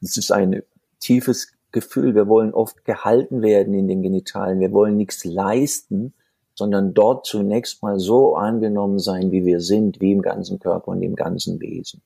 Das 0.01 0.17
ist 0.17 0.31
ein 0.31 0.63
tiefes 1.01 1.53
Gefühl. 1.73 2.15
Wir 2.15 2.29
wollen 2.29 2.55
oft 2.55 2.85
gehalten 2.85 3.43
werden 3.43 3.75
in 3.75 3.89
den 3.89 4.03
Genitalien. 4.03 4.61
Wir 4.61 4.73
wollen 4.73 4.97
nichts 4.97 5.25
leisten, 5.25 6.15
sondern 6.55 6.95
dort 6.95 7.27
zunächst 7.27 7.83
mal 7.83 7.99
so 7.99 8.37
angenommen 8.37 8.99
sein, 8.99 9.33
wie 9.33 9.45
wir 9.45 9.61
sind, 9.61 10.01
wie 10.01 10.13
im 10.13 10.23
ganzen 10.23 10.59
Körper 10.59 10.89
und 10.89 11.03
im 11.03 11.17
ganzen 11.17 11.61
Wesen. 11.61 12.03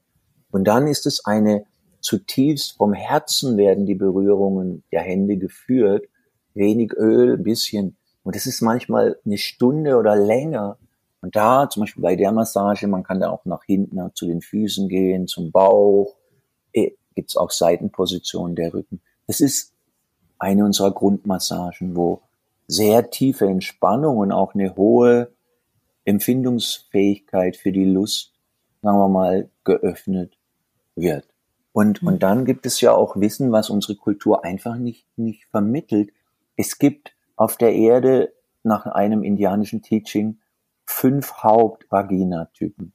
Und 0.51 0.65
dann 0.65 0.87
ist 0.87 1.07
es 1.07 1.25
eine 1.25 1.67
zutiefst 2.01 2.77
vom 2.77 2.93
Herzen 2.93 3.57
werden 3.57 3.87
die 3.87 3.95
Berührungen 3.95 4.85
der 4.93 5.01
Hände 5.01 5.39
geführt, 5.39 6.07
wenig 6.53 6.93
Öl, 6.93 7.35
ein 7.35 7.43
bisschen. 7.43 7.97
Und 8.23 8.37
es 8.37 8.47
ist 8.47 8.61
manchmal 8.61 9.19
eine 9.25 9.39
Stunde 9.39 9.97
oder 9.97 10.15
länger, 10.15 10.79
und 11.25 11.35
da, 11.37 11.71
zum 11.71 11.81
Beispiel 11.81 12.03
bei 12.03 12.17
der 12.17 12.33
Massage, 12.33 12.87
man 12.87 13.03
kann 13.03 13.19
da 13.19 13.31
auch 13.31 13.47
nach 13.47 13.65
hinten 13.65 13.99
zu 14.13 14.27
den 14.27 14.43
Füßen 14.43 14.91
gehen, 14.91 15.27
zum 15.27 15.53
Bauch, 15.53 16.17
äh, 16.75 16.91
gibt's 17.15 17.39
auch 17.39 17.51
Seitenpositionen 17.51 18.55
der 18.55 18.75
Rücken. 18.75 19.01
Das 19.27 19.41
ist 19.41 19.73
eine 20.39 20.67
unserer 20.67 20.91
Grundmassagen, 20.91 21.97
wo 21.97 22.21
sehr 22.67 23.09
tiefe 23.09 23.47
Entspannung 23.47 24.19
und 24.19 24.33
auch 24.33 24.55
eine 24.55 24.77
hohe 24.77 25.33
Empfindungsfähigkeit 26.05 27.57
für 27.57 27.73
die 27.73 27.87
Lust, 27.87 28.35
sagen 28.83 28.99
wir 28.99 29.09
mal, 29.09 29.49
geöffnet 29.65 30.37
wird. 30.95 31.27
Und, 31.73 32.03
mhm. 32.03 32.09
und 32.09 32.23
dann 32.23 32.45
gibt 32.45 32.67
es 32.67 32.83
ja 32.83 32.93
auch 32.93 33.17
Wissen, 33.17 33.51
was 33.51 33.71
unsere 33.71 33.97
Kultur 33.97 34.45
einfach 34.45 34.77
nicht, 34.77 35.07
nicht 35.17 35.47
vermittelt. 35.47 36.11
Es 36.57 36.79
gibt 36.79 37.17
auf 37.35 37.57
der 37.57 37.73
Erde 37.73 38.35
nach 38.63 38.85
einem 38.85 39.25
indianischen 39.25 39.81
Teaching 39.81 40.37
fünf 40.87 41.35
Hauptvaginatypen. 41.43 42.93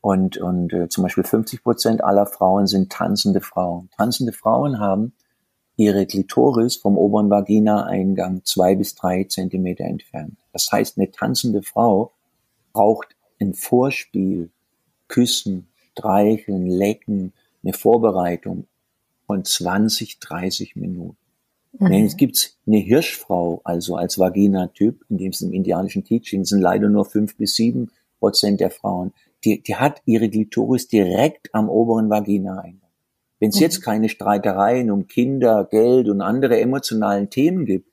Und, 0.00 0.38
und 0.38 0.72
äh, 0.72 0.88
zum 0.88 1.02
Beispiel 1.02 1.24
50 1.24 1.62
Prozent 1.62 2.02
aller 2.02 2.26
Frauen 2.26 2.66
sind 2.66 2.90
tanzende 2.90 3.40
Frauen. 3.40 3.90
Tanzende 3.96 4.32
Frauen 4.32 4.78
haben 4.78 5.12
ihre 5.76 6.06
Klitoris 6.06 6.76
vom 6.76 6.96
oberen 6.96 7.30
Vagina-Eingang 7.30 8.44
zwei 8.44 8.74
bis 8.74 8.94
drei 8.94 9.24
Zentimeter 9.24 9.84
entfernt. 9.84 10.38
Das 10.52 10.70
heißt, 10.72 10.98
eine 10.98 11.10
tanzende 11.10 11.62
Frau 11.62 12.12
braucht 12.72 13.16
ein 13.40 13.54
Vorspiel, 13.54 14.50
Küssen, 15.08 15.68
Streicheln, 15.92 16.66
Lecken, 16.66 17.32
eine 17.62 17.72
Vorbereitung 17.72 18.66
von 19.26 19.44
20, 19.44 20.18
30 20.20 20.76
Minuten. 20.76 21.16
Mhm. 21.78 21.92
Es 22.04 22.16
gibt 22.16 22.56
eine 22.66 22.78
Hirschfrau, 22.78 23.60
also 23.64 23.96
als 23.96 24.18
Vagina-Typ, 24.18 25.04
in 25.08 25.18
dem 25.18 25.30
es 25.30 25.40
im 25.40 25.52
indianischen 25.52 26.04
Teaching 26.04 26.44
sind 26.44 26.60
leider 26.60 26.88
nur 26.88 27.04
fünf 27.04 27.36
bis 27.36 27.54
sieben 27.54 27.90
Prozent 28.18 28.60
der 28.60 28.70
Frauen. 28.70 29.12
Die, 29.44 29.62
die 29.62 29.76
hat 29.76 30.02
ihre 30.04 30.28
Glitoris 30.28 30.88
direkt 30.88 31.54
am 31.54 31.68
oberen 31.68 32.10
Vagina-Eingang. 32.10 32.90
Wenn 33.38 33.50
es 33.50 33.56
mhm. 33.56 33.62
jetzt 33.62 33.80
keine 33.82 34.08
Streitereien 34.08 34.90
um 34.90 35.06
Kinder, 35.06 35.64
Geld 35.64 36.08
und 36.08 36.20
andere 36.20 36.60
emotionalen 36.60 37.30
Themen 37.30 37.64
gibt, 37.64 37.88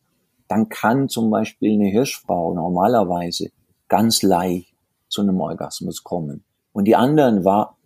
dann 0.47 0.69
kann 0.69 1.09
zum 1.09 1.29
Beispiel 1.29 1.73
eine 1.73 1.89
Hirschfrau 1.89 2.53
normalerweise 2.53 3.49
ganz 3.87 4.21
leicht 4.23 4.73
zu 5.07 5.21
einem 5.21 5.39
Orgasmus 5.39 6.03
kommen. 6.03 6.43
Und 6.73 6.85
die 6.85 6.95
anderen 6.95 7.45
war 7.45 7.76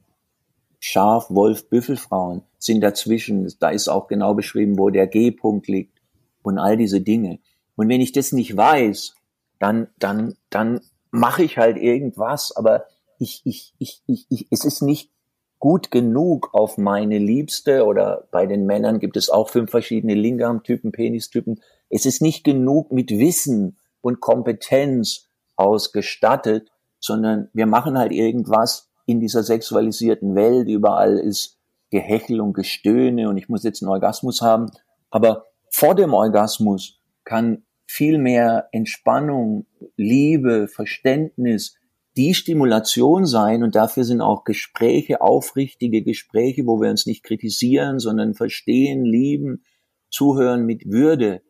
Schaf, 0.84 1.30
Wolf, 1.30 1.70
Büffelfrauen 1.70 2.42
sind 2.58 2.82
dazwischen. 2.82 3.54
Da 3.60 3.70
ist 3.70 3.88
auch 3.88 4.08
genau 4.08 4.34
beschrieben, 4.34 4.80
wo 4.80 4.90
der 4.90 5.06
G-Punkt 5.06 5.68
liegt 5.68 6.02
und 6.42 6.58
all 6.58 6.76
diese 6.76 7.02
Dinge. 7.02 7.40
Und 7.76 7.88
wenn 7.88 8.02
ich 8.02 8.12
das 8.12 8.32
nicht 8.32 8.58
weiß, 8.58 9.14
dann, 9.60 9.88
dann, 10.00 10.36
dann 10.50 10.82
mache 11.12 11.44
ich 11.44 11.60
halt 11.60 11.78
irgendwas, 11.78 12.56
aber 12.56 12.86
ich, 13.20 13.44
ich, 13.46 13.76
ich, 13.78 14.02
ich, 14.08 14.26
ich, 14.30 14.48
es 14.50 14.66
ist 14.66 14.82
nicht 14.82 15.12
gut 15.60 15.92
genug 15.92 16.50
auf 16.54 16.80
meine 16.80 17.20
Liebste 17.20 17.86
oder 17.86 18.28
bei 18.32 18.48
den 18.48 18.66
Männern 18.66 19.00
gibt 19.00 19.18
es 19.18 19.30
auch 19.30 19.50
fünf 19.50 19.70
verschiedene 19.70 20.16
Lingam-Typen, 20.16 20.92
Penistypen. 20.92 21.62
Es 21.90 22.08
ist 22.08 22.24
nicht 22.24 22.44
genug 22.44 22.92
mit 22.92 23.12
Wissen 23.12 23.78
und 24.02 24.20
Kompetenz 24.20 25.28
ausgestattet, 25.56 26.72
sondern 27.00 27.50
wir 27.54 27.68
machen 27.68 28.00
halt 28.00 28.12
irgendwas 28.12 28.91
in 29.12 29.20
dieser 29.20 29.44
sexualisierten 29.44 30.36
Welt. 30.36 30.68
Überall 30.68 31.18
ist 31.18 31.58
Gehechel 31.90 32.42
und 32.42 32.54
Gestöhne 32.54 33.30
und 33.30 33.38
ich 33.38 33.50
muss 33.50 33.64
jetzt 33.64 33.82
einen 33.84 33.92
Orgasmus 33.92 34.42
haben. 34.42 34.72
Aber 35.10 35.46
vor 35.70 35.96
dem 35.96 36.14
Orgasmus 36.14 37.00
kann 37.24 37.64
viel 37.86 38.18
mehr 38.18 38.70
Entspannung, 38.72 39.66
Liebe, 39.98 40.68
Verständnis, 40.68 41.76
die 42.18 42.34
Stimulation 42.34 43.26
sein 43.26 43.64
und 43.64 43.76
dafür 43.76 44.04
sind 44.04 44.22
auch 44.22 44.44
Gespräche, 44.44 45.22
aufrichtige 45.22 46.02
Gespräche, 46.02 46.66
wo 46.66 46.82
wir 46.82 46.90
uns 46.90 47.06
nicht 47.06 47.24
kritisieren, 47.24 48.00
sondern 48.00 48.34
verstehen, 48.34 49.06
lieben, 49.06 49.64
zuhören 50.10 50.66
mit 50.66 50.90
Würde. 50.90 51.42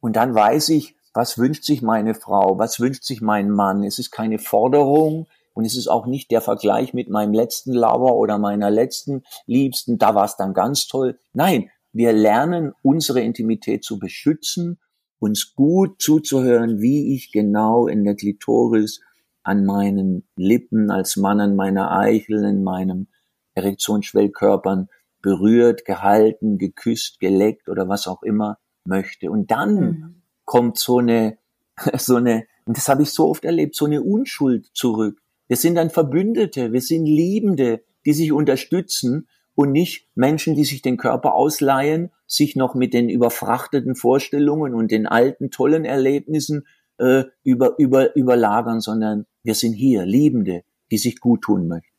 Und 0.00 0.16
dann 0.16 0.34
weiß 0.34 0.68
ich, 0.70 0.96
was 1.14 1.38
wünscht 1.38 1.64
sich 1.64 1.82
meine 1.82 2.14
Frau, 2.14 2.58
was 2.58 2.80
wünscht 2.80 3.04
sich 3.04 3.20
mein 3.20 3.50
Mann. 3.50 3.84
Es 3.84 3.98
ist 3.98 4.10
keine 4.10 4.38
Forderung, 4.38 5.26
und 5.54 5.64
es 5.64 5.76
ist 5.76 5.88
auch 5.88 6.06
nicht 6.06 6.30
der 6.30 6.40
Vergleich 6.40 6.92
mit 6.92 7.08
meinem 7.08 7.32
letzten 7.32 7.72
Lover 7.72 8.14
oder 8.16 8.38
meiner 8.38 8.70
letzten 8.70 9.22
Liebsten, 9.46 9.98
da 9.98 10.14
war 10.14 10.24
es 10.24 10.36
dann 10.36 10.52
ganz 10.52 10.86
toll. 10.86 11.18
Nein, 11.32 11.70
wir 11.92 12.12
lernen 12.12 12.72
unsere 12.82 13.20
Intimität 13.20 13.84
zu 13.84 13.98
beschützen, 13.98 14.78
uns 15.20 15.54
gut 15.54 16.02
zuzuhören, 16.02 16.80
wie 16.80 17.14
ich 17.14 17.32
genau 17.32 17.86
in 17.86 18.04
der 18.04 18.16
Klitoris 18.16 19.00
an 19.44 19.64
meinen 19.64 20.26
Lippen 20.36 20.90
als 20.90 21.16
Mann 21.16 21.40
an 21.40 21.54
meiner 21.54 21.96
Eichel, 21.96 22.44
in 22.44 22.64
meinem 22.64 23.06
Erektionsschwellkörpern 23.54 24.88
berührt, 25.22 25.84
gehalten, 25.84 26.58
geküsst, 26.58 27.20
geleckt 27.20 27.68
oder 27.68 27.88
was 27.88 28.06
auch 28.06 28.22
immer 28.22 28.58
möchte. 28.84 29.30
Und 29.30 29.50
dann 29.50 29.74
mhm. 29.74 30.22
kommt 30.44 30.78
so 30.78 30.98
eine, 30.98 31.38
so 31.96 32.16
eine, 32.16 32.46
und 32.64 32.76
das 32.76 32.88
habe 32.88 33.02
ich 33.02 33.10
so 33.10 33.28
oft 33.28 33.44
erlebt, 33.44 33.76
so 33.76 33.84
eine 33.84 34.02
Unschuld 34.02 34.66
zurück. 34.74 35.20
Wir 35.48 35.56
sind 35.56 35.74
dann 35.74 35.90
Verbündete, 35.90 36.72
wir 36.72 36.80
sind 36.80 37.06
Liebende, 37.06 37.82
die 38.06 38.12
sich 38.12 38.32
unterstützen 38.32 39.28
und 39.54 39.72
nicht 39.72 40.08
Menschen, 40.14 40.54
die 40.54 40.64
sich 40.64 40.82
den 40.82 40.96
Körper 40.96 41.34
ausleihen, 41.34 42.10
sich 42.26 42.56
noch 42.56 42.74
mit 42.74 42.94
den 42.94 43.08
überfrachteten 43.08 43.94
Vorstellungen 43.94 44.74
und 44.74 44.90
den 44.90 45.06
alten 45.06 45.50
tollen 45.50 45.84
Erlebnissen 45.84 46.66
äh, 46.98 47.24
über, 47.42 47.78
über, 47.78 48.16
überlagern, 48.16 48.80
sondern 48.80 49.26
wir 49.42 49.54
sind 49.54 49.74
hier 49.74 50.04
Liebende, 50.04 50.62
die 50.90 50.98
sich 50.98 51.20
gut 51.20 51.42
tun 51.42 51.68
möchten. 51.68 51.94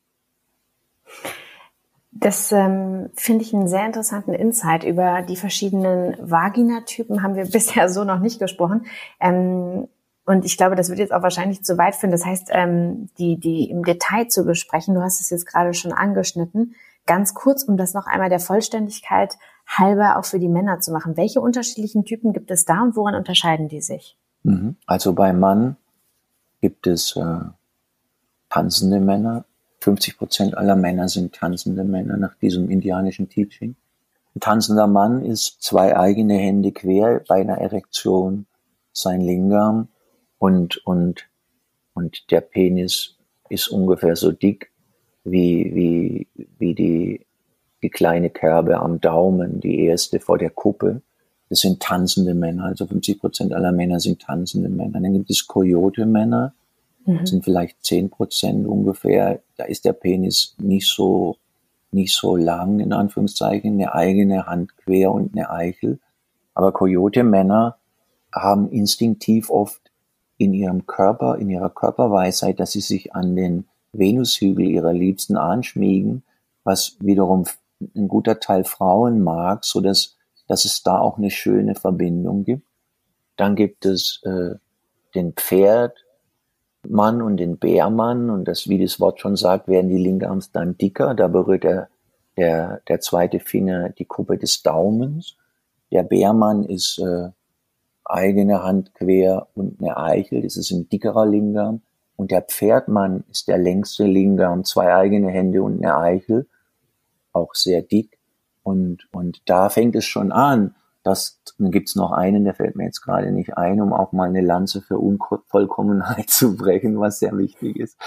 Das 2.18 2.54
ähm, 2.54 3.10
finde 3.14 3.44
ich 3.44 3.54
einen 3.54 3.68
sehr 3.68 3.86
interessanten 3.86 4.34
Insight. 4.34 4.86
Über 4.86 5.22
die 5.22 5.36
verschiedenen 5.36 6.16
Vaginatypen 6.20 7.22
haben 7.22 7.36
wir 7.36 7.46
bisher 7.52 7.90
so 7.90 8.06
noch 8.06 8.20
nicht 8.20 8.40
gesprochen. 8.40 8.86
Ähm, 9.20 9.88
und 10.26 10.44
ich 10.44 10.58
glaube, 10.58 10.76
das 10.76 10.90
wird 10.90 11.00
jetzt 11.00 11.14
auch 11.14 11.22
wahrscheinlich 11.22 11.64
zu 11.64 11.78
weit 11.78 11.96
führen. 11.96 12.12
Das 12.12 12.26
heißt, 12.26 12.50
ähm, 12.52 13.10
die, 13.20 13.40
die 13.40 13.70
im 13.70 13.84
Detail 13.84 14.28
zu 14.28 14.44
besprechen, 14.44 14.96
du 14.96 15.02
hast 15.02 15.22
es 15.22 15.30
jetzt 15.30 15.46
gerade 15.46 15.74
schon 15.74 15.92
angeschnitten, 15.92 16.76
ganz 17.06 17.36
kurz, 17.36 17.64
um 17.64 17.78
das 17.78 17.94
noch 17.94 18.08
einmal 18.08 18.30
der 18.30 18.40
Vollständigkeit 18.40 19.38
halber 19.68 20.18
auch 20.18 20.26
für 20.26 20.40
die 20.40 20.48
Männer 20.48 20.80
zu 20.80 20.92
machen. 20.92 21.16
Welche 21.16 21.42
unterschiedlichen 21.42 22.06
Typen 22.06 22.34
gibt 22.34 22.50
es 22.50 22.66
da 22.66 22.82
und 22.82 22.96
woran 22.96 23.14
unterscheiden 23.14 23.68
die 23.68 23.82
sich? 23.82 24.18
Mhm. 24.44 24.76
Also 24.88 25.14
beim 25.14 25.40
Mann 25.40 25.76
gibt 26.60 26.88
es 26.88 27.16
äh, 27.16 27.40
tanzende 28.50 29.00
Männer. 29.00 29.46
50 29.82 30.18
Prozent 30.18 30.58
aller 30.58 30.76
Männer 30.76 31.08
sind 31.08 31.36
tanzende 31.36 31.84
Männer 31.84 32.18
nach 32.18 32.34
diesem 32.36 32.72
indianischen 32.72 33.30
Teaching. 33.30 33.76
Ein 34.36 34.40
tanzender 34.40 34.88
Mann 34.88 35.24
ist 35.24 35.62
zwei 35.62 35.96
eigene 35.96 36.36
Hände 36.36 36.72
quer 36.72 37.22
bei 37.28 37.42
einer 37.42 37.60
Erektion, 37.60 38.48
sein 38.92 39.22
Lingam 39.22 39.90
und, 40.46 40.78
und, 40.86 41.28
und 41.96 42.30
der 42.30 42.42
Penis 42.42 43.16
ist 43.50 43.68
ungefähr 43.68 44.16
so 44.16 44.32
dick 44.32 44.70
wie, 45.24 45.74
wie, 45.74 46.28
wie 46.60 46.76
die, 46.76 47.26
die 47.82 47.90
kleine 47.90 48.30
Kerbe 48.30 48.78
am 48.78 49.02
Daumen, 49.02 49.60
die 49.60 49.80
erste 49.80 50.20
vor 50.20 50.38
der 50.38 50.52
Kuppe. 50.52 51.02
das 51.50 51.62
sind 51.62 51.80
tanzende 51.80 52.36
Männer, 52.36 52.66
also 52.66 52.86
50 52.86 53.20
Prozent 53.20 53.54
aller 53.54 53.72
Männer 53.72 54.00
sind 54.00 54.22
tanzende 54.22 54.70
Männer. 54.70 55.00
Dann 55.00 55.14
gibt 55.14 55.32
es 55.32 55.48
Coyote-Männer, 55.48 56.54
mhm. 57.08 57.26
sind 57.26 57.44
vielleicht 57.44 57.84
10 57.84 58.12
Prozent 58.12 58.68
ungefähr. 58.68 59.42
Da 59.58 59.64
ist 59.64 59.84
der 59.84 59.94
Penis 59.94 60.54
nicht 60.60 60.86
so, 60.88 61.38
nicht 61.90 62.14
so 62.14 62.36
lang, 62.36 62.80
in 62.82 62.94
Anführungszeichen, 62.94 63.74
eine 63.74 63.96
eigene 63.96 64.46
Hand 64.46 64.78
quer 64.78 65.12
und 65.12 65.36
eine 65.36 65.50
Eichel. 65.50 65.98
Aber 66.54 66.72
Coyote-Männer 66.72 67.78
haben 68.32 68.70
instinktiv 68.70 69.50
oft 69.50 69.85
in 70.38 70.54
ihrem 70.54 70.86
Körper, 70.86 71.38
in 71.38 71.50
ihrer 71.50 71.70
Körperweisheit, 71.70 72.60
dass 72.60 72.72
sie 72.72 72.82
sich 72.82 73.16
an 73.16 73.36
den 73.36 73.66
Venushügel 73.94 74.66
ihrer 74.66 74.94
Liebsten 74.94 75.38
anschmiegen, 75.38 76.24
was 76.64 76.98
wiederum 77.00 77.46
ein 77.96 78.08
guter 78.08 78.40
Teil 78.40 78.64
Frauen 78.64 79.22
mag, 79.22 79.64
so 79.66 79.82
dass, 79.82 80.16
dass 80.48 80.66
es 80.66 80.84
da 80.84 81.00
auch 81.00 81.18
eine 81.18 81.32
schöne 81.32 81.76
Verbindung 81.76 82.44
gibt. 82.44 82.66
Dann 83.38 83.56
gibt 83.56 83.86
es 83.86 84.22
äh, 84.24 84.56
den 85.14 85.34
Pferdmann 85.34 87.22
und 87.22 87.38
den 87.38 87.58
Bärmann 87.58 88.30
und 88.30 88.46
das, 88.48 88.68
wie 88.68 88.82
das 88.82 89.00
Wort 89.00 89.20
schon 89.20 89.36
sagt, 89.36 89.68
werden 89.68 89.90
die 89.90 89.98
Linkarms 89.98 90.52
dann 90.52 90.78
dicker. 90.78 91.14
Da 91.16 91.28
berührt 91.28 91.64
der, 91.64 91.90
der, 92.38 92.82
der 92.88 93.00
zweite 93.00 93.40
Finger 93.40 93.90
die 93.90 94.06
Kuppe 94.06 94.38
des 94.38 94.64
Daumens. 94.64 95.36
Der 95.92 96.04
Bärmann 96.04 96.64
ist 96.64 97.00
äh, 97.00 97.30
eigene 98.06 98.64
Hand 98.64 98.94
quer 98.94 99.48
und 99.56 99.82
eine 99.82 99.98
Eichel, 99.98 100.42
das 100.42 100.58
ist 100.58 100.72
ein 100.72 100.90
dickerer 100.90 101.26
Lingam. 101.26 101.82
Und 102.16 102.32
der 102.32 102.42
Pferdmann 102.42 103.26
ist 103.30 103.48
der 103.48 103.58
längste 103.58 104.06
Lingam, 104.06 104.64
zwei 104.64 104.96
eigene 104.96 105.30
Hände 105.30 105.62
und 105.62 105.84
eine 105.84 105.98
Eichel, 105.98 106.48
auch 107.34 107.54
sehr 107.54 107.82
dick. 107.82 108.18
Und, 108.64 109.08
und 109.12 109.42
da 109.46 109.70
fängt 109.70 109.96
es 109.96 110.06
schon 110.06 110.32
an, 110.32 110.76
dass, 111.04 111.40
dann 111.60 111.70
gibt's 111.70 111.96
noch 111.96 112.12
einen, 112.12 112.46
der 112.46 112.56
fällt 112.56 112.76
mir 112.76 112.86
jetzt 112.86 113.02
gerade 113.02 113.32
nicht 113.32 113.58
ein, 113.58 113.80
um 113.80 113.94
auch 113.94 114.12
mal 114.12 114.28
eine 114.28 114.42
Lanze 114.42 114.82
für 114.82 114.98
Unvollkommenheit 114.98 116.30
zu 116.32 116.56
brechen, 116.56 117.00
was 117.00 117.20
sehr 117.20 117.38
wichtig 117.38 117.78
ist. 117.78 117.98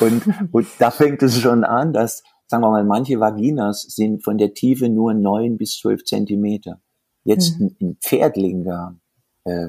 Und, 0.00 0.22
und 0.52 0.66
da 0.78 0.90
fängt 0.90 1.22
es 1.22 1.38
schon 1.38 1.62
an, 1.62 1.92
dass, 1.92 2.24
sagen 2.46 2.62
wir 2.64 2.70
mal, 2.70 2.84
manche 2.84 3.20
Vaginas 3.20 3.82
sind 3.82 4.24
von 4.24 4.38
der 4.38 4.54
Tiefe 4.54 4.88
nur 4.88 5.14
neun 5.14 5.58
bis 5.58 5.78
zwölf 5.78 6.04
Zentimeter. 6.04 6.80
Jetzt 7.22 7.60
mhm. 7.60 7.76
ein 7.80 7.96
Pferdlingam 8.00 9.00
äh, 9.44 9.68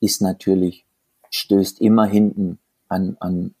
ist 0.00 0.22
natürlich, 0.22 0.84
stößt 1.30 1.80
immer 1.80 2.06
hinten 2.06 2.58
an, 2.88 3.16
an, 3.20 3.54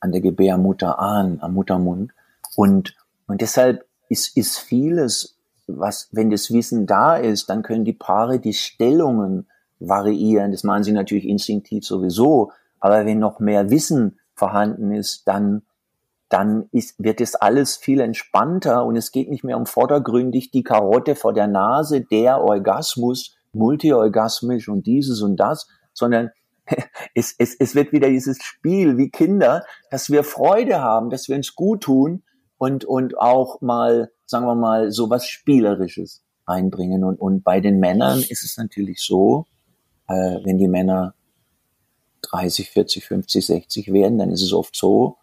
an 0.00 0.12
der 0.12 0.20
Gebärmutter 0.20 0.98
an, 0.98 1.38
am 1.40 1.54
Muttermund. 1.54 2.12
Und, 2.56 2.96
und 3.26 3.40
deshalb 3.40 3.84
ist, 4.08 4.36
ist 4.36 4.58
vieles, 4.58 5.36
was, 5.66 6.08
wenn 6.12 6.30
das 6.30 6.52
Wissen 6.52 6.86
da 6.86 7.16
ist, 7.16 7.48
dann 7.48 7.62
können 7.62 7.84
die 7.84 7.92
Paare 7.92 8.40
die 8.40 8.54
Stellungen 8.54 9.46
variieren. 9.78 10.52
Das 10.52 10.64
machen 10.64 10.84
sie 10.84 10.92
natürlich 10.92 11.26
instinktiv 11.26 11.84
sowieso. 11.84 12.52
Aber 12.80 13.06
wenn 13.06 13.18
noch 13.18 13.40
mehr 13.40 13.70
Wissen 13.70 14.18
vorhanden 14.34 14.92
ist, 14.92 15.28
dann, 15.28 15.62
dann 16.28 16.68
ist, 16.72 17.02
wird 17.02 17.20
es 17.20 17.34
alles 17.34 17.76
viel 17.76 18.00
entspannter 18.00 18.84
und 18.84 18.96
es 18.96 19.12
geht 19.12 19.28
nicht 19.28 19.44
mehr 19.44 19.56
um 19.56 19.66
vordergründig 19.66 20.50
die 20.50 20.64
Karotte 20.64 21.14
vor 21.14 21.32
der 21.32 21.46
Nase, 21.46 22.00
der 22.00 22.40
Orgasmus, 22.40 23.36
multiorgasmisch 23.52 24.68
und 24.68 24.86
dieses 24.86 25.22
und 25.22 25.36
das, 25.36 25.68
sondern 25.92 26.30
es, 27.14 27.34
es, 27.38 27.54
es 27.58 27.74
wird 27.74 27.92
wieder 27.92 28.08
dieses 28.08 28.38
Spiel 28.42 28.96
wie 28.96 29.10
Kinder, 29.10 29.64
dass 29.90 30.10
wir 30.10 30.24
Freude 30.24 30.80
haben, 30.80 31.10
dass 31.10 31.28
wir 31.28 31.36
uns 31.36 31.54
gut 31.54 31.82
tun 31.82 32.22
und, 32.58 32.84
und 32.84 33.18
auch 33.18 33.60
mal, 33.60 34.10
sagen 34.26 34.46
wir 34.46 34.54
mal, 34.54 34.90
so 34.90 35.10
was 35.10 35.26
Spielerisches 35.26 36.22
einbringen. 36.46 37.04
Und, 37.04 37.20
und 37.20 37.42
bei 37.42 37.60
den 37.60 37.80
Männern 37.80 38.20
ist 38.20 38.44
es 38.44 38.56
natürlich 38.56 39.00
so, 39.00 39.46
äh, 40.08 40.38
wenn 40.44 40.58
die 40.58 40.68
Männer 40.68 41.14
30, 42.22 42.70
40, 42.70 43.04
50, 43.04 43.46
60 43.46 43.92
werden, 43.92 44.18
dann 44.18 44.30
ist 44.30 44.42
es 44.42 44.52
oft 44.52 44.76
so, 44.76 45.16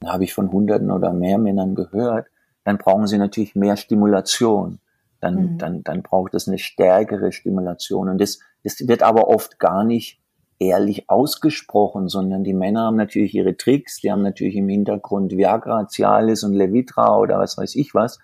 dann 0.00 0.12
habe 0.12 0.24
ich 0.24 0.32
von 0.32 0.50
Hunderten 0.50 0.90
oder 0.90 1.12
mehr 1.12 1.38
Männern 1.38 1.74
gehört, 1.74 2.28
dann 2.64 2.78
brauchen 2.78 3.06
sie 3.06 3.18
natürlich 3.18 3.54
mehr 3.54 3.76
Stimulation 3.76 4.80
dann, 5.24 5.54
mhm. 5.54 5.58
dann, 5.58 5.82
dann 5.82 6.02
braucht 6.02 6.34
es 6.34 6.46
eine 6.46 6.58
stärkere 6.58 7.32
Stimulation. 7.32 8.08
Und 8.08 8.20
das, 8.20 8.40
das 8.62 8.86
wird 8.86 9.02
aber 9.02 9.28
oft 9.28 9.58
gar 9.58 9.84
nicht 9.84 10.20
ehrlich 10.58 11.10
ausgesprochen, 11.10 12.08
sondern 12.08 12.44
die 12.44 12.54
Männer 12.54 12.82
haben 12.82 12.96
natürlich 12.96 13.34
ihre 13.34 13.56
Tricks, 13.56 14.00
die 14.00 14.12
haben 14.12 14.22
natürlich 14.22 14.56
im 14.56 14.68
Hintergrund 14.68 15.32
Viagra, 15.32 15.88
Cialis 15.88 16.44
und 16.44 16.52
Levitra 16.52 17.18
oder 17.18 17.38
was 17.38 17.58
weiß 17.58 17.74
ich 17.74 17.94
was, 17.94 18.18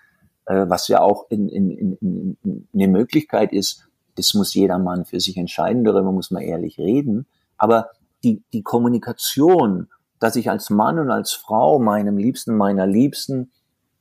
äh, 0.45 0.65
was 0.67 0.87
ja 0.87 1.01
auch 1.01 1.25
in, 1.29 1.49
in, 1.49 1.71
in, 1.71 2.37
in 2.43 2.67
eine 2.73 2.87
Möglichkeit 2.87 3.51
ist, 3.51 3.87
das 4.15 4.33
muss 4.33 4.53
jeder 4.53 4.79
Mann 4.79 5.05
für 5.05 5.19
sich 5.19 5.37
entscheiden, 5.37 5.83
darüber 5.83 6.11
muss 6.11 6.31
man 6.31 6.43
ehrlich 6.43 6.77
reden. 6.77 7.25
Aber 7.57 7.89
die, 8.23 8.43
die 8.53 8.61
Kommunikation, 8.61 9.89
dass 10.19 10.35
ich 10.35 10.49
als 10.49 10.69
Mann 10.69 10.99
und 10.99 11.09
als 11.09 11.33
Frau 11.33 11.79
meinem 11.79 12.17
Liebsten, 12.17 12.55
meiner 12.55 12.87
Liebsten 12.87 13.51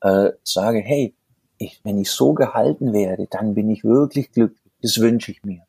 äh, 0.02 0.30
sage, 0.44 0.78
hey, 0.80 1.14
ich, 1.60 1.80
wenn 1.84 1.98
ich 1.98 2.10
so 2.10 2.32
gehalten 2.32 2.92
werde, 2.92 3.26
dann 3.30 3.54
bin 3.54 3.70
ich 3.70 3.84
wirklich 3.84 4.32
glücklich. 4.32 4.72
Das 4.82 4.98
wünsche 4.98 5.30
ich 5.30 5.44
mir. 5.44 5.62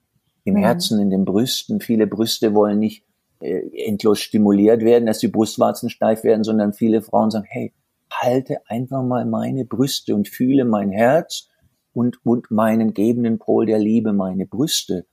Im 0.45 0.55
mhm. 0.55 0.59
Herzen, 0.59 0.99
in 0.99 1.09
den 1.09 1.25
Brüsten. 1.25 1.81
Viele 1.81 2.07
Brüste 2.07 2.53
wollen 2.53 2.79
nicht 2.79 3.03
äh, 3.41 3.61
endlos 3.87 4.19
stimuliert 4.21 4.81
werden, 4.81 5.05
dass 5.05 5.19
die 5.19 5.27
Brustwarzen 5.27 5.89
steif 5.89 6.23
werden, 6.23 6.45
sondern 6.45 6.71
viele 6.71 7.01
Frauen 7.01 7.29
sagen, 7.29 7.45
hey, 7.47 7.73
halte 8.09 8.61
einfach 8.67 9.03
mal 9.03 9.25
meine 9.25 9.65
Brüste 9.65 10.15
und 10.15 10.29
fühle 10.29 10.63
mein 10.63 10.91
Herz 10.91 11.49
und, 11.93 12.25
und 12.25 12.49
meinen 12.51 12.93
gebenden 12.93 13.37
Pol 13.37 13.65
der 13.65 13.79
Liebe, 13.79 14.13
meine 14.13 14.45
Brüste. 14.45 15.05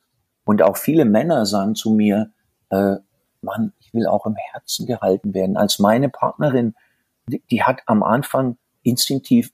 Und 0.44 0.62
auch 0.62 0.76
viele 0.76 1.04
Männer 1.04 1.44
sagen 1.44 1.74
zu 1.74 1.90
mir, 1.90 2.30
äh, 2.70 2.96
Mann, 3.42 3.72
ich 3.80 3.92
will 3.92 4.06
auch 4.06 4.26
im 4.26 4.36
Herzen 4.52 4.86
gehalten 4.86 5.34
werden. 5.34 5.56
Als 5.56 5.80
meine 5.80 6.08
Partnerin, 6.08 6.74
die, 7.26 7.42
die 7.50 7.64
hat 7.64 7.80
am 7.86 8.04
Anfang 8.04 8.58
instinktiv 8.82 9.52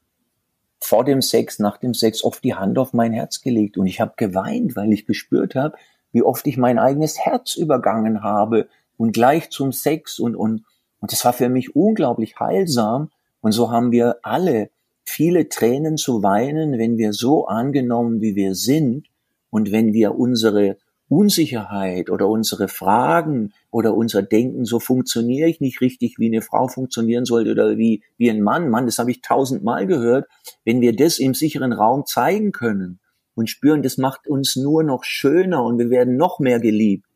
vor 0.85 1.05
dem 1.05 1.23
Sex, 1.23 1.59
nach 1.59 1.79
dem 1.79 1.95
Sex 1.95 2.23
oft 2.23 2.45
die 2.45 2.55
Hand 2.55 2.79
auf 2.79 2.93
mein 2.93 3.13
Herz 3.13 3.41
gelegt. 3.41 3.79
Und 3.79 3.87
ich 3.87 4.01
habe 4.01 4.15
geweint, 4.17 4.77
weil 4.77 4.93
ich 4.93 5.07
gespürt 5.07 5.55
habe, 5.55 5.77
wie 6.13 6.23
oft 6.23 6.47
ich 6.47 6.57
mein 6.57 6.79
eigenes 6.79 7.19
Herz 7.19 7.57
übergangen 7.57 8.23
habe 8.23 8.69
und 8.97 9.13
gleich 9.13 9.51
zum 9.51 9.73
Sex 9.73 10.19
und 10.19 10.37
und 10.37 10.65
und 11.05 11.13
das 11.13 11.23
war 11.27 11.35
für 11.35 11.51
mich 11.51 11.77
unglaublich 11.77 12.41
heilsam. 12.41 13.11
Und 13.43 13.53
so 13.53 13.71
haben 13.71 13.93
wir 13.93 14.21
alle 14.23 14.71
viele 15.05 15.51
Tränen 15.51 15.99
zu 15.99 16.23
weinen, 16.23 16.79
wenn 16.79 16.97
wir 16.97 17.13
so 17.13 17.47
angenommen, 17.47 18.23
wie 18.23 18.37
wir 18.37 18.55
sind. 18.55 19.09
Und 19.51 19.71
wenn 19.71 19.93
wir 19.93 20.15
unsere 20.15 20.79
Unsicherheit 21.09 22.09
oder 22.09 22.29
unsere 22.29 22.69
Fragen 22.69 23.53
oder 23.71 23.95
unser 23.95 24.23
Denken, 24.23 24.65
so 24.65 24.81
funktioniere 24.81 25.49
ich 25.49 25.61
nicht 25.61 25.81
richtig, 25.81 26.19
wie 26.19 26.27
eine 26.27 26.43
Frau 26.43 26.69
funktionieren 26.69 27.25
sollte 27.25 27.53
oder 27.53 27.77
wie, 27.77 28.03
wie 28.17 28.31
ein 28.31 28.41
Mann. 28.41 28.71
Mann, 28.71 28.87
das 28.87 28.99
habe 28.99 29.11
ich 29.11 29.21
tausendmal 29.21 29.87
gehört. 29.87 30.27
Wenn 30.65 30.81
wir 30.81 30.97
das 30.97 31.19
im 31.19 31.35
sicheren 31.35 31.73
Raum 31.73 32.07
zeigen 32.07 32.53
können 32.53 33.01
und 33.35 33.51
spüren, 33.51 33.83
das 33.83 33.99
macht 33.99 34.27
uns 34.27 34.57
nur 34.57 34.83
noch 34.83 35.05
schöner 35.05 35.63
und 35.63 35.79
wir 35.79 35.91
werden 35.91 36.17
noch 36.17 36.39
mehr 36.39 36.59
geliebt, 36.59 37.07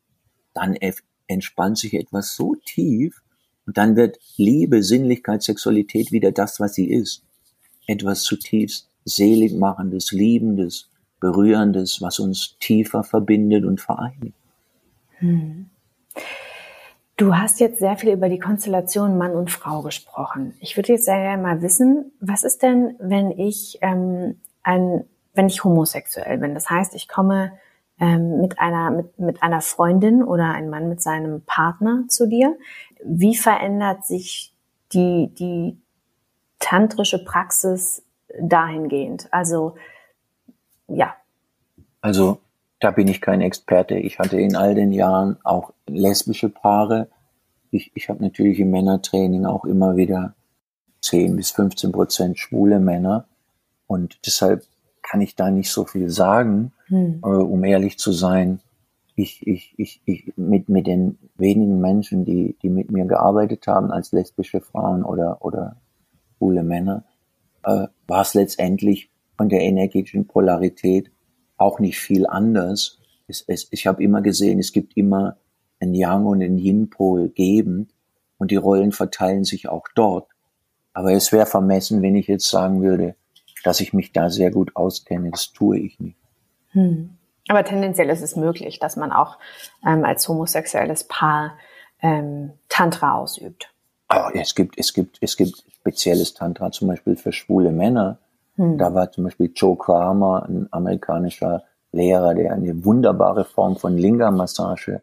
dann 0.53 0.77
entspannt 1.27 1.79
sich 1.79 1.95
etwas 1.95 2.35
so 2.35 2.55
tief 2.57 3.23
und 3.67 3.79
dann 3.79 3.97
wird 3.97 4.19
Liebe, 4.37 4.83
Sinnlichkeit, 4.83 5.43
Sexualität 5.43 6.13
wieder 6.13 6.33
das, 6.33 6.61
was 6.61 6.75
sie 6.75 6.91
ist. 6.91 7.23
Etwas 7.87 8.23
zutiefst 8.23 8.89
selig 9.05 9.55
machendes, 9.55 10.13
liebendes, 10.13 10.91
Berührendes, 11.21 12.01
was 12.01 12.19
uns 12.19 12.57
tiefer 12.59 13.05
verbindet 13.05 13.65
und 13.65 13.81
vereinigt. 13.81 14.35
Hm. 15.19 15.71
Du 17.19 17.37
hast 17.37 17.59
jetzt 17.59 17.81
sehr 17.81 17.97
viel 17.97 18.13
über 18.13 18.29
die 18.29 18.39
Konstellation 18.39 19.19
Mann 19.19 19.33
und 19.33 19.51
Frau 19.51 19.83
gesprochen. 19.83 20.55
Ich 20.61 20.77
würde 20.77 20.93
jetzt 20.93 21.05
sehr 21.05 21.19
gerne 21.19 21.43
mal 21.43 21.63
wissen, 21.63 22.13
was 22.21 22.45
ist 22.45 22.63
denn, 22.63 22.95
wenn 23.01 23.33
ich 23.33 23.79
ähm, 23.81 24.41
ein, 24.63 25.05
wenn 25.35 25.49
ich 25.49 25.65
homosexuell 25.65 26.39
bin? 26.39 26.55
Das 26.55 26.71
heißt, 26.71 26.95
ich 26.95 27.09
komme 27.09 27.59
ähm, 27.99 28.41
mit 28.41 28.61
einer 28.61 28.93
mit, 28.93 29.19
mit 29.19 29.43
einer 29.43 29.61
Freundin 29.61 30.23
oder 30.23 30.53
ein 30.53 30.71
Mann 30.71 30.89
mit 30.89 31.03
seinem 31.03 31.43
Partner 31.43 32.05
zu 32.07 32.29
dir. 32.29 32.57
Wie 33.05 33.35
verändert 33.35 34.07
sich 34.07 34.55
die 34.93 35.35
die 35.35 35.77
tantrische 36.61 37.25
Praxis 37.25 38.05
dahingehend? 38.41 39.27
Also 39.33 39.75
ja. 40.89 41.15
Also 42.01 42.41
da 42.81 42.91
bin 42.91 43.09
ich 43.09 43.21
kein 43.21 43.41
Experte. 43.41 43.97
Ich 43.97 44.19
hatte 44.19 44.41
in 44.41 44.57
all 44.57 44.75
den 44.75 44.93
Jahren 44.93 45.37
auch 45.45 45.73
lesbische 45.87 46.49
Paare. 46.49 47.09
Ich, 47.71 47.91
ich 47.95 48.09
habe 48.09 48.23
natürlich 48.23 48.61
im 48.61 48.71
Männertraining 48.71 49.47
auch 49.47 49.65
immer 49.65 49.97
wieder 49.97 50.35
10 51.01 51.37
bis 51.37 51.51
15 51.51 51.93
Prozent 51.93 52.39
schwule 52.39 52.79
Männer. 52.79 53.27
Und 53.87 54.19
deshalb 54.27 54.65
kann 55.03 55.21
ich 55.21 55.35
da 55.35 55.51
nicht 55.51 55.71
so 55.71 55.85
viel 55.85 56.11
sagen, 56.11 56.73
hm. 56.87 57.21
äh, 57.23 57.27
um 57.27 57.65
ehrlich 57.65 57.99
zu 57.99 58.13
sein. 58.13 58.61
Ich, 59.17 59.45
ich, 59.47 59.75
ich, 59.77 60.01
ich, 60.05 60.33
mit, 60.37 60.69
mit 60.69 60.87
den 60.87 61.19
wenigen 61.37 61.81
Menschen, 61.81 62.25
die, 62.25 62.57
die 62.63 62.69
mit 62.69 62.93
mir 62.93 63.05
gearbeitet 63.07 63.67
haben 63.67 63.91
als 63.91 64.13
lesbische 64.13 64.61
Frauen 64.61 65.03
oder, 65.03 65.45
oder 65.45 65.77
schwule 66.37 66.63
Männer, 66.63 67.03
äh, 67.65 67.89
war 68.07 68.23
es 68.23 68.35
letztendlich 68.35 69.11
von 69.39 69.49
der 69.49 69.61
energetischen 69.61 70.27
Polarität 70.27 71.11
auch 71.57 71.79
nicht 71.79 71.99
viel 71.99 72.27
anders. 72.27 72.99
Es, 73.29 73.43
es, 73.47 73.69
ich 73.71 73.87
habe 73.87 74.03
immer 74.03 74.21
gesehen, 74.21 74.59
es 74.59 74.73
gibt 74.73 74.97
immer 74.97 75.39
ein 75.81 75.95
Yang 75.95 76.27
und 76.27 76.43
ein 76.43 76.59
Yin-Pol 76.59 77.31
gebend 77.31 77.95
und 78.37 78.51
die 78.51 78.57
Rollen 78.57 78.93
verteilen 78.93 79.45
sich 79.45 79.69
auch 79.69 79.87
dort. 79.95 80.29
Aber 80.93 81.13
es 81.13 81.33
wäre 81.33 81.47
vermessen, 81.47 82.03
wenn 82.03 82.17
ich 82.17 82.27
jetzt 82.27 82.49
sagen 82.49 82.83
würde, 82.83 83.15
dass 83.63 83.81
ich 83.81 83.93
mich 83.93 84.13
da 84.13 84.29
sehr 84.29 84.51
gut 84.51 84.75
auskenne. 84.77 85.31
Das 85.31 85.53
tue 85.53 85.79
ich 85.79 86.01
nicht. 86.01 86.17
Hm. 86.71 87.11
Aber 87.49 87.65
tendenziell 87.65 88.11
ist 88.11 88.23
es 88.23 88.37
möglich, 88.37 88.79
dass 88.79 88.97
man 88.97 89.13
auch 89.13 89.39
ähm, 89.87 90.05
als 90.05 90.29
homosexuelles 90.29 91.05
Paar 91.05 91.57
ähm, 92.03 92.53
Tantra 92.69 93.15
ausübt. 93.17 93.73
Oh, 94.11 94.31
es 94.35 94.55
gibt, 94.55 94.79
es 94.79 94.93
gibt, 94.93 95.19
es 95.21 95.37
gibt 95.37 95.65
spezielles 95.81 96.35
Tantra, 96.35 96.71
zum 96.71 96.89
Beispiel 96.89 97.17
für 97.17 97.33
schwule 97.33 97.73
Männer. 97.73 98.19
Hm. 98.59 98.77
Da 98.77 98.93
war 98.93 99.11
zum 99.11 99.25
Beispiel 99.25 99.53
Joe 99.55 99.79
Kramer, 99.79 100.45
ein 100.49 100.69
amerikanischer 100.71 101.65
Lehrer, 101.93 102.35
der 102.35 102.53
eine 102.53 102.85
wunderbare 102.85 103.45
Form 103.45 103.77
von 103.77 103.97
Linga-Massage 103.97 105.01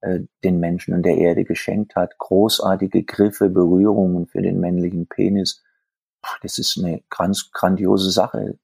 äh, 0.00 0.20
den 0.44 0.58
Menschen 0.58 0.92
und 0.92 1.04
der 1.04 1.16
Erde 1.16 1.44
geschenkt 1.44 1.94
hat. 1.94 2.18
Großartige 2.18 3.04
Griffe, 3.04 3.48
Berührungen 3.48 4.26
für 4.26 4.42
den 4.42 4.60
männlichen 4.60 5.06
Penis. 5.06 5.62
Das 6.42 6.58
ist 6.58 6.78
eine 6.78 7.02
ganz 7.08 7.52
grandiose 7.52 8.10
Sache. 8.10 8.58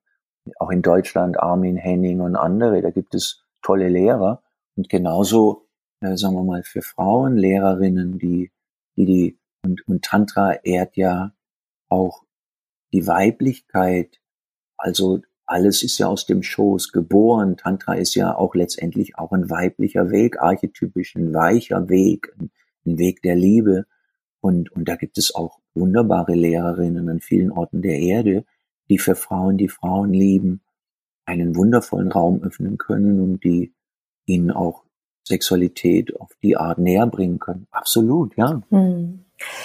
Auch 0.59 0.71
in 0.71 0.83
Deutschland 0.83 1.39
Armin 1.39 1.77
Henning 1.77 2.21
und 2.21 2.35
andere, 2.35 2.83
da 2.83 2.91
gibt 2.91 3.15
es 3.15 3.45
tolle 3.63 3.89
Lehrer. 3.89 4.43
Und 4.77 4.89
genauso, 4.89 5.69
äh, 6.01 6.17
sagen 6.17 6.35
wir 6.35 6.43
mal, 6.43 6.65
für 6.65 6.83
Frauen, 6.83 7.37
Lehrerinnen, 7.37 8.19
die, 8.19 8.51
die, 8.97 9.07
die, 9.07 9.39
und, 9.65 9.87
und 9.87 10.05
Tantra 10.05 10.55
ehrt 10.65 10.97
ja 10.97 11.33
auch 11.89 12.25
die 12.93 13.07
Weiblichkeit, 13.07 14.19
also 14.83 15.21
alles 15.47 15.85
ist 15.85 15.99
ja 15.99 16.09
aus 16.09 16.27
dem 16.27 16.43
Schoß 16.43 16.91
geboren. 16.91 17.57
Tantra 17.57 17.95
ist 17.95 18.17
ja 18.17 18.35
auch 18.37 18.57
letztendlich 18.57 19.17
auch 19.17 19.31
ein 19.31 19.49
weiblicher 19.49 20.11
Weg, 20.11 20.41
archetypisch 20.41 21.15
ein 21.15 21.33
weicher 21.33 21.89
Weg, 21.89 22.35
ein 22.41 22.99
Weg 22.99 23.23
der 23.23 23.37
Liebe. 23.37 23.87
Und, 24.41 24.73
und 24.73 24.89
da 24.89 24.97
gibt 24.97 25.19
es 25.19 25.35
auch 25.37 25.61
wunderbare 25.75 26.35
Lehrerinnen 26.35 27.09
an 27.09 27.21
vielen 27.21 27.53
Orten 27.53 27.81
der 27.81 28.01
Erde, 28.01 28.45
die 28.89 28.99
für 28.99 29.15
Frauen, 29.15 29.57
die 29.57 29.69
Frauen 29.69 30.13
lieben, 30.13 30.63
einen 31.27 31.55
wundervollen 31.55 32.11
Raum 32.11 32.43
öffnen 32.43 32.77
können 32.77 33.21
und 33.21 33.45
die 33.45 33.73
ihnen 34.27 34.51
auch 34.51 34.83
Sexualität 35.23 36.19
auf 36.21 36.31
die 36.43 36.57
Art 36.57 36.79
näher 36.79 37.07
bringen 37.07 37.39
können. 37.39 37.69
Absolut, 37.71 38.37
ja. 38.37 38.63
Hm. 38.71 39.25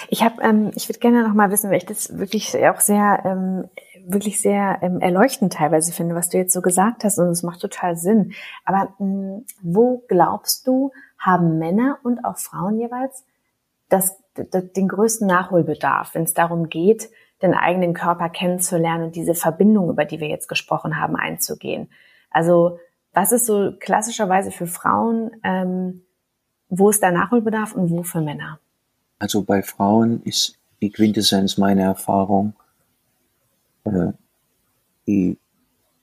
Ich 0.09 0.23
habe, 0.23 0.41
ähm, 0.43 0.71
ich 0.75 0.87
würde 0.87 0.99
gerne 0.99 1.27
noch 1.27 1.33
mal 1.33 1.49
wissen, 1.49 1.71
weil 1.71 1.77
ich 1.77 1.85
das 1.85 2.17
wirklich 2.19 2.55
auch 2.67 2.79
sehr 2.79 3.23
ähm, 3.25 3.69
wirklich 4.07 4.41
sehr 4.41 4.79
ähm, 4.81 4.99
erleuchtend 4.99 5.53
teilweise 5.53 5.91
finde, 5.91 6.15
was 6.15 6.29
du 6.29 6.37
jetzt 6.37 6.53
so 6.53 6.61
gesagt 6.61 7.03
hast 7.03 7.19
und 7.19 7.27
es 7.27 7.43
macht 7.43 7.59
total 7.59 7.97
Sinn. 7.97 8.33
Aber 8.65 8.93
mh, 8.99 9.37
hm, 9.37 9.45
wo 9.61 10.03
glaubst 10.07 10.65
du, 10.67 10.91
haben 11.17 11.57
Männer 11.57 11.97
und 12.03 12.23
auch 12.23 12.37
Frauen 12.37 12.79
jeweils 12.79 13.25
das, 13.89 14.17
das, 14.33 14.71
den 14.73 14.87
größten 14.87 15.27
Nachholbedarf, 15.27 16.13
wenn 16.13 16.23
es 16.23 16.33
darum 16.33 16.69
geht, 16.69 17.09
den 17.41 17.53
eigenen 17.53 17.93
Körper 17.93 18.29
kennenzulernen 18.29 19.05
und 19.05 19.15
diese 19.15 19.33
Verbindung, 19.33 19.89
über 19.89 20.05
die 20.05 20.19
wir 20.19 20.27
jetzt 20.27 20.47
gesprochen 20.47 20.99
haben, 20.99 21.15
einzugehen? 21.15 21.89
Also 22.29 22.79
was 23.13 23.31
ist 23.31 23.45
so 23.45 23.73
klassischerweise 23.79 24.51
für 24.51 24.67
Frauen, 24.67 25.31
ähm, 25.43 26.03
wo 26.69 26.89
ist 26.89 27.01
der 27.01 27.11
Nachholbedarf 27.11 27.73
und 27.73 27.89
wo 27.89 28.03
für 28.03 28.21
Männer? 28.21 28.59
Also 29.19 29.43
bei 29.43 29.63
Frauen 29.63 30.21
ist 30.23 30.59
die 30.81 30.91
Quintessenz 30.91 31.57
meiner 31.57 31.83
Erfahrung, 31.83 32.53
äh, 33.93 34.13
die, 35.07 35.37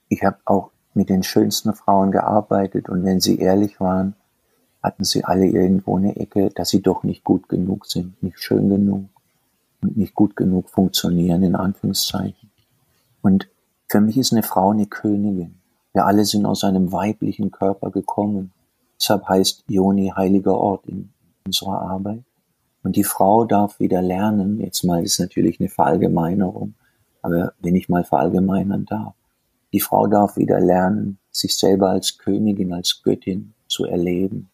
ich 0.09 0.23
habe 0.23 0.37
auch 0.45 0.71
mit 0.93 1.09
den 1.09 1.23
schönsten 1.23 1.73
Frauen 1.73 2.11
gearbeitet 2.11 2.89
und 2.89 3.03
wenn 3.03 3.19
sie 3.19 3.37
ehrlich 3.37 3.79
waren, 3.79 4.15
hatten 4.81 5.03
sie 5.03 5.23
alle 5.23 5.47
irgendwo 5.47 5.97
eine 5.97 6.15
Ecke, 6.15 6.49
dass 6.49 6.69
sie 6.69 6.81
doch 6.81 7.03
nicht 7.03 7.23
gut 7.23 7.49
genug 7.49 7.85
sind, 7.85 8.21
nicht 8.21 8.39
schön 8.39 8.69
genug 8.69 9.09
und 9.81 9.97
nicht 9.97 10.13
gut 10.13 10.35
genug 10.35 10.69
funktionieren, 10.69 11.43
in 11.43 11.55
Anführungszeichen. 11.55 12.51
Und 13.21 13.49
für 13.89 14.01
mich 14.01 14.17
ist 14.17 14.31
eine 14.31 14.43
Frau 14.43 14.71
eine 14.71 14.85
Königin. 14.85 15.55
Wir 15.93 16.05
alle 16.05 16.25
sind 16.25 16.45
aus 16.45 16.63
einem 16.63 16.91
weiblichen 16.91 17.51
Körper 17.51 17.89
gekommen. 17.89 18.51
Deshalb 18.99 19.27
heißt 19.27 19.63
Joni 19.67 20.13
heiliger 20.15 20.57
Ort 20.57 20.85
in 20.85 21.09
unserer 21.45 21.81
Arbeit. 21.81 22.23
Und 22.83 22.95
die 22.95 23.03
Frau 23.03 23.45
darf 23.45 23.79
wieder 23.79 24.01
lernen, 24.01 24.59
jetzt 24.59 24.83
mal 24.83 25.03
ist 25.03 25.19
natürlich 25.19 25.59
eine 25.59 25.69
Verallgemeinerung, 25.69 26.75
aber 27.25 27.53
wenn 27.59 27.75
ich 27.75 27.89
mal 27.89 28.03
verallgemeinern 28.03 28.85
darf, 28.85 29.15
die 29.73 29.79
Frau 29.79 30.05
darf 30.05 30.37
wieder 30.37 30.59
lernen, 30.59 31.17
sich 31.31 31.57
selber 31.57 31.89
als 31.89 32.19
Königin, 32.19 32.71
als 32.71 33.01
Göttin 33.01 33.55
zu 33.67 33.85
erleben. 33.85 34.49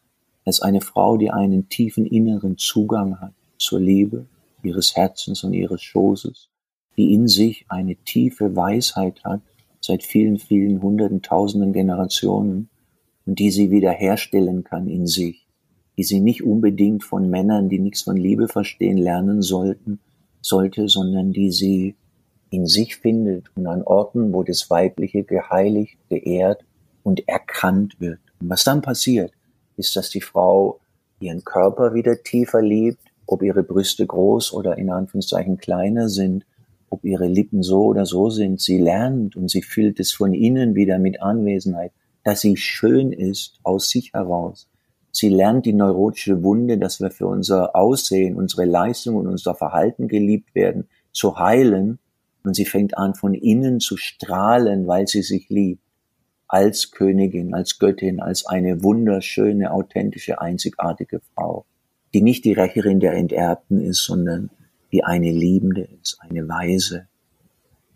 Als 0.45 0.61
eine 0.61 0.80
Frau, 0.80 1.17
die 1.17 1.32
einen 1.32 1.67
tiefen 1.67 2.05
inneren 2.05 2.57
Zugang 2.57 3.19
hat 3.19 3.34
zur 3.57 3.82
Liebe 3.82 4.26
ihres 4.63 4.95
Herzens 4.95 5.43
und 5.43 5.53
ihres 5.53 5.82
Schoßes, 5.82 6.49
die 6.95 7.13
in 7.13 7.28
sich 7.28 7.65
eine 7.67 7.95
tiefe 7.97 8.55
Weisheit 8.55 9.22
hat, 9.26 9.41
seit 9.82 10.03
vielen, 10.03 10.39
vielen 10.39 10.82
hunderten, 10.82 11.22
tausenden 11.22 11.74
Generationen, 11.74 12.69
und 13.26 13.38
die 13.38 13.51
sie 13.51 13.69
wiederherstellen 13.69 14.63
kann 14.63 14.88
in 14.88 15.07
sich, 15.07 15.45
die 15.97 16.03
sie 16.03 16.22
nicht 16.22 16.41
unbedingt 16.41 17.03
von 17.03 17.30
Männern, 17.30 17.67
die 17.67 17.80
nichts 17.80 18.03
von 18.03 18.15
Liebe 18.15 18.47
verstehen, 18.47 18.97
lernen 18.97 19.41
sollten, 19.41 19.99
sollte, 20.41 20.88
sondern 20.88 21.34
die 21.34 21.51
sie 21.51 21.95
in 22.52 22.68
sich 22.68 22.97
findet 22.97 23.45
und 23.56 23.66
an 23.66 23.82
Orten, 23.82 24.34
wo 24.34 24.43
das 24.43 24.70
Weibliche 24.70 25.24
geheiligt, 25.24 25.97
geehrt 26.10 26.64
und 27.02 27.28
erkannt 27.28 27.99
wird. 27.99 28.20
Und 28.39 28.49
was 28.49 28.64
dann 28.64 28.82
passiert, 28.82 29.32
ist, 29.78 29.95
dass 29.95 30.10
die 30.10 30.22
Frau 30.22 30.80
ihren 31.20 31.43
Körper 31.43 31.93
wieder 31.93 32.22
tiefer 32.22 32.62
liebt, 32.62 32.99
ob 33.26 33.41
ihre 33.41 33.64
Brüste 33.64 34.06
groß 34.06 34.54
oder 34.54 34.78
in 34.78 34.91
Anführungszeichen 34.91 35.58
kleiner 35.58 36.10
sind, 36.10 36.45
ob 36.89 37.06
ihre 37.06 37.28
Lippen 37.28 37.64
so 37.64 37.86
oder 37.86 38.06
so 38.06 38.30
sind. 38.30 38.60
Sie 38.60 38.78
lernt 38.78 39.38
und 39.38 39.49
sie 39.49 39.62
fühlt 39.62 39.99
es 40.02 40.12
von 40.12 40.34
innen 40.34 40.76
wieder 40.76 40.99
mit 40.99 41.22
Anwesenheit, 41.22 41.93
dass 42.26 42.41
sie 42.41 42.58
schön 42.58 43.14
ist 43.14 43.60
aus 43.64 43.89
sich 43.89 44.14
heraus. 44.14 44.68
Sie 45.14 45.30
lernt 45.30 45.66
die 45.66 45.74
neurotische 45.74 46.43
Wunde, 46.43 46.78
dass 46.78 46.99
wir 46.99 47.12
für 47.12 47.28
unser 47.28 47.76
Aussehen, 47.76 48.36
unsere 48.36 48.66
Leistung 48.66 49.16
und 49.16 49.28
unser 49.28 49.56
Verhalten 49.56 50.10
geliebt 50.10 50.54
werden, 50.54 50.89
zu 51.14 51.38
heilen 51.38 51.99
und 52.44 52.56
sie 52.56 52.66
fängt 52.66 52.98
an 52.98 53.16
von 53.16 53.34
innen 53.34 53.80
zu 53.80 53.98
strahlen, 53.98 54.88
weil 54.88 55.08
sie 55.08 55.22
sich 55.22 55.50
liebt. 55.50 55.84
Als 56.48 56.92
Königin, 56.92 57.54
als 57.54 57.80
Göttin, 57.80 58.20
als 58.20 58.46
eine 58.46 58.84
wunderschöne, 58.84 59.72
authentische, 59.72 60.42
einzigartige 60.42 61.22
Frau, 61.34 61.66
die 62.14 62.22
nicht 62.22 62.44
die 62.44 62.54
Rächerin 62.54 63.00
der 63.00 63.14
Enterbten 63.14 63.80
ist, 63.80 64.04
sondern 64.04 64.50
die 64.92 65.04
eine 65.04 65.32
Liebende 65.32 65.88
ist, 66.02 66.18
eine 66.20 66.48
Weise. 66.50 67.08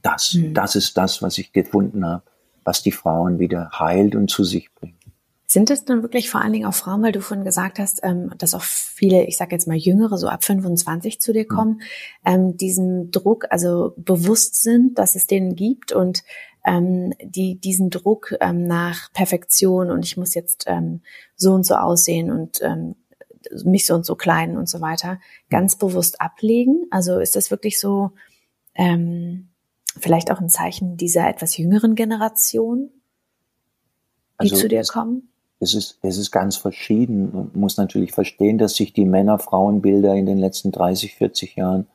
Das, 0.02 0.36
mhm. 0.36 0.54
das 0.54 0.76
ist 0.76 0.98
das, 0.98 1.22
was 1.22 1.38
ich 1.38 1.52
gefunden 1.52 2.06
habe, 2.06 2.24
was 2.64 2.82
die 2.82 2.92
Frauen 2.92 3.40
wieder 3.40 3.72
heilt 3.78 4.16
und 4.16 4.30
zu 4.30 4.44
sich 4.44 4.74
bringt. 4.74 4.95
Sind 5.56 5.70
es 5.70 5.86
dann 5.86 6.02
wirklich 6.02 6.30
vor 6.30 6.42
allen 6.42 6.52
Dingen 6.52 6.66
auch 6.66 6.74
Frauen, 6.74 7.02
weil 7.02 7.14
du 7.14 7.22
vorhin 7.22 7.46
gesagt 7.46 7.80
hast, 7.80 8.02
ähm, 8.04 8.34
dass 8.38 8.54
auch 8.54 8.62
viele, 8.62 9.24
ich 9.24 9.38
sage 9.38 9.56
jetzt 9.56 9.70
mal 9.70 9.78
Jüngere, 9.78 10.18
so 10.18 10.28
ab 10.28 10.44
25 10.44 11.22
zu 11.22 11.32
dir 11.32 11.46
mhm. 11.46 11.48
kommen, 11.48 11.82
ähm, 12.26 12.58
diesen 12.58 13.10
Druck, 13.10 13.46
also 13.52 13.94
bewusst 13.96 14.62
sind, 14.62 15.00
dass 15.00 15.16
es 15.16 15.28
den 15.28 15.56
gibt 15.56 15.94
und 15.94 16.24
ähm, 16.66 17.14
die 17.24 17.56
diesen 17.58 17.90
Druck 17.90 18.36
ähm, 18.42 18.68
nach 18.68 19.14
Perfektion 19.14 19.92
und 19.92 20.04
ich 20.04 20.18
muss 20.18 20.34
jetzt 20.34 20.66
so 21.38 21.54
und 21.54 21.66
so 21.66 21.76
aussehen 21.76 22.32
und 22.32 22.62
mich 23.64 23.86
so 23.86 23.96
und 23.96 24.06
so 24.06 24.16
klein 24.16 24.58
und 24.58 24.68
so 24.68 24.82
weiter 24.82 25.22
ganz 25.50 25.78
bewusst 25.78 26.20
ablegen? 26.20 26.86
Also 26.92 27.18
ist 27.20 27.38
das 27.38 27.50
wirklich 27.50 27.80
so 27.80 28.12
vielleicht 29.98 30.32
auch 30.32 30.42
ein 30.42 30.50
Zeichen 30.50 30.98
dieser 30.98 31.30
etwas 31.30 31.56
jüngeren 31.56 31.96
Generation, 31.96 32.90
die 34.42 34.52
also 34.52 34.58
zu 34.58 34.68
dir 34.68 34.84
kommen? 34.84 35.30
Es 35.60 35.74
ist, 35.74 36.00
es 36.02 36.18
ist 36.18 36.32
ganz 36.32 36.58
verschieden. 36.58 37.32
Man 37.34 37.52
muss 37.54 37.78
natürlich 37.78 38.12
verstehen, 38.12 38.58
dass 38.58 38.76
sich 38.76 38.94
die 38.94 39.06
Männer-Frauen-Bilder 39.06 40.14
in 40.16 40.26
den 40.26 40.38
letzten 40.38 40.72
30, 40.72 41.16
40 41.16 41.56
Jahren 41.56 41.88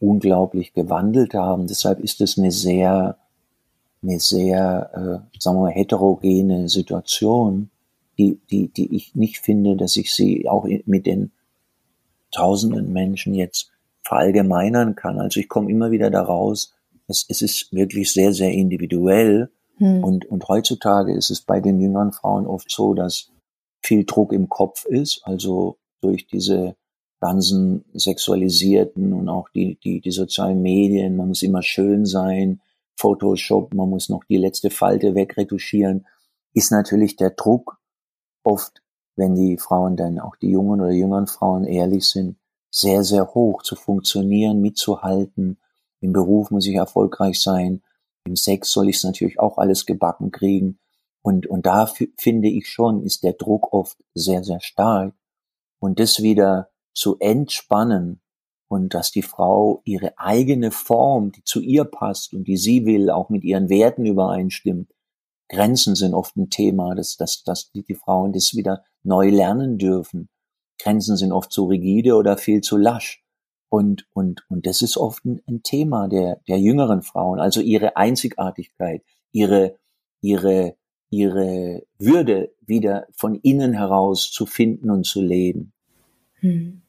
unglaublich 0.00 0.72
gewandelt 0.74 1.34
haben. 1.34 1.66
Deshalb 1.66 2.00
ist 2.00 2.20
es 2.20 2.36
eine 2.36 2.50
sehr, 2.50 3.16
eine 4.02 4.20
sehr, 4.20 4.90
äh, 5.32 5.38
sagen 5.40 5.58
wir 5.58 5.62
mal, 5.62 5.72
heterogene 5.72 6.68
Situation, 6.68 7.70
die, 8.18 8.38
die, 8.50 8.68
die 8.68 8.94
ich 8.94 9.14
nicht 9.14 9.38
finde, 9.38 9.76
dass 9.76 9.96
ich 9.96 10.12
sie 10.12 10.48
auch 10.48 10.66
mit 10.86 11.06
den 11.06 11.32
tausenden 12.32 12.92
Menschen 12.92 13.34
jetzt 13.34 13.70
verallgemeinern 14.02 14.94
kann. 14.94 15.18
Also 15.18 15.40
ich 15.40 15.48
komme 15.48 15.70
immer 15.70 15.90
wieder 15.90 16.10
daraus, 16.10 16.74
es, 17.08 17.24
es 17.28 17.42
ist 17.42 17.72
wirklich 17.72 18.12
sehr, 18.12 18.32
sehr 18.32 18.52
individuell 18.52 19.50
hm. 19.78 20.02
Und, 20.02 20.26
und 20.26 20.48
heutzutage 20.48 21.14
ist 21.14 21.30
es 21.30 21.40
bei 21.40 21.60
den 21.60 21.80
jüngeren 21.80 22.12
Frauen 22.12 22.46
oft 22.46 22.70
so, 22.70 22.94
dass 22.94 23.30
viel 23.82 24.04
Druck 24.04 24.32
im 24.32 24.48
Kopf 24.48 24.84
ist, 24.84 25.20
also 25.24 25.78
durch 26.00 26.26
diese 26.26 26.76
ganzen 27.20 27.84
sexualisierten 27.94 29.12
und 29.12 29.28
auch 29.28 29.48
die, 29.50 29.78
die, 29.82 30.00
die 30.00 30.10
sozialen 30.10 30.62
Medien, 30.62 31.16
man 31.16 31.28
muss 31.28 31.42
immer 31.42 31.62
schön 31.62 32.04
sein, 32.04 32.60
Photoshop, 32.96 33.74
man 33.74 33.90
muss 33.90 34.08
noch 34.08 34.24
die 34.24 34.38
letzte 34.38 34.70
Falte 34.70 35.14
wegretuschieren. 35.14 36.06
ist 36.54 36.72
natürlich 36.72 37.16
der 37.16 37.30
Druck 37.30 37.78
oft, 38.42 38.82
wenn 39.16 39.34
die 39.34 39.58
Frauen 39.58 39.96
dann, 39.96 40.18
auch 40.18 40.36
die 40.36 40.50
jungen 40.50 40.80
oder 40.80 40.92
jüngeren 40.92 41.26
Frauen 41.26 41.64
ehrlich 41.64 42.06
sind, 42.06 42.36
sehr, 42.70 43.04
sehr 43.04 43.34
hoch 43.34 43.62
zu 43.62 43.76
funktionieren, 43.76 44.60
mitzuhalten. 44.60 45.58
Im 46.00 46.12
Beruf 46.12 46.50
muss 46.50 46.66
ich 46.66 46.74
erfolgreich 46.74 47.40
sein. 47.40 47.82
Im 48.26 48.36
Sex 48.36 48.72
soll 48.72 48.88
ich 48.88 48.96
es 48.96 49.04
natürlich 49.04 49.38
auch 49.38 49.56
alles 49.56 49.86
gebacken 49.86 50.32
kriegen. 50.32 50.78
Und, 51.22 51.46
und 51.46 51.64
da 51.66 51.86
finde 51.86 52.48
ich 52.48 52.68
schon, 52.68 53.02
ist 53.02 53.22
der 53.22 53.32
Druck 53.32 53.72
oft 53.72 53.96
sehr, 54.14 54.44
sehr 54.44 54.60
stark. 54.60 55.14
Und 55.78 56.00
das 56.00 56.22
wieder 56.22 56.70
zu 56.92 57.18
entspannen 57.18 58.20
und 58.68 58.94
dass 58.94 59.10
die 59.10 59.22
Frau 59.22 59.82
ihre 59.84 60.18
eigene 60.18 60.70
Form, 60.70 61.32
die 61.32 61.44
zu 61.44 61.60
ihr 61.60 61.84
passt 61.84 62.32
und 62.34 62.48
die 62.48 62.56
sie 62.56 62.84
will, 62.84 63.10
auch 63.10 63.28
mit 63.28 63.44
ihren 63.44 63.68
Werten 63.68 64.06
übereinstimmt. 64.06 64.92
Grenzen 65.48 65.94
sind 65.94 66.14
oft 66.14 66.36
ein 66.36 66.50
Thema, 66.50 66.94
dass, 66.94 67.16
dass, 67.16 67.44
dass 67.44 67.70
die, 67.70 67.84
die 67.84 67.94
Frauen 67.94 68.32
das 68.32 68.54
wieder 68.54 68.84
neu 69.04 69.30
lernen 69.30 69.78
dürfen. 69.78 70.28
Grenzen 70.80 71.16
sind 71.16 71.32
oft 71.32 71.52
zu 71.52 71.66
rigide 71.66 72.16
oder 72.16 72.36
viel 72.36 72.60
zu 72.60 72.76
lasch. 72.76 73.24
Und, 73.68 74.06
und, 74.12 74.44
und 74.48 74.66
das 74.66 74.82
ist 74.82 74.96
oft 74.96 75.24
ein, 75.24 75.62
Thema 75.62 76.08
der, 76.08 76.40
der 76.48 76.58
jüngeren 76.58 77.02
Frauen, 77.02 77.40
also 77.40 77.60
ihre 77.60 77.96
Einzigartigkeit, 77.96 79.02
ihre, 79.32 79.76
ihre, 80.20 80.76
ihre 81.10 81.82
Würde 81.98 82.52
wieder 82.64 83.06
von 83.12 83.34
innen 83.34 83.72
heraus 83.72 84.30
zu 84.30 84.46
finden 84.46 84.90
und 84.90 85.04
zu 85.04 85.20
leben. 85.20 85.72
Hm. 86.40 86.82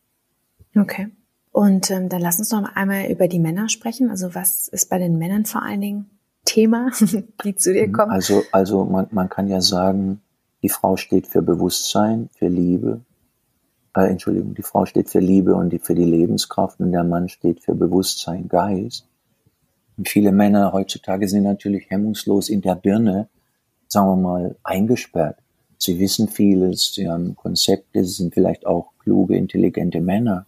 Okay. 0.76 1.10
Und 1.52 1.90
ähm, 1.90 2.10
dann 2.10 2.22
lass 2.22 2.38
uns 2.38 2.52
noch 2.52 2.76
einmal 2.76 3.10
über 3.10 3.28
die 3.28 3.40
Männer 3.40 3.68
sprechen. 3.70 4.12
Also 4.12 4.36
was 4.36 4.68
ist 4.68 4.90
bei 4.90 5.00
den 5.00 5.18
Männern 5.18 5.46
vor 5.46 5.64
allen 5.64 5.82
Dingen 5.82 6.10
Thema, 6.46 6.92
die 7.44 7.56
zu 7.56 7.74
dir 7.74 7.92
kommen? 7.92 8.12
Also, 8.12 8.44
also 8.52 8.86
man, 8.86 9.08
man 9.12 9.30
kann 9.30 9.48
ja 9.48 9.62
sagen, 9.62 10.22
die 10.62 10.70
Frau 10.70 10.98
steht 10.98 11.28
für 11.28 11.42
Bewusstsein, 11.42 12.30
für 12.34 12.48
Liebe. 12.48 13.02
Äh, 13.98 14.12
Entschuldigung, 14.12 14.54
die 14.54 14.62
Frau 14.62 14.86
steht 14.86 15.10
für 15.10 15.20
Liebe 15.20 15.56
und 15.56 15.72
die, 15.72 15.80
für 15.80 15.96
die 15.96 16.04
Lebenskraft 16.04 16.80
und 16.80 16.92
der 16.92 17.04
Mann 17.04 17.30
steht 17.30 17.64
für 17.64 17.74
Bewusstsein, 17.74 18.48
Geist. 18.48 19.08
Und 19.98 20.08
viele 20.08 20.32
Männer 20.32 20.72
heutzutage 20.72 21.28
sind 21.28 21.44
natürlich 21.44 21.90
hemmungslos 21.90 22.50
in 22.50 22.62
der 22.62 22.76
Birne, 22.76 23.28
sagen 23.88 24.10
wir 24.10 24.16
mal, 24.18 24.56
eingesperrt. 24.64 25.40
Sie 25.80 26.00
wissen 26.00 26.28
vieles, 26.28 26.94
sie 26.94 27.10
haben 27.10 27.36
Konzepte, 27.36 28.06
sie 28.06 28.14
sind 28.14 28.36
vielleicht 28.36 28.68
auch 28.68 28.92
kluge, 29.00 29.36
intelligente 29.36 30.00
Männer. 30.00 30.46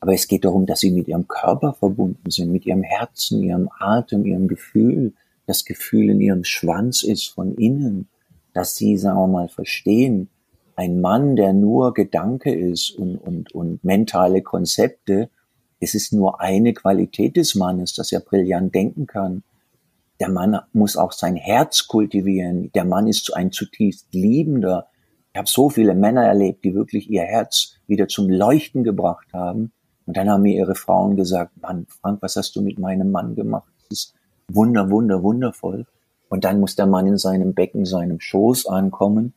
Aber 0.00 0.12
es 0.12 0.28
geht 0.28 0.44
darum, 0.44 0.66
dass 0.66 0.80
sie 0.80 0.90
mit 0.90 1.08
ihrem 1.08 1.26
Körper 1.26 1.72
verbunden 1.72 2.30
sind, 2.30 2.52
mit 2.52 2.66
ihrem 2.66 2.82
Herzen, 2.82 3.42
ihrem 3.42 3.70
Atem, 3.78 4.26
ihrem 4.26 4.48
Gefühl. 4.48 5.14
Das 5.46 5.64
Gefühl 5.64 6.10
in 6.10 6.20
ihrem 6.20 6.44
Schwanz 6.44 7.04
ist 7.04 7.28
von 7.28 7.54
innen, 7.54 8.08
dass 8.52 8.74
sie, 8.74 8.98
sagen 8.98 9.18
wir 9.18 9.28
mal, 9.28 9.48
verstehen, 9.48 10.28
ein 10.82 11.00
Mann, 11.00 11.36
der 11.36 11.52
nur 11.52 11.94
Gedanke 11.94 12.52
ist 12.52 12.90
und, 12.90 13.16
und, 13.16 13.54
und 13.54 13.84
mentale 13.84 14.42
Konzepte, 14.42 15.30
es 15.80 15.94
ist 15.94 16.12
nur 16.12 16.40
eine 16.40 16.74
Qualität 16.74 17.36
des 17.36 17.54
Mannes, 17.54 17.94
dass 17.94 18.12
er 18.12 18.20
brillant 18.20 18.74
denken 18.74 19.06
kann. 19.06 19.42
Der 20.20 20.28
Mann 20.28 20.58
muss 20.72 20.96
auch 20.96 21.12
sein 21.12 21.36
Herz 21.36 21.88
kultivieren. 21.88 22.70
Der 22.72 22.84
Mann 22.84 23.06
ist 23.06 23.34
ein 23.34 23.50
zutiefst 23.52 24.12
liebender. 24.12 24.88
Ich 25.32 25.38
habe 25.38 25.48
so 25.48 25.70
viele 25.70 25.94
Männer 25.94 26.24
erlebt, 26.24 26.64
die 26.64 26.74
wirklich 26.74 27.10
ihr 27.10 27.22
Herz 27.22 27.76
wieder 27.86 28.06
zum 28.08 28.28
Leuchten 28.28 28.84
gebracht 28.84 29.32
haben 29.32 29.72
und 30.06 30.16
dann 30.16 30.28
haben 30.28 30.42
mir 30.42 30.56
ihre 30.56 30.74
Frauen 30.74 31.16
gesagt, 31.16 31.52
Mann, 31.62 31.86
Frank, 31.88 32.22
was 32.22 32.36
hast 32.36 32.56
du 32.56 32.60
mit 32.60 32.78
meinem 32.78 33.10
Mann 33.10 33.34
gemacht? 33.34 33.70
Das 33.88 33.98
ist 33.98 34.14
wunder, 34.48 34.90
wunder, 34.90 35.22
wundervoll. 35.22 35.86
Und 36.28 36.44
dann 36.44 36.60
muss 36.60 36.76
der 36.76 36.86
Mann 36.86 37.06
in 37.06 37.18
seinem 37.18 37.54
Becken, 37.54 37.84
seinem 37.84 38.20
Schoß 38.20 38.66
ankommen. 38.66 39.34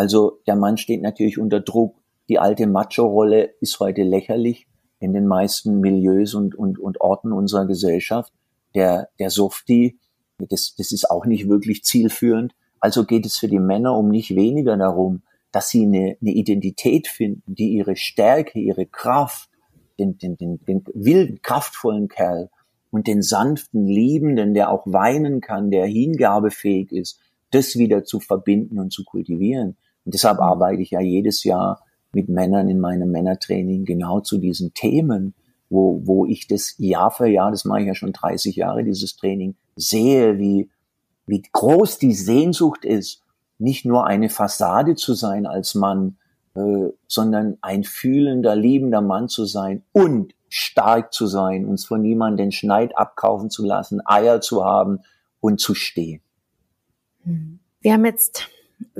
Also 0.00 0.40
der 0.46 0.56
Mann 0.56 0.78
steht 0.78 1.02
natürlich 1.02 1.36
unter 1.36 1.60
Druck. 1.60 1.94
Die 2.30 2.38
alte 2.38 2.66
Macho-Rolle 2.66 3.50
ist 3.60 3.80
heute 3.80 4.02
lächerlich 4.02 4.66
in 4.98 5.12
den 5.12 5.26
meisten 5.26 5.78
Milieus 5.80 6.32
und, 6.32 6.54
und, 6.54 6.78
und 6.78 7.02
Orten 7.02 7.32
unserer 7.32 7.66
Gesellschaft. 7.66 8.32
Der, 8.74 9.10
der 9.18 9.28
Softie, 9.28 9.98
das, 10.38 10.74
das 10.74 10.92
ist 10.92 11.10
auch 11.10 11.26
nicht 11.26 11.50
wirklich 11.50 11.84
zielführend. 11.84 12.54
Also 12.80 13.04
geht 13.04 13.26
es 13.26 13.36
für 13.36 13.48
die 13.48 13.58
Männer 13.58 13.94
um 13.94 14.08
nicht 14.08 14.34
weniger 14.34 14.74
darum, 14.78 15.20
dass 15.52 15.68
sie 15.68 15.82
eine, 15.82 16.16
eine 16.18 16.30
Identität 16.30 17.06
finden, 17.06 17.54
die 17.54 17.68
ihre 17.74 17.94
Stärke, 17.94 18.58
ihre 18.58 18.86
Kraft, 18.86 19.50
den, 19.98 20.16
den, 20.16 20.38
den, 20.38 20.64
den 20.64 20.82
wilden, 20.94 21.42
kraftvollen 21.42 22.08
Kerl 22.08 22.48
und 22.90 23.06
den 23.06 23.20
sanften, 23.20 23.86
liebenden, 23.86 24.54
der 24.54 24.70
auch 24.70 24.86
weinen 24.86 25.42
kann, 25.42 25.70
der 25.70 25.84
hingabefähig 25.84 26.90
ist, 26.90 27.20
das 27.50 27.76
wieder 27.76 28.02
zu 28.04 28.18
verbinden 28.18 28.78
und 28.78 28.94
zu 28.94 29.04
kultivieren. 29.04 29.76
Und 30.10 30.14
deshalb 30.14 30.40
arbeite 30.40 30.82
ich 30.82 30.90
ja 30.90 31.00
jedes 31.00 31.44
Jahr 31.44 31.84
mit 32.10 32.28
Männern 32.28 32.68
in 32.68 32.80
meinem 32.80 33.12
Männertraining 33.12 33.84
genau 33.84 34.18
zu 34.18 34.38
diesen 34.38 34.74
Themen, 34.74 35.34
wo, 35.68 36.02
wo 36.04 36.26
ich 36.26 36.48
das 36.48 36.74
Jahr 36.78 37.12
für 37.12 37.28
Jahr, 37.28 37.52
das 37.52 37.64
mache 37.64 37.82
ich 37.82 37.86
ja 37.86 37.94
schon 37.94 38.12
30 38.12 38.56
Jahre, 38.56 38.82
dieses 38.82 39.14
Training, 39.14 39.54
sehe, 39.76 40.36
wie, 40.40 40.68
wie 41.26 41.44
groß 41.52 41.98
die 41.98 42.12
Sehnsucht 42.12 42.84
ist, 42.84 43.22
nicht 43.58 43.84
nur 43.84 44.04
eine 44.04 44.30
Fassade 44.30 44.96
zu 44.96 45.14
sein 45.14 45.46
als 45.46 45.76
Mann, 45.76 46.16
äh, 46.56 46.88
sondern 47.06 47.58
ein 47.60 47.84
fühlender, 47.84 48.56
liebender 48.56 49.02
Mann 49.02 49.28
zu 49.28 49.44
sein 49.44 49.84
und 49.92 50.34
stark 50.48 51.12
zu 51.12 51.28
sein, 51.28 51.66
uns 51.66 51.84
von 51.84 52.02
niemandem 52.02 52.46
den 52.46 52.50
Schneid 52.50 52.98
abkaufen 52.98 53.48
zu 53.48 53.64
lassen, 53.64 54.00
Eier 54.04 54.40
zu 54.40 54.64
haben 54.64 55.02
und 55.38 55.60
zu 55.60 55.76
stehen. 55.76 56.20
Hm. 57.22 57.60
Wir 57.80 57.92
haben 57.92 58.04
jetzt 58.04 58.48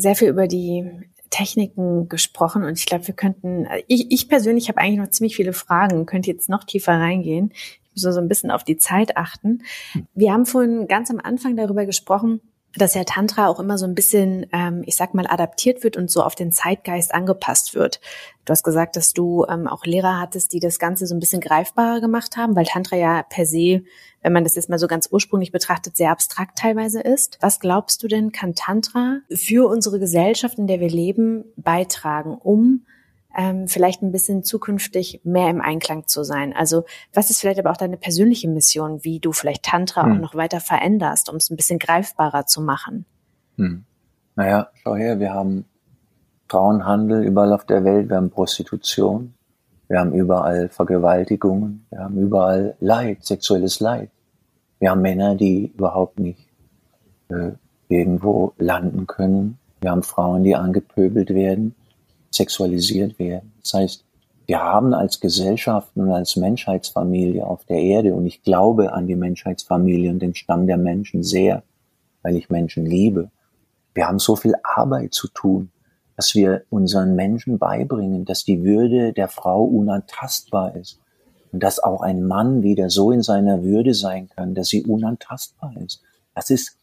sehr 0.00 0.14
viel 0.14 0.28
über 0.28 0.46
die 0.46 0.90
Techniken 1.30 2.08
gesprochen 2.08 2.64
und 2.64 2.78
ich 2.78 2.86
glaube, 2.86 3.06
wir 3.06 3.14
könnten, 3.14 3.66
ich, 3.86 4.10
ich 4.10 4.28
persönlich 4.28 4.68
habe 4.68 4.78
eigentlich 4.78 4.98
noch 4.98 5.10
ziemlich 5.10 5.36
viele 5.36 5.52
Fragen, 5.52 6.06
könnte 6.06 6.30
jetzt 6.30 6.48
noch 6.48 6.64
tiefer 6.64 6.92
reingehen. 6.92 7.52
Ich 7.94 8.02
muss 8.02 8.14
so 8.14 8.20
ein 8.20 8.28
bisschen 8.28 8.50
auf 8.50 8.64
die 8.64 8.76
Zeit 8.76 9.16
achten. 9.16 9.62
Hm. 9.92 10.06
Wir 10.14 10.32
haben 10.32 10.46
vorhin 10.46 10.88
ganz 10.88 11.10
am 11.10 11.20
Anfang 11.20 11.56
darüber 11.56 11.86
gesprochen, 11.86 12.40
dass 12.76 12.94
ja 12.94 13.04
Tantra 13.04 13.48
auch 13.48 13.58
immer 13.58 13.78
so 13.78 13.86
ein 13.86 13.94
bisschen, 13.94 14.46
ähm, 14.52 14.82
ich 14.86 14.96
sag 14.96 15.14
mal, 15.14 15.26
adaptiert 15.26 15.82
wird 15.82 15.96
und 15.96 16.10
so 16.10 16.22
auf 16.22 16.34
den 16.34 16.52
Zeitgeist 16.52 17.12
angepasst 17.12 17.74
wird. 17.74 18.00
Du 18.44 18.52
hast 18.52 18.62
gesagt, 18.62 18.96
dass 18.96 19.12
du 19.12 19.44
ähm, 19.48 19.66
auch 19.66 19.84
Lehrer 19.84 20.20
hattest, 20.20 20.52
die 20.52 20.60
das 20.60 20.78
Ganze 20.78 21.06
so 21.06 21.14
ein 21.14 21.20
bisschen 21.20 21.40
greifbarer 21.40 22.00
gemacht 22.00 22.36
haben, 22.36 22.54
weil 22.54 22.66
Tantra 22.66 22.96
ja 22.96 23.22
per 23.22 23.44
se, 23.44 23.82
wenn 24.22 24.32
man 24.32 24.44
das 24.44 24.54
jetzt 24.54 24.68
mal 24.68 24.78
so 24.78 24.86
ganz 24.86 25.08
ursprünglich 25.10 25.52
betrachtet, 25.52 25.96
sehr 25.96 26.10
abstrakt 26.10 26.58
teilweise 26.58 27.00
ist. 27.00 27.38
Was 27.40 27.60
glaubst 27.60 28.02
du 28.02 28.08
denn, 28.08 28.32
kann 28.32 28.54
Tantra 28.54 29.18
für 29.32 29.68
unsere 29.68 29.98
Gesellschaft, 29.98 30.58
in 30.58 30.66
der 30.66 30.80
wir 30.80 30.90
leben, 30.90 31.44
beitragen, 31.56 32.36
um 32.36 32.86
ähm, 33.36 33.68
vielleicht 33.68 34.02
ein 34.02 34.12
bisschen 34.12 34.42
zukünftig 34.42 35.20
mehr 35.24 35.50
im 35.50 35.60
Einklang 35.60 36.06
zu 36.06 36.24
sein. 36.24 36.52
Also 36.54 36.84
was 37.12 37.30
ist 37.30 37.40
vielleicht 37.40 37.60
aber 37.60 37.70
auch 37.70 37.76
deine 37.76 37.96
persönliche 37.96 38.48
Mission, 38.48 39.04
wie 39.04 39.20
du 39.20 39.32
vielleicht 39.32 39.64
Tantra 39.64 40.04
hm. 40.04 40.12
auch 40.12 40.20
noch 40.20 40.34
weiter 40.34 40.60
veränderst, 40.60 41.30
um 41.30 41.36
es 41.36 41.50
ein 41.50 41.56
bisschen 41.56 41.78
greifbarer 41.78 42.46
zu 42.46 42.60
machen? 42.60 43.04
Hm. 43.56 43.84
Naja, 44.36 44.68
schau 44.82 44.96
her, 44.96 45.20
wir 45.20 45.32
haben 45.32 45.64
Frauenhandel 46.48 47.24
überall 47.24 47.52
auf 47.52 47.64
der 47.64 47.84
Welt, 47.84 48.08
wir 48.08 48.16
haben 48.16 48.30
Prostitution, 48.30 49.34
wir 49.88 50.00
haben 50.00 50.12
überall 50.12 50.68
Vergewaltigungen, 50.68 51.86
wir 51.90 52.00
haben 52.00 52.16
überall 52.18 52.76
Leid, 52.80 53.24
sexuelles 53.24 53.80
Leid. 53.80 54.10
Wir 54.78 54.90
haben 54.90 55.02
Männer, 55.02 55.34
die 55.34 55.72
überhaupt 55.76 56.18
nicht 56.18 56.48
äh, 57.28 57.50
irgendwo 57.88 58.54
landen 58.56 59.06
können. 59.06 59.58
Wir 59.80 59.90
haben 59.90 60.02
Frauen, 60.02 60.42
die 60.42 60.56
angepöbelt 60.56 61.30
werden 61.30 61.74
sexualisiert 62.30 63.18
werden. 63.18 63.52
Das 63.60 63.74
heißt, 63.74 64.04
wir 64.46 64.60
haben 64.60 64.94
als 64.94 65.20
Gesellschaft 65.20 65.90
und 65.94 66.10
als 66.10 66.36
Menschheitsfamilie 66.36 67.46
auf 67.46 67.64
der 67.66 67.78
Erde, 67.78 68.14
und 68.14 68.26
ich 68.26 68.42
glaube 68.42 68.92
an 68.92 69.06
die 69.06 69.16
Menschheitsfamilie 69.16 70.10
und 70.10 70.20
den 70.20 70.34
Stamm 70.34 70.66
der 70.66 70.76
Menschen 70.76 71.22
sehr, 71.22 71.62
weil 72.22 72.36
ich 72.36 72.50
Menschen 72.50 72.84
liebe, 72.84 73.30
wir 73.94 74.06
haben 74.06 74.18
so 74.18 74.36
viel 74.36 74.54
Arbeit 74.62 75.14
zu 75.14 75.28
tun, 75.28 75.70
dass 76.16 76.34
wir 76.34 76.64
unseren 76.68 77.14
Menschen 77.14 77.58
beibringen, 77.58 78.24
dass 78.24 78.44
die 78.44 78.62
Würde 78.62 79.12
der 79.12 79.28
Frau 79.28 79.64
unantastbar 79.64 80.76
ist 80.76 80.98
und 81.52 81.62
dass 81.62 81.82
auch 81.82 82.02
ein 82.02 82.24
Mann 82.24 82.62
wieder 82.62 82.90
so 82.90 83.10
in 83.10 83.22
seiner 83.22 83.62
Würde 83.62 83.94
sein 83.94 84.28
kann, 84.28 84.54
dass 84.54 84.68
sie 84.68 84.84
unantastbar 84.84 85.74
ist. 85.84 86.02
Das 86.34 86.50
ist 86.50 86.76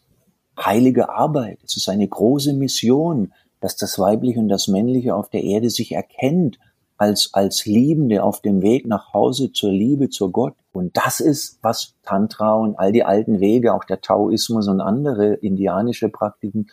heilige 0.57 1.09
Arbeit. 1.09 1.59
Es 1.63 1.77
ist 1.77 1.87
eine 1.89 2.07
große 2.07 2.53
Mission, 2.53 3.31
dass 3.59 3.75
das 3.75 3.97
Weibliche 3.99 4.39
und 4.39 4.49
das 4.49 4.67
Männliche 4.67 5.15
auf 5.15 5.29
der 5.29 5.43
Erde 5.43 5.69
sich 5.69 5.93
erkennt 5.93 6.59
als, 6.97 7.29
als 7.33 7.65
Liebende 7.65 8.23
auf 8.23 8.41
dem 8.41 8.61
Weg 8.61 8.87
nach 8.87 9.13
Hause 9.13 9.51
zur 9.51 9.71
Liebe, 9.71 10.09
zur 10.09 10.31
Gott. 10.31 10.55
Und 10.73 10.97
das 10.97 11.19
ist, 11.19 11.59
was 11.61 11.93
Tantra 12.03 12.53
und 12.55 12.77
all 12.77 12.91
die 12.91 13.03
alten 13.03 13.39
Wege, 13.39 13.73
auch 13.73 13.83
der 13.83 14.01
Taoismus 14.01 14.67
und 14.67 14.81
andere 14.81 15.35
indianische 15.35 16.09
Praktiken 16.09 16.67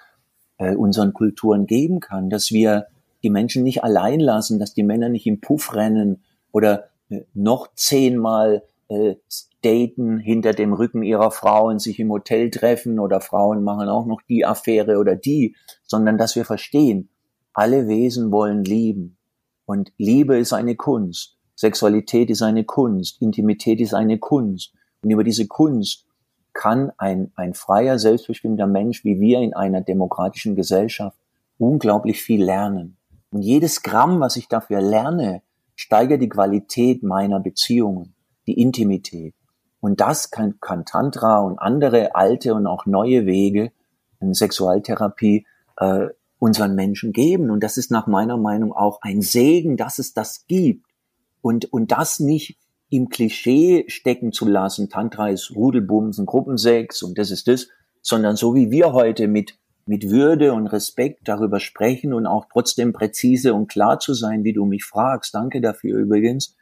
äh, 0.58 0.74
unseren 0.74 1.12
Kulturen 1.12 1.66
geben 1.66 2.00
kann, 2.00 2.30
dass 2.30 2.50
wir 2.50 2.86
die 3.22 3.30
Menschen 3.30 3.62
nicht 3.62 3.84
allein 3.84 4.20
lassen, 4.20 4.58
dass 4.58 4.74
die 4.74 4.82
Männer 4.82 5.08
nicht 5.08 5.26
im 5.26 5.40
Puff 5.40 5.74
rennen 5.74 6.22
oder 6.52 6.84
äh, 7.10 7.22
noch 7.34 7.68
zehnmal 7.74 8.62
äh, 8.88 9.16
daten 9.62 10.18
hinter 10.18 10.52
dem 10.52 10.72
Rücken 10.72 11.02
ihrer 11.02 11.30
Frauen, 11.30 11.78
sich 11.78 11.98
im 11.98 12.10
Hotel 12.10 12.50
treffen 12.50 12.98
oder 12.98 13.20
Frauen 13.20 13.64
machen 13.64 13.88
auch 13.88 14.06
noch 14.06 14.20
die 14.28 14.44
Affäre 14.44 14.98
oder 14.98 15.16
die, 15.16 15.56
sondern 15.84 16.18
dass 16.18 16.36
wir 16.36 16.44
verstehen, 16.44 17.08
alle 17.52 17.88
Wesen 17.88 18.30
wollen 18.30 18.64
lieben. 18.64 19.16
Und 19.64 19.92
Liebe 19.96 20.36
ist 20.38 20.52
eine 20.52 20.76
Kunst. 20.76 21.38
Sexualität 21.54 22.30
ist 22.30 22.42
eine 22.42 22.64
Kunst. 22.64 23.22
Intimität 23.22 23.80
ist 23.80 23.94
eine 23.94 24.18
Kunst. 24.18 24.74
Und 25.02 25.10
über 25.10 25.24
diese 25.24 25.46
Kunst 25.46 26.06
kann 26.52 26.92
ein, 26.98 27.32
ein 27.36 27.54
freier, 27.54 27.98
selbstbestimmter 27.98 28.66
Mensch 28.66 29.04
wie 29.04 29.20
wir 29.20 29.40
in 29.40 29.54
einer 29.54 29.80
demokratischen 29.80 30.56
Gesellschaft 30.56 31.18
unglaublich 31.58 32.22
viel 32.22 32.42
lernen. 32.44 32.96
Und 33.30 33.42
jedes 33.42 33.82
Gramm, 33.82 34.20
was 34.20 34.36
ich 34.36 34.48
dafür 34.48 34.80
lerne, 34.80 35.42
steigert 35.74 36.22
die 36.22 36.28
Qualität 36.28 37.02
meiner 37.02 37.40
Beziehungen, 37.40 38.13
die 38.46 38.60
Intimität. 38.60 39.34
Und 39.80 40.00
das 40.00 40.30
kann, 40.30 40.58
kann 40.60 40.84
Tantra 40.84 41.40
und 41.40 41.58
andere 41.58 42.14
alte 42.14 42.54
und 42.54 42.66
auch 42.66 42.86
neue 42.86 43.26
Wege 43.26 43.72
in 44.20 44.32
Sexualtherapie 44.32 45.46
äh, 45.76 46.08
unseren 46.38 46.74
Menschen 46.74 47.12
geben. 47.12 47.50
Und 47.50 47.62
das 47.62 47.76
ist 47.76 47.90
nach 47.90 48.06
meiner 48.06 48.36
Meinung 48.36 48.72
auch 48.72 49.00
ein 49.02 49.22
Segen, 49.22 49.76
dass 49.76 49.98
es 49.98 50.14
das 50.14 50.46
gibt. 50.46 50.86
Und, 51.42 51.72
und 51.72 51.92
das 51.92 52.20
nicht 52.20 52.58
im 52.88 53.08
Klischee 53.08 53.84
stecken 53.88 54.32
zu 54.32 54.46
lassen, 54.46 54.88
Tantra 54.88 55.28
ist 55.28 55.54
Rudelbumsen, 55.54 56.26
Gruppensex 56.26 57.02
und 57.02 57.18
das 57.18 57.30
ist 57.30 57.48
das, 57.48 57.68
sondern 58.02 58.36
so 58.36 58.54
wie 58.54 58.70
wir 58.70 58.92
heute 58.92 59.26
mit, 59.26 59.58
mit 59.84 60.10
Würde 60.10 60.52
und 60.52 60.66
Respekt 60.68 61.28
darüber 61.28 61.60
sprechen 61.60 62.12
und 62.12 62.26
auch 62.26 62.46
trotzdem 62.52 62.92
präzise 62.92 63.52
und 63.52 63.68
klar 63.68 63.98
zu 63.98 64.14
sein, 64.14 64.44
wie 64.44 64.52
du 64.52 64.64
mich 64.64 64.84
fragst, 64.84 65.34
danke 65.34 65.60
dafür 65.60 65.98
übrigens, 65.98 66.56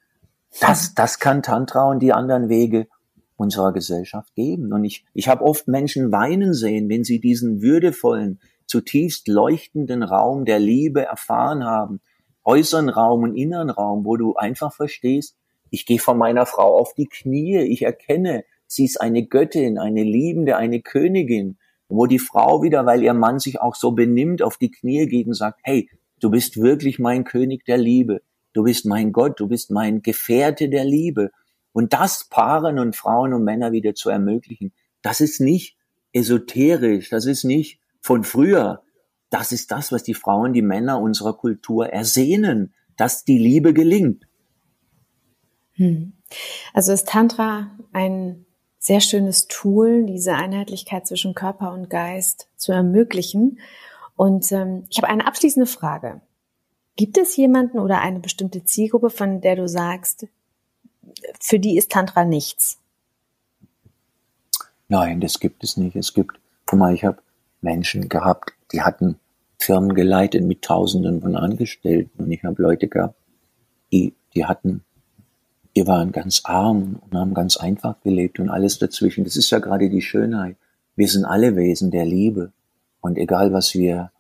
das, 0.61 0.95
das 0.95 1.19
kann 1.19 1.43
Tantra 1.43 1.91
und 1.91 2.01
die 2.01 2.13
anderen 2.13 2.49
Wege 2.49 2.89
unserer 3.37 3.73
Gesellschaft 3.73 4.35
geben. 4.35 4.73
Und 4.73 4.85
ich, 4.85 5.05
ich 5.15 5.29
habe 5.29 5.45
oft 5.45 5.69
Menschen 5.69 6.13
weinen 6.13 6.55
sehen, 6.55 6.89
wenn 6.89 7.05
sie 7.05 7.21
diesen 7.21 7.63
würdevollen, 7.63 8.41
zutiefst 8.67 9.29
leuchtenden 9.29 10.03
Raum 10.03 10.45
der 10.45 10.59
Liebe 10.59 11.05
erfahren 11.05 11.65
haben, 11.65 12.01
äußeren 12.45 12.89
Raum 12.89 13.23
und 13.23 13.35
inneren 13.35 13.71
Raum, 13.71 14.05
wo 14.05 14.17
du 14.17 14.35
einfach 14.35 14.73
verstehst, 14.73 15.37
ich 15.71 15.87
gehe 15.87 15.99
vor 15.99 16.15
meiner 16.15 16.47
Frau 16.47 16.79
auf 16.79 16.95
die 16.95 17.07
Knie, 17.07 17.59
ich 17.59 17.83
erkenne, 17.83 18.45
sie 18.67 18.85
ist 18.85 19.01
eine 19.01 19.27
Göttin, 19.27 19.79
eine 19.79 20.03
Liebende, 20.03 20.57
eine 20.57 20.81
Königin, 20.81 21.59
wo 21.89 22.07
die 22.07 22.19
Frau 22.19 22.63
wieder, 22.63 22.87
weil 22.87 23.03
ihr 23.03 23.15
Mann 23.15 23.39
sich 23.39 23.61
auch 23.61 23.75
so 23.75 23.93
benimmt, 23.93 24.43
auf 24.43 24.57
die 24.57 24.71
Knie 24.71 25.07
geht 25.07 25.27
und 25.27 25.35
sagt, 25.35 25.61
hey, 25.63 25.89
du 26.21 26.31
bist 26.31 26.61
wirklich 26.61 26.99
mein 26.99 27.25
König 27.25 27.65
der 27.65 27.79
Liebe, 27.79 28.23
du 28.53 28.65
bist 28.65 28.87
mein 28.87 29.13
Gott, 29.13 29.41
du 29.41 29.49
bist 29.49 29.71
mein 29.71 30.03
Gefährte 30.03 30.69
der 30.69 30.85
Liebe. 30.85 31.31
Und 31.73 31.93
das 31.93 32.25
Paaren 32.25 32.79
und 32.79 32.97
Frauen 32.97 33.33
und 33.33 33.45
Männer 33.45 33.73
wieder 33.73 33.95
zu 33.95 34.11
ermöglichen, 34.11 34.73
das 35.01 35.21
ist 35.21 35.41
nicht 35.41 35.77
esoterisch, 36.13 37.09
das 37.09 37.27
ist 37.27 37.45
nicht 37.45 37.81
von 38.01 38.25
früher. 38.25 38.83
Das 39.31 39.53
ist 39.53 39.71
das, 39.71 39.93
was 39.93 40.03
die 40.03 40.15
Frauen, 40.15 40.53
die 40.53 40.63
Männer 40.63 41.01
unserer 41.01 41.33
Kultur 41.33 41.89
ersehnen, 41.89 42.75
dass 42.97 43.25
die 43.25 43.39
Liebe 43.39 43.73
gelingt. 43.73 44.27
Hm. 45.75 46.13
Also 46.75 46.93
ist 46.93 47.09
Tantra 47.09 47.71
ein 47.93 48.45
sehr 48.79 49.01
schönes 49.01 49.47
Tool, 49.49 50.05
diese 50.07 50.35
Einheitlichkeit 50.35 51.07
zwischen 51.07 51.35
Körper 51.35 51.73
und 51.73 51.89
Geist 51.89 52.49
zu 52.57 52.73
ermöglichen. 52.73 53.59
Und 54.17 54.51
ähm, 54.53 54.85
ich 54.91 54.99
habe 54.99 55.09
eine 55.09 55.27
abschließende 55.27 55.67
Frage. 55.67 56.21
Gibt 56.97 57.17
es 57.17 57.37
jemanden 57.37 57.79
oder 57.79 58.01
eine 58.01 58.21
bestimmte 58.21 58.65
Zielgruppe, 58.65 59.11
von 59.11 59.41
der 59.41 59.57
du 59.57 59.67
sagst, 59.67 60.27
für 61.41 61.59
die 61.59 61.77
ist 61.77 61.91
Tantra 61.91 62.25
nichts? 62.25 62.79
Nein, 64.89 65.21
das 65.21 65.41
gibt 65.41 65.65
es 65.65 65.79
nicht. 65.79 65.97
Es 65.97 66.13
gibt, 66.13 66.39
guck 66.67 66.79
mal, 66.79 66.93
ich 66.93 67.05
habe 67.05 67.23
Menschen 67.63 68.09
gehabt, 68.09 68.53
die 68.73 68.83
hatten 68.83 69.19
Firmen 69.59 69.95
geleitet 69.95 70.45
mit 70.45 70.63
Tausenden 70.63 71.23
von 71.23 71.35
Angestellten 71.35 72.25
und 72.25 72.31
ich 72.31 72.45
habe 72.45 72.61
Leute 72.61 72.89
gehabt, 72.89 73.15
die, 73.91 74.15
die 74.35 74.45
hatten, 74.45 74.85
die 75.75 75.87
waren 75.87 76.13
ganz 76.13 76.43
arm 76.45 77.01
und 77.01 77.15
haben 77.17 77.33
ganz 77.33 77.57
einfach 77.57 78.01
gelebt 78.03 78.39
und 78.39 78.51
alles 78.51 78.79
dazwischen. 78.79 79.25
Das 79.25 79.37
ist 79.37 79.51
ja 79.51 79.61
gerade 79.61 79.89
die 79.89 80.03
Schönheit. 80.03 80.57
Wir 80.95 81.09
sind 81.09 81.25
alle 81.25 81.57
Wesen 81.57 81.91
der 81.91 82.05
Liebe 82.05 82.53
und 83.01 83.17
egal 83.17 83.53
was 83.53 83.75
wir 83.75 84.12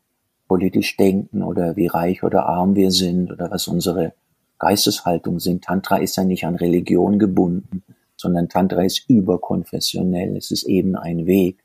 politisch 0.52 0.98
denken 0.98 1.42
oder 1.42 1.76
wie 1.76 1.86
reich 1.86 2.22
oder 2.22 2.44
arm 2.44 2.74
wir 2.74 2.90
sind 2.90 3.32
oder 3.32 3.50
was 3.50 3.68
unsere 3.68 4.12
Geisteshaltung 4.58 5.40
sind, 5.40 5.64
Tantra 5.64 5.96
ist 5.96 6.18
ja 6.18 6.24
nicht 6.24 6.44
an 6.44 6.56
Religion 6.56 7.18
gebunden, 7.18 7.82
sondern 8.16 8.50
Tantra 8.50 8.82
ist 8.82 9.08
überkonfessionell. 9.08 10.36
Es 10.36 10.50
ist 10.50 10.64
eben 10.64 10.94
ein 10.94 11.24
Weg, 11.24 11.64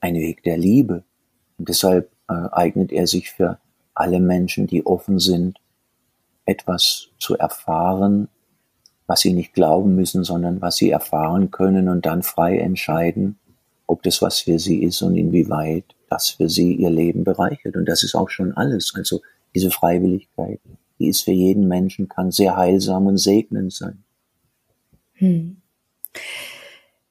ein 0.00 0.14
Weg 0.14 0.42
der 0.44 0.56
Liebe. 0.56 1.04
Und 1.58 1.68
deshalb 1.68 2.10
äh, 2.26 2.48
eignet 2.52 2.90
er 2.90 3.06
sich 3.06 3.30
für 3.30 3.58
alle 3.94 4.18
Menschen, 4.18 4.66
die 4.66 4.86
offen 4.86 5.18
sind, 5.18 5.58
etwas 6.46 7.08
zu 7.18 7.36
erfahren, 7.36 8.28
was 9.06 9.20
sie 9.20 9.34
nicht 9.34 9.52
glauben 9.52 9.94
müssen, 9.94 10.24
sondern 10.24 10.62
was 10.62 10.76
sie 10.76 10.88
erfahren 10.88 11.50
können 11.50 11.90
und 11.90 12.06
dann 12.06 12.22
frei 12.22 12.56
entscheiden, 12.56 13.38
ob 13.86 14.02
das 14.02 14.22
was 14.22 14.40
für 14.40 14.58
sie 14.58 14.82
ist 14.82 15.02
und 15.02 15.16
inwieweit 15.16 15.84
das 16.12 16.30
für 16.30 16.48
sie 16.48 16.74
ihr 16.74 16.90
Leben 16.90 17.24
bereichert. 17.24 17.76
Und 17.76 17.86
das 17.86 18.02
ist 18.02 18.14
auch 18.14 18.28
schon 18.28 18.52
alles. 18.52 18.92
Also 18.94 19.20
diese 19.54 19.70
Freiwilligkeit, 19.70 20.60
die 20.98 21.08
ist 21.08 21.22
für 21.22 21.32
jeden 21.32 21.68
Menschen, 21.68 22.08
kann 22.08 22.30
sehr 22.30 22.56
heilsam 22.56 23.06
und 23.06 23.18
segnend 23.18 23.72
sein. 23.72 24.04
Hm. 25.14 25.56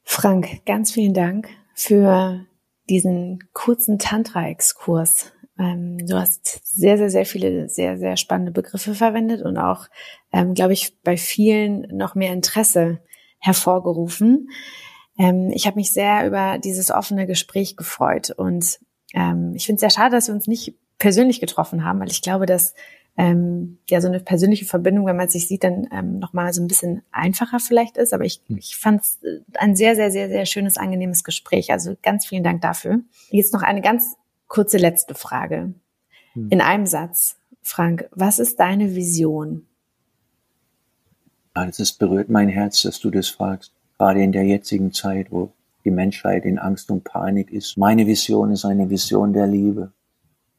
Frank, 0.04 0.66
ganz 0.66 0.91
vielen 0.91 1.14
Dank 1.14 1.49
für 1.74 2.45
diesen 2.89 3.39
kurzen 3.54 3.97
Tantra-Exkurs. 3.97 5.32
Ähm, 5.58 6.06
du 6.06 6.18
hast 6.20 6.62
sehr, 6.66 6.97
sehr, 6.97 7.10
sehr 7.10 7.26
viele 7.26 7.70
sehr, 7.70 7.97
sehr 7.97 8.18
spannende 8.18 8.52
Begriffe 8.52 8.93
verwendet 8.93 9.41
und 9.41 9.58
auch, 9.58 9.88
ähm, 10.32 10.54
glaube 10.54 10.74
ich, 10.74 11.02
bei 11.04 11.18
vielen 11.18 11.82
noch 11.95 12.16
mehr 12.16 12.34
Interesse 12.34 12.99
hervorgerufen. 13.39 14.49
Ähm, 15.18 15.52
ich 15.54 15.68
habe 15.68 15.78
mich 15.78 15.91
sehr 15.91 16.28
über 16.28 16.58
dieses 16.58 16.91
offene 16.91 17.28
Gespräch 17.28 17.76
gefreut 17.76 18.32
und 18.32 18.80
ähm, 19.14 19.53
ich 19.55 19.66
finde 19.66 19.76
es 19.76 19.82
sehr 19.82 19.89
schade, 19.89 20.16
dass 20.16 20.28
wir 20.28 20.36
uns 20.36 20.47
nicht 20.47 20.76
persönlich 20.97 21.39
getroffen 21.39 21.84
haben, 21.84 21.99
weil 21.99 22.12
ich 22.12 22.22
glaube, 22.22 22.45
dass 22.45 22.74
ähm, 23.18 23.80
ja 23.89 23.99
so 24.01 24.07
eine 24.07 24.20
persönliche 24.20 24.66
Verbindung, 24.66 25.05
wenn 25.05 25.18
man 25.18 25.30
sich 25.30 25.47
sieht, 25.47 25.64
dann 25.64 25.88
ähm, 25.91 26.20
nochmal 26.20 26.53
so 26.53 26.62
ein 26.62 26.68
bisschen 26.68 27.01
einfacher 27.12 27.59
vielleicht 27.59 27.97
ist. 27.97 28.14
Aber 28.14 28.24
ich, 28.24 28.41
hm. 28.47 28.57
ich 28.57 28.78
fand 28.78 29.01
es 29.01 29.20
äh, 29.24 29.39
ein 29.55 29.76
sehr, 29.76 29.95
sehr, 29.95 30.12
sehr, 30.12 30.30
sehr 30.30 30.45
schönes, 30.45 30.78
angenehmes 30.78 31.24
Gespräch. 31.24 31.72
Also 31.72 31.95
ganz 32.01 32.26
vielen 32.26 32.43
Dank 32.43 32.62
dafür. 32.62 33.01
Jetzt 33.30 33.53
noch 33.53 33.64
eine 33.64 33.82
ganz 33.82 34.16
kurze 34.47 34.78
letzte 34.78 35.16
Frage. 35.16 35.74
Hm. 36.34 36.49
In 36.49 36.62
einem 36.62 36.86
Satz, 36.86 37.38
Frank, 37.62 38.07
was 38.12 38.39
ist 38.39 38.59
deine 38.59 38.95
Vision? 38.95 39.68
Es 41.53 41.91
berührt 41.91 42.30
mein 42.30 42.47
Herz, 42.47 42.82
dass 42.84 42.99
du 42.99 43.12
das 43.12 43.28
fragst. 43.28 43.74
Gerade 43.97 44.24
in 44.24 44.32
der 44.32 44.45
jetzigen 44.45 44.93
Zeit, 44.93 45.32
wo 45.32 45.51
die 45.84 45.91
Menschheit 45.91 46.45
in 46.45 46.59
Angst 46.59 46.91
und 46.91 47.03
Panik 47.03 47.51
ist. 47.51 47.77
Meine 47.77 48.07
Vision 48.07 48.51
ist 48.51 48.65
eine 48.65 48.89
Vision 48.89 49.34
der 49.34 49.47
Liebe, 49.47 49.91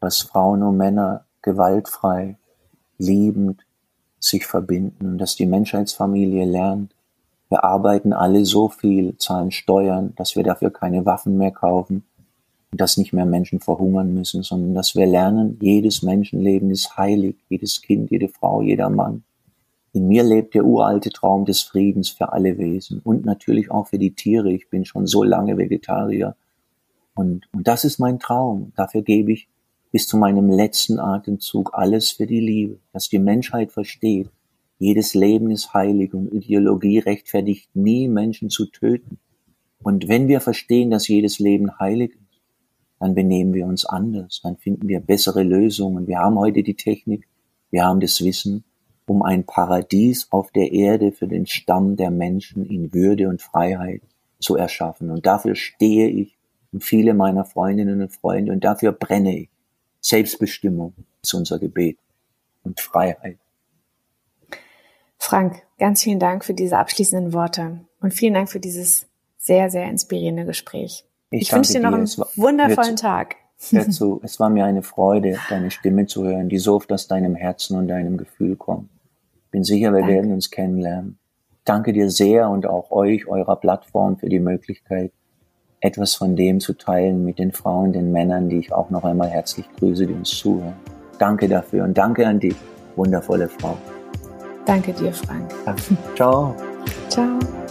dass 0.01 0.21
Frauen 0.21 0.63
und 0.63 0.77
Männer 0.77 1.25
gewaltfrei 1.43 2.37
liebend 2.99 3.65
sich 4.19 4.47
verbinden 4.47 5.07
und 5.07 5.19
dass 5.19 5.37
die 5.37 5.47
Menschheitsfamilie 5.47 6.45
lernt, 6.45 6.95
wir 7.53 7.65
arbeiten 7.65 8.15
alle 8.15 8.47
so 8.47 8.71
viel, 8.71 9.19
zahlen 9.19 9.51
Steuern, 9.51 10.15
dass 10.17 10.37
wir 10.37 10.43
dafür 10.43 10.71
keine 10.71 11.05
Waffen 11.05 11.37
mehr 11.37 11.51
kaufen 11.51 12.03
und 12.71 12.81
dass 12.81 12.97
nicht 12.97 13.13
mehr 13.13 13.27
Menschen 13.27 13.61
verhungern 13.61 14.15
müssen, 14.15 14.43
sondern 14.43 14.73
dass 14.73 14.95
wir 14.95 15.05
lernen, 15.05 15.59
jedes 15.61 16.01
Menschenleben 16.01 16.71
ist 16.71 16.97
heilig, 16.97 17.37
jedes 17.51 17.83
Kind, 17.83 18.11
jede 18.11 18.29
Frau, 18.29 18.63
jeder 18.63 18.89
Mann. 18.89 19.23
In 19.93 20.09
mir 20.09 20.23
lebt 20.23 20.55
der 20.55 20.65
uralte 20.65 21.11
Traum 21.11 21.45
des 21.45 21.63
Friedens 21.63 22.09
für 22.09 22.33
alle 22.33 22.57
Wesen 22.57 23.01
und 23.05 23.27
natürlich 23.27 23.71
auch 23.71 23.89
für 23.89 23.99
die 23.99 24.15
Tiere. 24.15 24.51
Ich 24.51 24.71
bin 24.71 24.85
schon 24.85 25.07
so 25.07 25.23
lange 25.23 25.59
Vegetarier. 25.59 26.35
Und, 27.15 27.47
und 27.53 27.69
das 27.69 27.85
ist 27.85 27.99
mein 27.99 28.19
Traum. 28.19 28.73
Dafür 28.75 29.03
gebe 29.03 29.33
ich 29.33 29.49
bis 29.91 30.09
zu 30.09 30.17
meinem 30.17 30.49
letzten 30.49 30.99
Atemzug 30.99 31.75
alles 31.75 32.11
für 32.11 32.27
die 32.27 32.41
Liebe, 32.41 32.79
dass 32.95 33.09
die 33.09 33.19
Menschheit 33.19 33.71
versteht, 33.73 34.31
jedes 34.79 35.15
Leben 35.15 35.53
ist 35.53 35.75
heilig 35.75 36.13
und 36.13 36.33
Ideologie 36.33 36.99
rechtfertigt 36.99 37.69
nie, 37.77 38.09
Menschen 38.09 38.51
zu 38.51 38.67
töten. 38.67 39.21
Und 39.81 40.09
wenn 40.09 40.27
wir 40.27 40.41
verstehen, 40.41 40.91
dass 40.91 41.07
jedes 41.07 41.39
Leben 41.39 41.79
heilig 41.79 42.15
ist, 42.15 42.41
dann 42.99 43.15
benehmen 43.15 43.55
wir 43.55 43.67
uns 43.67 43.85
anders, 43.85 44.41
dann 44.43 44.57
finden 44.57 44.89
wir 44.89 44.99
bessere 44.99 45.45
Lösungen. 45.45 46.09
Wir 46.09 46.19
haben 46.19 46.37
heute 46.37 46.65
die 46.65 46.75
Technik, 46.75 47.29
wir 47.71 47.85
haben 47.85 48.01
das 48.01 48.25
Wissen, 48.25 48.65
um 49.13 49.23
ein 49.23 49.45
Paradies 49.45 50.29
auf 50.31 50.51
der 50.53 50.73
Erde 50.73 51.13
für 51.13 51.29
den 51.29 51.45
Stamm 51.45 51.97
der 51.97 52.11
Menschen 52.11 52.65
in 52.65 52.95
Würde 52.95 53.29
und 53.29 53.43
Freiheit 53.43 54.01
zu 54.41 54.57
erschaffen. 54.57 55.11
Und 55.11 55.27
dafür 55.27 55.55
stehe 55.55 56.09
ich 56.09 56.39
und 56.73 56.83
viele 56.83 57.13
meiner 57.13 57.45
Freundinnen 57.45 58.01
und 58.01 58.11
Freunde 58.11 58.53
und 58.53 58.65
dafür 58.65 58.93
brenne 58.93 59.37
ich. 59.37 59.51
Selbstbestimmung 60.01 60.95
ist 61.23 61.35
unser 61.35 61.59
Gebet 61.59 61.99
und 62.65 62.81
Freiheit. 62.81 63.37
Frank, 65.19 65.63
ganz 65.79 66.03
vielen 66.03 66.19
Dank 66.19 66.43
für 66.43 66.55
diese 66.55 66.79
abschließenden 66.79 67.35
Worte 67.35 67.85
und 68.01 68.15
vielen 68.15 68.33
Dank 68.33 68.49
für 68.49 68.61
dieses 68.61 69.09
sehr, 69.37 69.71
sehr 69.71 69.91
inspirierende 69.91 70.47
Gespräch. 70.47 71.05
Ich, 71.29 71.43
ich 71.43 71.53
wünsche 71.53 71.75
dir 71.75 71.81
noch 71.81 71.93
einen 71.93 72.09
war, 72.17 72.29
wundervollen 72.37 72.97
zu, 72.97 73.03
Tag. 73.03 73.37
Dazu, 73.73 74.21
es 74.25 74.41
war 74.41 74.49
mir 74.49 74.65
eine 74.65 74.83
Freude, 74.83 75.39
deine 75.51 75.71
Stimme 75.71 76.07
zu 76.07 76.25
hören, 76.25 76.49
die 76.49 76.59
so 76.59 76.77
oft 76.77 76.91
aus 76.91 77.09
deinem 77.09 77.35
Herzen 77.35 77.77
und 77.77 77.89
deinem 77.89 78.17
Gefühl 78.17 78.57
kommt. 78.57 78.89
Bin 79.53 79.63
sicher, 79.63 79.93
wir 79.93 80.01
Danke. 80.01 80.15
werden 80.15 80.33
uns 80.33 80.51
kennenlernen. 80.51 81.19
Danke 81.65 81.93
dir 81.93 82.11
sehr 82.11 82.49
und 82.49 82.67
auch 82.67 82.91
euch, 82.91 83.29
eurer 83.29 83.55
Plattform 83.55 84.17
für 84.17 84.29
die 84.29 84.41
Möglichkeit, 84.41 85.13
etwas 85.81 86.15
von 86.15 86.35
dem 86.35 86.59
zu 86.59 86.73
teilen 86.73 87.25
mit 87.25 87.39
den 87.39 87.53
Frauen, 87.53 87.93
den 87.93 88.11
Männern, 88.11 88.49
die 88.49 88.59
ich 88.59 88.73
auch 88.73 88.91
noch 88.91 89.05
einmal 89.05 89.29
herzlich 89.29 89.67
grüße, 89.79 90.07
die 90.07 90.15
uns 90.15 90.31
zuhören. 90.31 90.75
Danke 91.19 91.49
dafür 91.49 91.85
und 91.85 91.97
danke 91.97 92.27
an 92.27 92.41
die 92.41 92.55
wundervolle 92.97 93.49
Frau. 93.49 93.77
Danke 94.67 94.93
dir, 94.93 95.13
Frank. 95.13 95.53
Ciao. 96.17 96.57
Ciao. 97.09 97.62